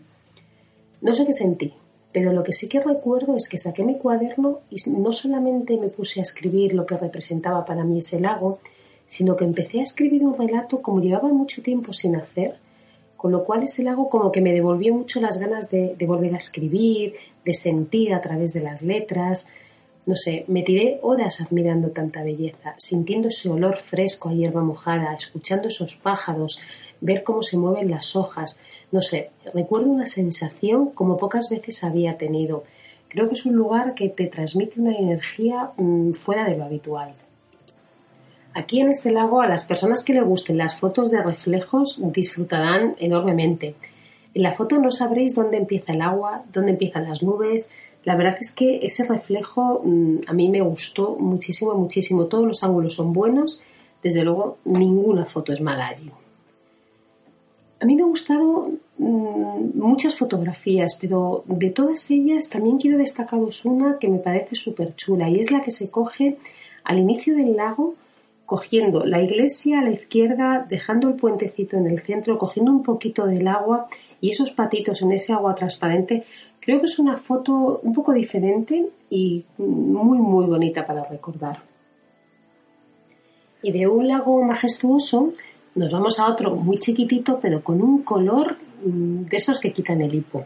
No 1.02 1.16
sé 1.16 1.26
qué 1.26 1.34
sentí, 1.34 1.74
pero 2.12 2.34
lo 2.34 2.44
que 2.44 2.54
sí 2.54 2.68
que 2.68 2.82
recuerdo 2.82 3.36
es 3.38 3.48
que 3.48 3.58
saqué 3.58 3.84
mi 3.84 3.98
cuaderno 3.98 4.60
y 4.70 4.78
no 4.90 5.12
solamente 5.12 5.78
me 5.78 5.88
puse 5.88 6.20
a 6.20 6.24
escribir 6.24 6.74
lo 6.74 6.86
que 6.86 6.98
representaba 6.98 7.64
para 7.64 7.84
mí 7.84 8.00
ese 8.00 8.20
lago, 8.20 8.60
sino 9.08 9.36
que 9.36 9.46
empecé 9.46 9.80
a 9.80 9.84
escribir 9.84 10.24
un 10.24 10.38
relato 10.38 10.82
como 10.82 11.02
llevaba 11.02 11.30
mucho 11.30 11.62
tiempo 11.62 11.94
sin 11.94 12.16
hacer, 12.16 12.56
con 13.18 13.32
lo 13.32 13.44
cual 13.44 13.64
ese 13.64 13.84
lago 13.84 14.10
como 14.10 14.32
que 14.32 14.42
me 14.42 14.54
devolvió 14.54 14.94
mucho 14.94 15.22
las 15.22 15.38
ganas 15.38 15.70
de, 15.70 15.96
volver 16.08 16.34
a 16.34 16.38
escribir, 16.38 17.14
de 17.46 17.54
sentir 17.54 18.14
a 18.14 18.22
través 18.22 18.54
de 18.54 18.62
las 18.62 18.82
letras. 18.82 19.50
No 20.06 20.16
sé, 20.16 20.44
me 20.48 20.64
tiré 20.64 21.00
horas 21.04 21.40
admirando 21.40 21.90
tanta 21.90 22.24
belleza, 22.24 22.74
sintiendo 22.78 23.28
ese 23.28 23.50
olor 23.50 23.78
fresco 23.78 24.30
a 24.30 24.34
hierba 24.34 24.64
mojada, 24.64 25.14
escuchando 25.14 25.68
esos 25.68 25.96
pájaros, 25.96 26.62
ver 27.00 27.24
cómo 27.24 27.44
se 27.44 27.58
mueven 27.58 27.92
las 27.92 28.16
hojas, 28.16 28.58
no 28.92 29.02
sé, 29.02 29.30
recuerdo 29.54 29.88
una 29.88 30.08
sensación 30.08 30.90
como 30.90 31.18
pocas 31.18 31.50
veces 31.50 31.84
había 31.84 32.18
tenido. 32.18 32.64
Creo 33.08 33.28
que 33.28 33.36
es 33.36 33.46
un 33.46 33.56
lugar 33.56 33.94
que 33.94 34.10
te 34.10 34.28
transmite 34.28 34.80
una 34.80 34.96
energía 34.96 35.72
mm, 35.78 36.14
fuera 36.14 36.46
de 36.46 36.58
lo 36.58 36.66
habitual. 36.66 37.14
Aquí 38.54 38.82
en 38.82 38.90
este 38.90 39.12
lago 39.12 39.42
a 39.42 39.48
las 39.48 39.66
personas 39.66 40.04
que 40.04 40.14
le 40.14 40.22
gusten 40.22 40.58
las 40.58 40.76
fotos 40.76 41.10
de 41.10 41.24
reflejos 41.24 42.00
disfrutarán 42.12 42.96
enormemente. 43.00 43.76
En 44.34 44.44
la 44.44 44.52
foto 44.52 44.78
no 44.78 44.92
sabréis 44.92 45.36
dónde 45.36 45.58
empieza 45.58 45.94
el 45.94 46.02
agua, 46.02 46.44
dónde 46.52 46.72
empiezan 46.72 47.08
las 47.08 47.24
nubes. 47.24 47.72
La 48.04 48.16
verdad 48.16 48.38
es 48.42 48.52
que 48.52 48.80
ese 48.84 49.06
reflejo 49.08 49.82
mm, 49.86 50.22
a 50.28 50.34
mí 50.34 50.50
me 50.50 50.62
gustó 50.62 51.16
muchísimo, 51.18 51.74
muchísimo. 51.76 52.26
Todos 52.26 52.46
los 52.46 52.64
ángulos 52.64 52.96
son 52.96 53.14
buenos. 53.14 53.62
Desde 54.04 54.24
luego, 54.24 54.58
ninguna 54.66 55.26
foto 55.26 55.54
es 55.54 55.62
mala 55.62 55.88
allí. 55.88 56.12
A 57.82 57.86
mí 57.86 57.96
me 57.96 58.04
han 58.04 58.10
gustado 58.10 58.72
mm, 59.00 59.72
muchas 59.74 60.16
fotografías, 60.16 61.00
pero 61.02 61.44
de 61.48 61.72
todas 61.72 62.12
ellas 62.12 62.48
también 62.48 62.78
quiero 62.78 63.00
destacaros 63.00 63.66
una 63.66 63.98
que 63.98 64.08
me 64.08 64.20
parece 64.20 64.56
súper 64.56 64.96
chula 64.96 65.28
y 65.30 65.40
es 65.40 65.50
la 65.50 65.62
que 65.62 65.72
se 65.72 65.90
coge 65.90 66.38
al 66.84 67.00
inicio 67.00 67.36
del 67.36 67.56
lago, 67.56 67.96
cogiendo 68.46 69.04
la 69.04 69.22
iglesia 69.22 69.80
a 69.80 69.84
la 69.84 69.92
izquierda, 69.92 70.64
dejando 70.70 71.08
el 71.08 71.16
puentecito 71.16 71.76
en 71.78 71.88
el 71.88 72.00
centro, 72.00 72.38
cogiendo 72.38 72.72
un 72.72 72.84
poquito 72.84 73.26
del 73.26 73.48
agua 73.48 73.88
y 74.20 74.30
esos 74.30 74.52
patitos 74.52 75.02
en 75.02 75.14
ese 75.14 75.34
agua 75.34 75.56
transparente. 75.56 76.24
Creo 76.60 76.80
que 76.80 76.86
es 76.86 77.00
una 77.00 77.18
foto 77.18 77.80
un 77.82 77.94
poco 77.94 78.14
diferente 78.14 78.90
y 79.10 79.44
muy, 79.58 80.20
muy 80.20 80.46
bonita 80.46 80.86
para 80.86 81.04
recordar. 81.06 81.64
Y 83.64 83.72
de 83.72 83.88
un 83.88 84.08
lago 84.08 84.44
majestuoso 84.44 85.34
nos 85.76 85.92
vamos 85.92 86.20
a 86.20 86.28
otro 86.28 86.56
muy 86.56 86.80
chiquitito, 86.80 87.40
pero 87.40 87.64
con 87.64 87.82
un 87.82 88.04
color 88.04 88.58
mm, 88.84 89.26
de 89.26 89.38
esos 89.38 89.60
que 89.60 89.72
quitan 89.72 90.02
el 90.02 90.14
hipo. 90.14 90.46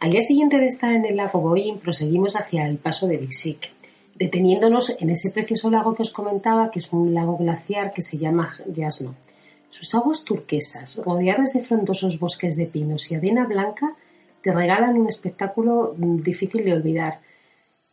Al 0.00 0.10
día 0.10 0.22
siguiente 0.22 0.58
de 0.58 0.66
estar 0.66 0.92
en 0.92 1.04
el 1.04 1.16
lago 1.16 1.40
Boín, 1.40 1.78
proseguimos 1.78 2.36
hacia 2.36 2.68
el 2.68 2.76
paso 2.76 3.06
de 3.06 3.16
Bisic, 3.16 3.72
deteniéndonos 4.14 4.96
en 5.00 5.10
ese 5.10 5.30
precioso 5.30 5.70
lago 5.70 5.94
que 5.94 6.02
os 6.02 6.12
comentaba, 6.12 6.70
que 6.70 6.78
es 6.78 6.92
un 6.92 7.14
lago 7.14 7.36
glaciar 7.36 7.92
que 7.92 8.02
se 8.02 8.18
llama 8.18 8.54
Yasno. 8.66 9.14
Sus 9.70 9.92
aguas 9.94 10.24
turquesas, 10.24 11.02
rodeadas 11.04 11.54
de 11.54 11.60
frondosos 11.62 12.20
bosques 12.20 12.56
de 12.56 12.66
pinos 12.66 13.10
y 13.10 13.16
arena 13.16 13.44
blanca, 13.44 13.96
te 14.40 14.52
regalan 14.52 14.96
un 14.96 15.08
espectáculo 15.08 15.94
mm, 15.96 16.16
difícil 16.18 16.64
de 16.64 16.74
olvidar. 16.74 17.20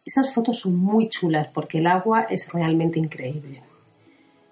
Esas 0.06 0.34
fotos 0.34 0.60
son 0.60 0.76
muy 0.76 1.10
chulas 1.10 1.48
porque 1.48 1.80
el 1.80 1.88
agua 1.88 2.28
es 2.30 2.52
realmente 2.52 3.00
increíble. 3.00 3.62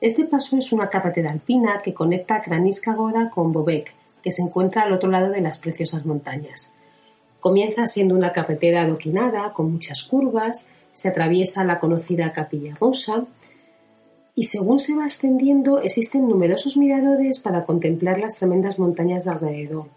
Este 0.02 0.24
paso 0.24 0.58
es 0.58 0.72
una 0.72 0.90
carretera 0.90 1.32
alpina 1.32 1.82
que 1.84 1.94
conecta 1.94 2.42
Kraniska 2.42 2.94
Gora 2.94 3.30
con 3.30 3.52
Bobek, 3.52 3.94
que 4.24 4.32
se 4.32 4.42
encuentra 4.42 4.84
al 4.84 4.94
otro 4.94 5.10
lado 5.10 5.30
de 5.30 5.42
las 5.42 5.60
preciosas 5.60 6.06
montañas. 6.06 6.74
Comienza 7.42 7.86
siendo 7.86 8.16
una 8.16 8.32
carretera 8.32 8.84
adoquinada, 8.84 9.52
con 9.52 9.72
muchas 9.72 10.04
curvas, 10.04 10.72
se 10.94 11.10
atraviesa 11.10 11.64
la 11.66 11.80
conocida 11.80 12.32
Capilla 12.32 12.76
Rosa, 12.80 13.26
y 14.36 14.46
según 14.46 14.80
se 14.80 14.96
va 14.96 15.04
extendiendo 15.04 15.80
existen 15.82 16.30
numerosos 16.30 16.78
miradores 16.78 17.40
para 17.40 17.66
contemplar 17.66 18.20
las 18.20 18.38
tremendas 18.38 18.80
montañas 18.80 19.26
de 19.26 19.32
alrededor. 19.32 19.88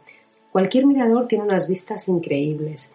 Cualquier 0.51 0.87
mirador 0.87 1.29
tiene 1.29 1.45
unas 1.45 1.69
vistas 1.69 2.09
increíbles. 2.09 2.93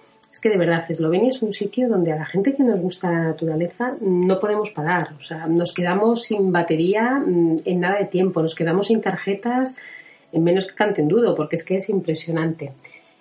De 0.49 0.57
verdad, 0.57 0.85
Eslovenia 0.87 1.29
es 1.29 1.41
un 1.41 1.51
sitio 1.51 1.89
donde 1.89 2.11
a 2.11 2.15
la 2.15 2.25
gente 2.25 2.55
que 2.55 2.63
nos 2.63 2.79
gusta 2.79 3.11
la 3.11 3.23
naturaleza 3.23 3.95
no 3.99 4.39
podemos 4.39 4.71
parar. 4.71 5.09
O 5.19 5.21
sea, 5.21 5.47
nos 5.47 5.73
quedamos 5.73 6.23
sin 6.23 6.51
batería 6.51 7.21
mm, 7.25 7.57
en 7.65 7.79
nada 7.79 7.99
de 7.99 8.05
tiempo, 8.05 8.41
nos 8.41 8.55
quedamos 8.55 8.87
sin 8.87 9.01
tarjetas 9.01 9.75
en 10.31 10.43
menos 10.43 10.67
que 10.67 10.75
canto 10.75 11.01
en 11.01 11.07
dudo, 11.07 11.35
porque 11.35 11.55
es 11.55 11.63
que 11.63 11.77
es 11.77 11.89
impresionante. 11.89 12.73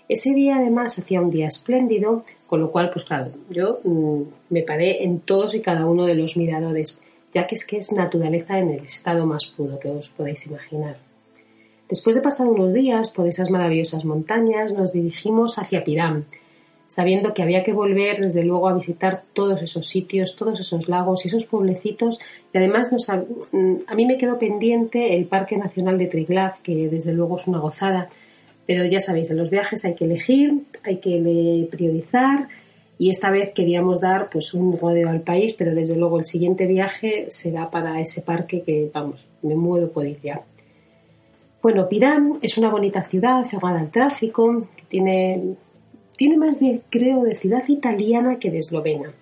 Ese 0.09 0.35
día 0.35 0.57
además 0.57 0.99
hacía 0.99 1.21
un 1.21 1.31
día 1.31 1.49
espléndido, 1.49 2.25
con 2.47 2.61
lo 2.61 2.71
cual, 2.71 2.91
pues 2.91 3.05
claro, 3.05 3.33
yo 3.51 3.81
mm, 3.83 4.23
me 4.51 4.63
paré 4.63 5.05
en 5.05 5.21
todos 5.21 5.55
y 5.55 5.61
cada 5.61 5.87
uno 5.87 6.05
de 6.05 6.15
los 6.15 6.37
miradores, 6.37 7.01
ya 7.35 7.47
que 7.47 7.57
es 7.57 7.67
que 7.67 7.79
es 7.79 7.93
naturaleza 7.93 8.59
en 8.59 8.71
el 8.71 8.85
estado 8.85 9.27
más 9.27 9.47
puro 9.47 9.79
que 9.79 9.89
os 9.89 10.09
podéis 10.11 10.47
imaginar. 10.47 10.97
Después 11.89 12.17
de 12.17 12.23
pasar 12.23 12.49
unos 12.49 12.73
días 12.73 13.11
por 13.11 13.29
esas 13.29 13.51
maravillosas 13.51 14.05
montañas, 14.05 14.73
nos 14.73 14.93
dirigimos 14.93 15.59
hacia 15.59 15.85
Piram, 15.85 16.25
sabiendo 16.87 17.35
que 17.35 17.43
había 17.43 17.63
que 17.63 17.73
volver 17.73 18.21
desde 18.21 18.45
luego 18.45 18.69
a 18.69 18.75
visitar 18.75 19.23
todos 19.33 19.63
esos 19.63 19.87
sitios, 19.87 20.37
todos 20.37 20.61
esos 20.61 20.89
lagos 20.89 21.25
y 21.25 21.29
esos 21.29 21.45
pueblecitos. 21.45 22.21
Y 22.53 22.59
además 22.59 22.93
nos, 22.93 23.11
a, 23.11 23.25
mí 23.95 24.07
me 24.07 24.19
quedó 24.19 24.39
pendiente 24.39 25.17
el 25.17 25.27
Parque 25.27 25.57
Nacional 25.57 25.99
de 25.99 26.07
Triglav, 26.07 26.63
que 26.63 26.89
desde 26.89 27.13
luego 27.13 27.37
es 27.37 27.47
una 27.47 27.59
gozada. 27.59 28.09
Pero 28.67 28.85
ya 28.85 28.99
sabéis, 28.99 29.31
en 29.31 29.37
los 29.37 29.51
viajes 29.51 29.85
hay 29.85 29.95
que 29.95 30.05
elegir, 30.05 30.63
hay 30.85 30.97
que 30.97 31.69
priorizar 31.71 32.49
y 32.99 33.11
esta 33.11 33.31
vez 33.31 33.53
queríamos 33.53 34.01
dar 34.01 34.31
pues 34.31 34.55
un 34.55 34.79
rodeo 34.79 35.11
al 35.11 35.21
país, 35.21 35.53
pero 35.53 35.75
desde 35.75 35.97
luego 35.97 36.19
el 36.19 36.25
siguiente 36.25 36.67
viaje 36.67 37.27
será 37.31 37.71
para 37.71 38.01
ese 38.01 38.23
parque 38.23 38.63
que, 38.63 38.91
vamos, 38.93 39.27
me 39.43 39.55
muevo 39.55 39.89
por 39.89 40.07
ir 40.07 40.19
ya. 40.23 40.41
Bueno, 41.63 41.89
Pirán 41.89 42.39
es 42.43 42.57
una 42.57 42.71
bonita 42.71 43.03
ciudad 43.03 43.45
cerrada 43.45 43.81
al 43.81 43.91
tráfico, 43.91 44.67
tiene 44.89 45.57
tiene 46.17 46.37
más 46.37 46.61
de, 46.61 46.81
creo, 46.91 47.23
de 47.23 47.37
ciudad 47.37 47.65
italiana 47.69 48.39
que 48.39 48.51
de 48.51 48.59
eslovena. 48.59 49.13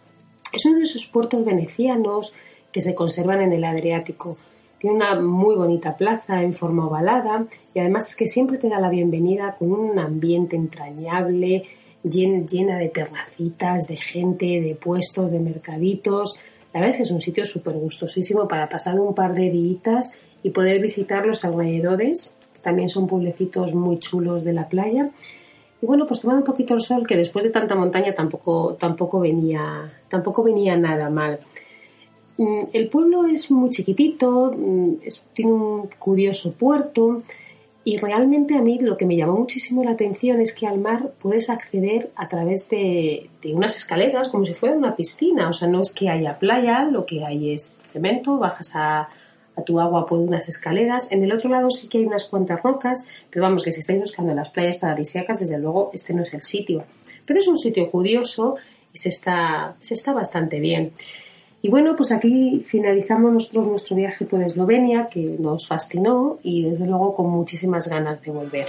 Es 0.53 0.65
uno 0.67 0.79
de 0.79 0.85
esos 0.85 1.07
puertos 1.07 1.45
venecianos 1.45 2.33
que 2.71 2.81
se 2.81 2.95
conservan 2.95 3.41
en 3.41 3.53
el 3.53 3.65
Adriático. 3.65 4.37
Tiene 4.79 4.97
una 4.97 5.21
muy 5.21 5.55
bonita 5.55 5.97
plaza 5.97 6.43
en 6.43 6.55
forma 6.55 6.87
ovalada 6.87 7.47
y 7.73 7.81
además 7.81 8.09
es 8.09 8.17
que 8.17 8.29
siempre 8.29 8.59
te 8.59 8.69
da 8.69 8.79
la 8.79 8.91
bienvenida 8.91 9.57
con 9.59 9.73
un 9.73 9.99
ambiente 9.99 10.57
entrañable, 10.57 11.65
llena 12.03 12.79
de 12.79 12.89
terracitas, 12.89 13.89
de 13.89 13.97
gente, 13.97 14.61
de 14.61 14.75
puestos, 14.75 15.31
de 15.31 15.41
mercaditos. 15.41 16.39
La 16.73 16.81
verdad 16.81 16.91
es 16.91 16.97
que 16.99 17.03
es 17.05 17.11
un 17.11 17.21
sitio 17.21 17.47
súper 17.47 17.75
gustosísimo 17.75 18.47
para 18.47 18.69
pasar 18.69 19.01
un 19.01 19.15
par 19.15 19.35
de 19.35 19.51
días 19.51 20.17
y 20.43 20.51
poder 20.51 20.81
visitar 20.81 21.27
los 21.27 21.45
alrededores. 21.45 22.37
También 22.63 22.89
son 22.89 23.07
pueblecitos 23.07 23.75
muy 23.75 23.99
chulos 23.99 24.45
de 24.45 24.53
la 24.53 24.69
playa 24.69 25.11
y 25.85 25.87
bueno, 25.87 26.07
pues 26.07 26.23
tomando 26.23 26.41
un 26.41 26.47
poquito 26.47 26.73
el 26.73 26.81
sol, 26.81 27.07
que 27.07 27.15
después 27.15 27.45
de 27.45 27.51
tanta 27.51 27.75
montaña 27.75 28.15
tampoco, 28.15 28.75
tampoco, 28.81 29.21
venía, 29.21 29.93
tampoco 30.09 30.43
venía 30.43 30.79
nada 30.79 31.11
mal. 31.11 31.39
Mm, 32.39 32.63
el 32.73 32.89
pueblo 32.89 33.27
es 33.27 33.51
muy 33.51 33.69
chiquitito, 33.69 34.51
mm, 34.57 34.95
tiene 35.35 35.53
un 35.53 35.91
curioso 35.99 36.53
puerto 36.53 37.21
y 37.85 37.99
realmente 37.99 38.57
a 38.57 38.63
mí 38.63 38.79
lo 38.79 38.97
que 38.97 39.05
me 39.05 39.15
llamó 39.15 39.37
muchísimo 39.37 39.85
la 39.85 39.91
atención 39.91 40.41
es 40.41 40.55
que 40.55 40.67
al 40.67 40.79
mar 40.79 41.11
puedes 41.21 41.51
acceder 41.51 42.11
a 42.17 42.29
través 42.29 42.71
de, 42.71 43.29
unas 43.53 43.77
escaleras 43.77 44.31
como 44.31 44.47
si 44.47 44.55
fuera 44.55 44.75
una 44.75 44.97
piscina. 44.97 45.51
O 45.51 45.53
sea, 45.53 45.69
no 45.69 45.83
es 45.83 45.95
que 45.95 46.09
haya 46.09 46.39
playa, 46.39 46.87
lo 46.87 47.05
que 47.05 47.23
hay 47.27 47.53
es 47.53 47.79
cemento, 47.93 48.39
bajas 48.39 48.73
a, 48.75 49.11
a 49.57 49.63
tu 49.63 49.81
agua 49.81 50.07
por 50.07 50.19
unas 50.19 50.49
escaleras. 50.49 51.13
En 51.13 51.23
el 51.23 51.33
otro 51.33 51.51
lado 51.51 51.71
sí 51.71 51.89
que 51.89 51.99
hay 51.99 52.07
unas 52.07 52.25
cuantas 52.25 52.63
rocas, 52.63 53.07
pero 53.31 53.45
vamos, 53.45 53.63
que 53.65 53.73
si 53.73 53.81
estáis 53.81 54.01
buscando 54.01 54.35
las 54.35 54.51
playas 54.51 54.79
paradisíacas, 54.79 55.41
desde 55.41 55.59
luego 55.59 55.91
este 55.93 56.15
no 56.15 56.23
es 56.23 56.35
el 56.35 56.43
sitio. 56.43 56.85
Pero 57.25 57.41
es 57.41 57.49
un 57.49 57.59
sitio 57.59 57.91
curioso 57.91 58.57
y 58.93 58.99
se 58.99 59.09
está, 59.09 59.77
se 59.81 59.95
está 59.95 60.13
bastante 60.13 60.61
bien. 60.61 60.93
Y 61.63 61.71
bueno, 61.71 61.97
pues 61.97 62.13
aquí 62.13 62.63
finalizamos 62.67 63.33
nosotros 63.33 63.67
nuestro 63.67 63.97
viaje 63.97 64.27
por 64.27 64.43
Eslovenia, 64.43 65.09
que 65.09 65.37
nos 65.39 65.67
fascinó 65.67 66.39
y 66.43 66.69
desde 66.69 66.87
luego 66.87 67.15
con 67.15 67.31
muchísimas 67.31 67.89
ganas 67.89 68.21
de 68.21 68.31
volver. 68.31 68.69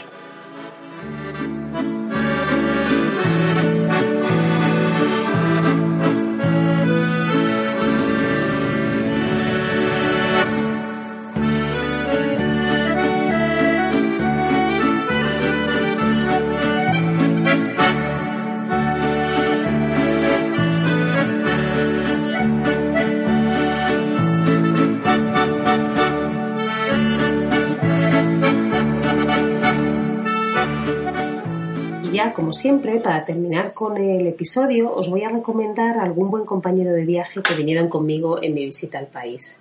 Como 32.34 32.54
siempre, 32.54 33.00
para 33.00 33.26
terminar 33.26 33.74
con 33.74 33.98
el 33.98 34.26
episodio, 34.28 34.94
os 34.94 35.10
voy 35.10 35.24
a 35.24 35.30
recomendar 35.30 35.98
a 35.98 36.04
algún 36.04 36.32
buen 36.32 36.46
compañero 36.46 36.94
de 36.94 37.04
viaje 37.04 37.42
que 37.42 37.56
vinieran 37.56 37.90
conmigo 37.90 38.42
en 38.42 38.54
mi 38.54 38.66
visita 38.66 39.00
al 39.00 39.08
país. 39.08 39.60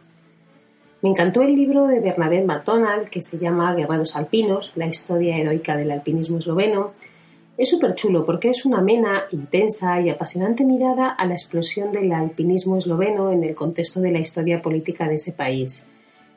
Me 1.02 1.11
encantó 1.11 1.42
el 1.42 1.55
libro 1.55 1.86
de 1.86 2.00
Bernadette 2.00 2.46
McDonald 2.46 3.09
que 3.09 3.22
se 3.22 3.38
llama 3.38 3.74
Guerreros 3.74 4.14
Alpinos, 4.14 4.72
la 4.76 4.86
historia 4.86 5.36
heroica 5.36 5.76
del 5.76 5.90
alpinismo 5.90 6.38
esloveno. 6.38 6.92
Es 7.59 7.70
súper 7.70 7.94
chulo 7.94 8.24
porque 8.24 8.50
es 8.50 8.64
una 8.64 8.78
amena, 8.78 9.24
intensa 9.32 10.00
y 10.00 10.09
apasionante 10.09 10.64
mirada 10.64 11.09
a 11.09 11.26
la 11.26 11.34
explosión 11.34 11.92
del 11.92 12.12
alpinismo 12.12 12.76
esloveno 12.76 13.32
en 13.32 13.42
el 13.42 13.55
contexto 13.55 14.00
de 14.00 14.12
la 14.12 14.20
historia 14.20 14.62
política 14.62 15.09
de 15.09 15.16
ese 15.16 15.32
país. 15.32 15.86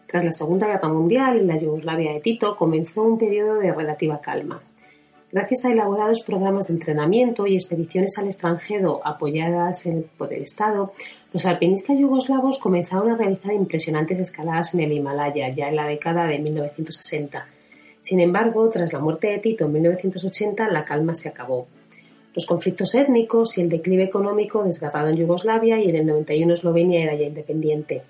Tras 0.08 0.26
la 0.26 0.32
Segunda 0.32 0.68
Guerra 0.68 0.90
Mundial, 0.90 1.38
en 1.38 1.48
la 1.48 1.58
Yugoslavia 1.58 2.14
de 2.14 2.22
Tito, 2.22 2.56
comenzó 2.56 3.04
un 3.04 3.18
periodo 3.18 3.56
de 3.56 3.72
relativa 3.72 4.20
calma. 4.20 4.62
Gracias 5.38 5.66
a 5.66 5.72
elaborados 5.72 6.24
programas 6.24 6.66
de 6.66 6.74
entrenamiento 6.74 7.46
y 7.46 7.54
expediciones 7.54 8.18
al 8.18 8.26
extranjero 8.26 9.02
apoyadas 9.06 9.88
por 10.18 10.34
el 10.34 10.42
Estado, 10.42 10.94
los 11.32 11.46
alpinistas 11.46 11.96
yugoslavos 11.96 12.58
comenzaron 12.58 13.12
a 13.12 13.18
realizar 13.18 13.54
impresionantes 13.54 14.18
escaladas 14.18 14.74
en 14.74 14.80
el 14.80 14.94
Himalaya 14.94 15.50
ya 15.50 15.70
en 15.70 15.76
la 15.76 15.86
década 15.86 16.26
de 16.26 16.40
1960. 16.40 17.46
Sin 18.02 18.20
embargo, 18.20 18.68
tras 18.70 18.94
la 18.94 19.00
muerte 19.00 19.28
de 19.28 19.38
Tito 19.38 19.66
en 19.66 19.74
1980, 19.74 20.70
la 20.70 20.84
calma 20.84 21.14
se 21.14 21.30
acabó. 21.30 21.68
Los 22.34 22.48
conflictos 22.48 22.96
étnicos 22.96 23.60
y 23.60 23.62
el 23.62 23.70
declive 23.70 24.06
económico 24.06 24.64
desgarraron 24.64 25.16
Yugoslavia 25.16 25.80
y 25.80 25.90
en 25.90 25.98
el 25.98 26.08
91 26.08 26.52
Eslovenia 26.52 27.04
era 27.04 27.14
ya 27.14 27.28
independiente, 27.28 28.02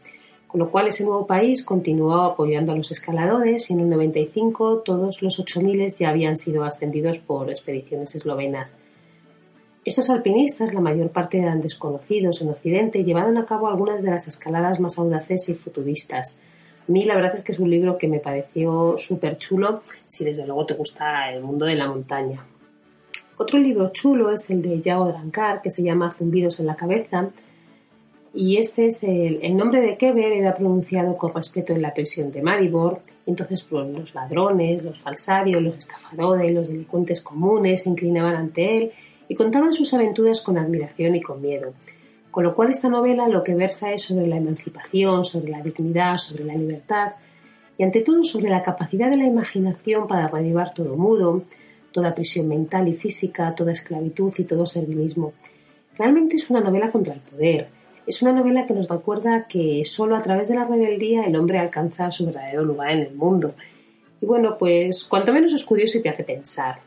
con 0.48 0.60
lo 0.60 0.72
cual 0.72 0.88
ese 0.88 1.04
nuevo 1.04 1.28
país 1.28 1.64
continuó 1.66 2.22
apoyando 2.22 2.72
a 2.72 2.76
los 2.76 2.92
escaladores 2.92 3.70
y 3.70 3.74
en 3.74 3.82
el 3.82 3.90
95 3.90 4.80
todos 4.80 5.22
los 5.22 5.40
8.000 5.40 5.96
ya 5.98 6.10
habían 6.10 6.38
sido 6.38 6.64
ascendidos 6.64 7.20
por 7.20 7.50
expediciones 7.50 8.16
eslovenas. 8.16 8.76
Estos 9.88 10.10
alpinistas, 10.10 10.74
la 10.74 10.82
mayor 10.82 11.12
parte 11.12 11.40
eran 11.40 11.62
desconocidos 11.62 12.42
en 12.42 12.50
Occidente, 12.50 13.00
y 13.00 13.06
llevaron 13.06 13.38
a 13.38 13.46
cabo 13.46 13.70
algunas 13.70 14.02
de 14.02 14.10
las 14.10 14.28
escaladas 14.28 14.82
más 14.82 15.00
audaces 15.00 15.48
y 15.48 15.56
futuristas. 15.56 16.42
A 16.88 16.92
mí 16.92 17.06
la 17.06 17.16
verdad 17.16 17.36
es 17.36 17.42
que 17.42 17.54
es 17.54 17.60
un 17.60 17.70
libro 17.70 17.98
que 17.98 18.10
me 18.10 18.20
pareció 18.20 18.96
súper 18.98 19.38
chulo, 19.38 19.84
si 20.06 20.26
desde 20.26 20.46
luego 20.46 20.66
te 20.66 20.74
gusta 20.74 21.32
el 21.32 21.42
mundo 21.42 21.66
de 21.66 21.76
la 21.76 21.88
montaña. 21.88 22.46
Otro 23.38 23.60
libro 23.60 23.90
chulo 23.94 24.30
es 24.32 24.50
el 24.50 24.62
de 24.62 24.82
Yago 24.82 25.08
Drankar, 25.08 25.62
que 25.62 25.72
se 25.72 25.84
llama 25.84 26.14
Zumbidos 26.18 26.60
en 26.60 26.66
la 26.66 26.76
cabeza, 26.76 27.30
y 28.40 28.58
este 28.58 28.86
es 28.86 29.04
el, 29.04 29.58
nombre 29.58 29.82
de 29.82 29.98
Keber 29.98 30.32
era 30.32 30.54
pronunciado 30.54 31.18
con 31.18 31.34
respeto 31.34 31.74
en 31.74 31.82
la 31.82 31.92
prisión 31.92 32.32
de 32.32 32.44
Maribor, 32.44 33.00
entonces 33.26 33.64
pues, 33.64 33.90
los 33.90 34.14
ladrones, 34.14 34.84
los 34.84 35.00
falsarios, 35.00 35.60
los 35.60 35.76
estafadores, 35.76 36.54
los 36.54 36.68
delincuentes 36.68 37.22
comunes 37.22 37.82
se 37.82 37.90
inclinaban 37.90 38.36
ante 38.36 38.78
él 38.78 38.92
y 39.28 39.34
contaban 39.34 39.74
sus 39.74 39.92
aventuras 39.96 40.42
con 40.42 40.60
admiración 40.60 41.16
y 41.16 41.22
con 41.22 41.42
miedo. 41.42 41.74
Con 42.30 42.44
lo 42.44 42.54
cual 42.54 42.70
esta 42.70 42.90
novela 42.90 43.28
lo 43.28 43.44
que 43.44 43.56
versa 43.56 43.92
es 43.92 44.04
sobre 44.04 44.28
la 44.28 44.38
emancipación, 44.38 45.26
sobre 45.26 45.50
la 45.50 45.64
dignidad, 45.64 46.18
sobre 46.18 46.44
la 46.44 46.54
libertad 46.54 47.14
y 47.76 47.82
ante 47.82 48.02
todo 48.02 48.24
sobre 48.24 48.52
la 48.52 48.62
capacidad 48.62 49.10
de 49.10 49.18
la 49.18 49.26
imaginación 49.26 50.08
para 50.08 50.28
revivar 50.28 50.76
todo 50.76 50.96
mudo, 50.96 51.42
toda 51.92 52.14
prisión 52.14 52.48
mental 52.48 52.88
y 52.88 52.94
física, 52.94 53.56
toda 53.56 53.72
esclavitud 53.72 54.32
y 54.38 54.44
todo 54.44 54.68
servilismo. 54.68 55.34
Realmente 55.98 56.36
es 56.36 56.52
una 56.52 56.60
novela 56.60 56.92
contra 56.92 57.16
el 57.16 57.20
poder. 57.22 57.77
Es 58.08 58.22
una 58.22 58.32
novela 58.32 58.66
que 58.66 58.74
nos 58.74 58.88
recuerda 58.88 59.48
que 59.50 59.84
solo 59.84 60.16
a 60.16 60.24
través 60.24 60.48
de 60.48 60.56
la 60.56 60.64
rebeldía 60.64 61.26
el 61.26 61.36
hombre 61.36 61.60
alcanza 61.60 62.10
su 62.10 62.26
verdadero 62.26 62.64
lugar 62.64 62.92
en 62.92 63.00
el 63.00 63.14
mundo. 63.14 63.54
Y 64.22 64.26
bueno, 64.26 64.58
pues 64.58 65.04
cuanto 65.04 65.34
menos 65.34 65.52
es 65.54 65.66
curioso 65.66 65.98
y 65.98 66.02
te 66.02 66.08
hace 66.08 66.24
pensar. 66.24 66.80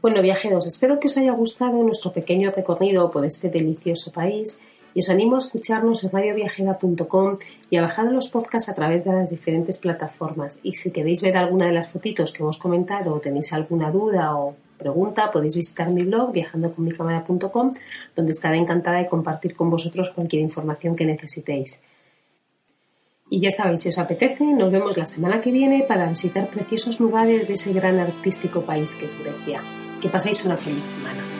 Bueno, 0.00 0.22
viajeros, 0.22 0.68
espero 0.68 1.00
que 1.00 1.08
os 1.08 1.16
haya 1.18 1.32
gustado 1.32 1.82
nuestro 1.82 2.12
pequeño 2.12 2.52
recorrido 2.52 3.10
por 3.10 3.24
este 3.24 3.50
delicioso 3.50 4.12
país 4.12 4.60
y 4.94 5.00
os 5.00 5.10
animo 5.10 5.34
a 5.34 5.38
escucharnos 5.38 6.04
en 6.04 6.12
radioviajera.com 6.12 7.38
y 7.68 7.76
a 7.76 7.82
bajar 7.82 8.12
los 8.12 8.28
podcasts 8.28 8.68
a 8.68 8.74
través 8.76 9.04
de 9.04 9.12
las 9.12 9.30
diferentes 9.30 9.78
plataformas. 9.78 10.60
Y 10.62 10.74
si 10.74 10.92
queréis 10.92 11.22
ver 11.22 11.36
alguna 11.36 11.66
de 11.66 11.72
las 11.72 11.88
fotitos 11.88 12.32
que 12.32 12.44
hemos 12.44 12.58
comentado 12.58 13.14
o 13.14 13.20
tenéis 13.20 13.52
alguna 13.52 13.90
duda 13.90 14.36
o 14.36 14.54
pregunta, 14.82 15.30
podéis 15.30 15.56
visitar 15.56 15.88
mi 15.90 16.02
blog 16.02 16.32
viajandoconmicamera.com 16.32 17.70
donde 18.16 18.32
estaré 18.32 18.56
encantada 18.58 18.98
de 18.98 19.08
compartir 19.08 19.54
con 19.54 19.70
vosotros 19.70 20.10
cualquier 20.10 20.42
información 20.42 20.96
que 20.96 21.06
necesitéis. 21.06 21.82
Y 23.30 23.40
ya 23.40 23.50
sabéis, 23.50 23.80
si 23.80 23.88
os 23.88 23.98
apetece, 23.98 24.44
nos 24.44 24.70
vemos 24.70 24.98
la 24.98 25.06
semana 25.06 25.40
que 25.40 25.50
viene 25.50 25.84
para 25.88 26.06
visitar 26.06 26.48
preciosos 26.48 27.00
lugares 27.00 27.48
de 27.48 27.54
ese 27.54 27.72
gran 27.72 27.98
artístico 27.98 28.60
país 28.60 28.94
que 28.94 29.06
es 29.06 29.18
Grecia. 29.18 29.60
Que 30.02 30.10
paséis 30.10 30.44
una 30.44 30.58
feliz 30.58 30.84
semana. 30.84 31.31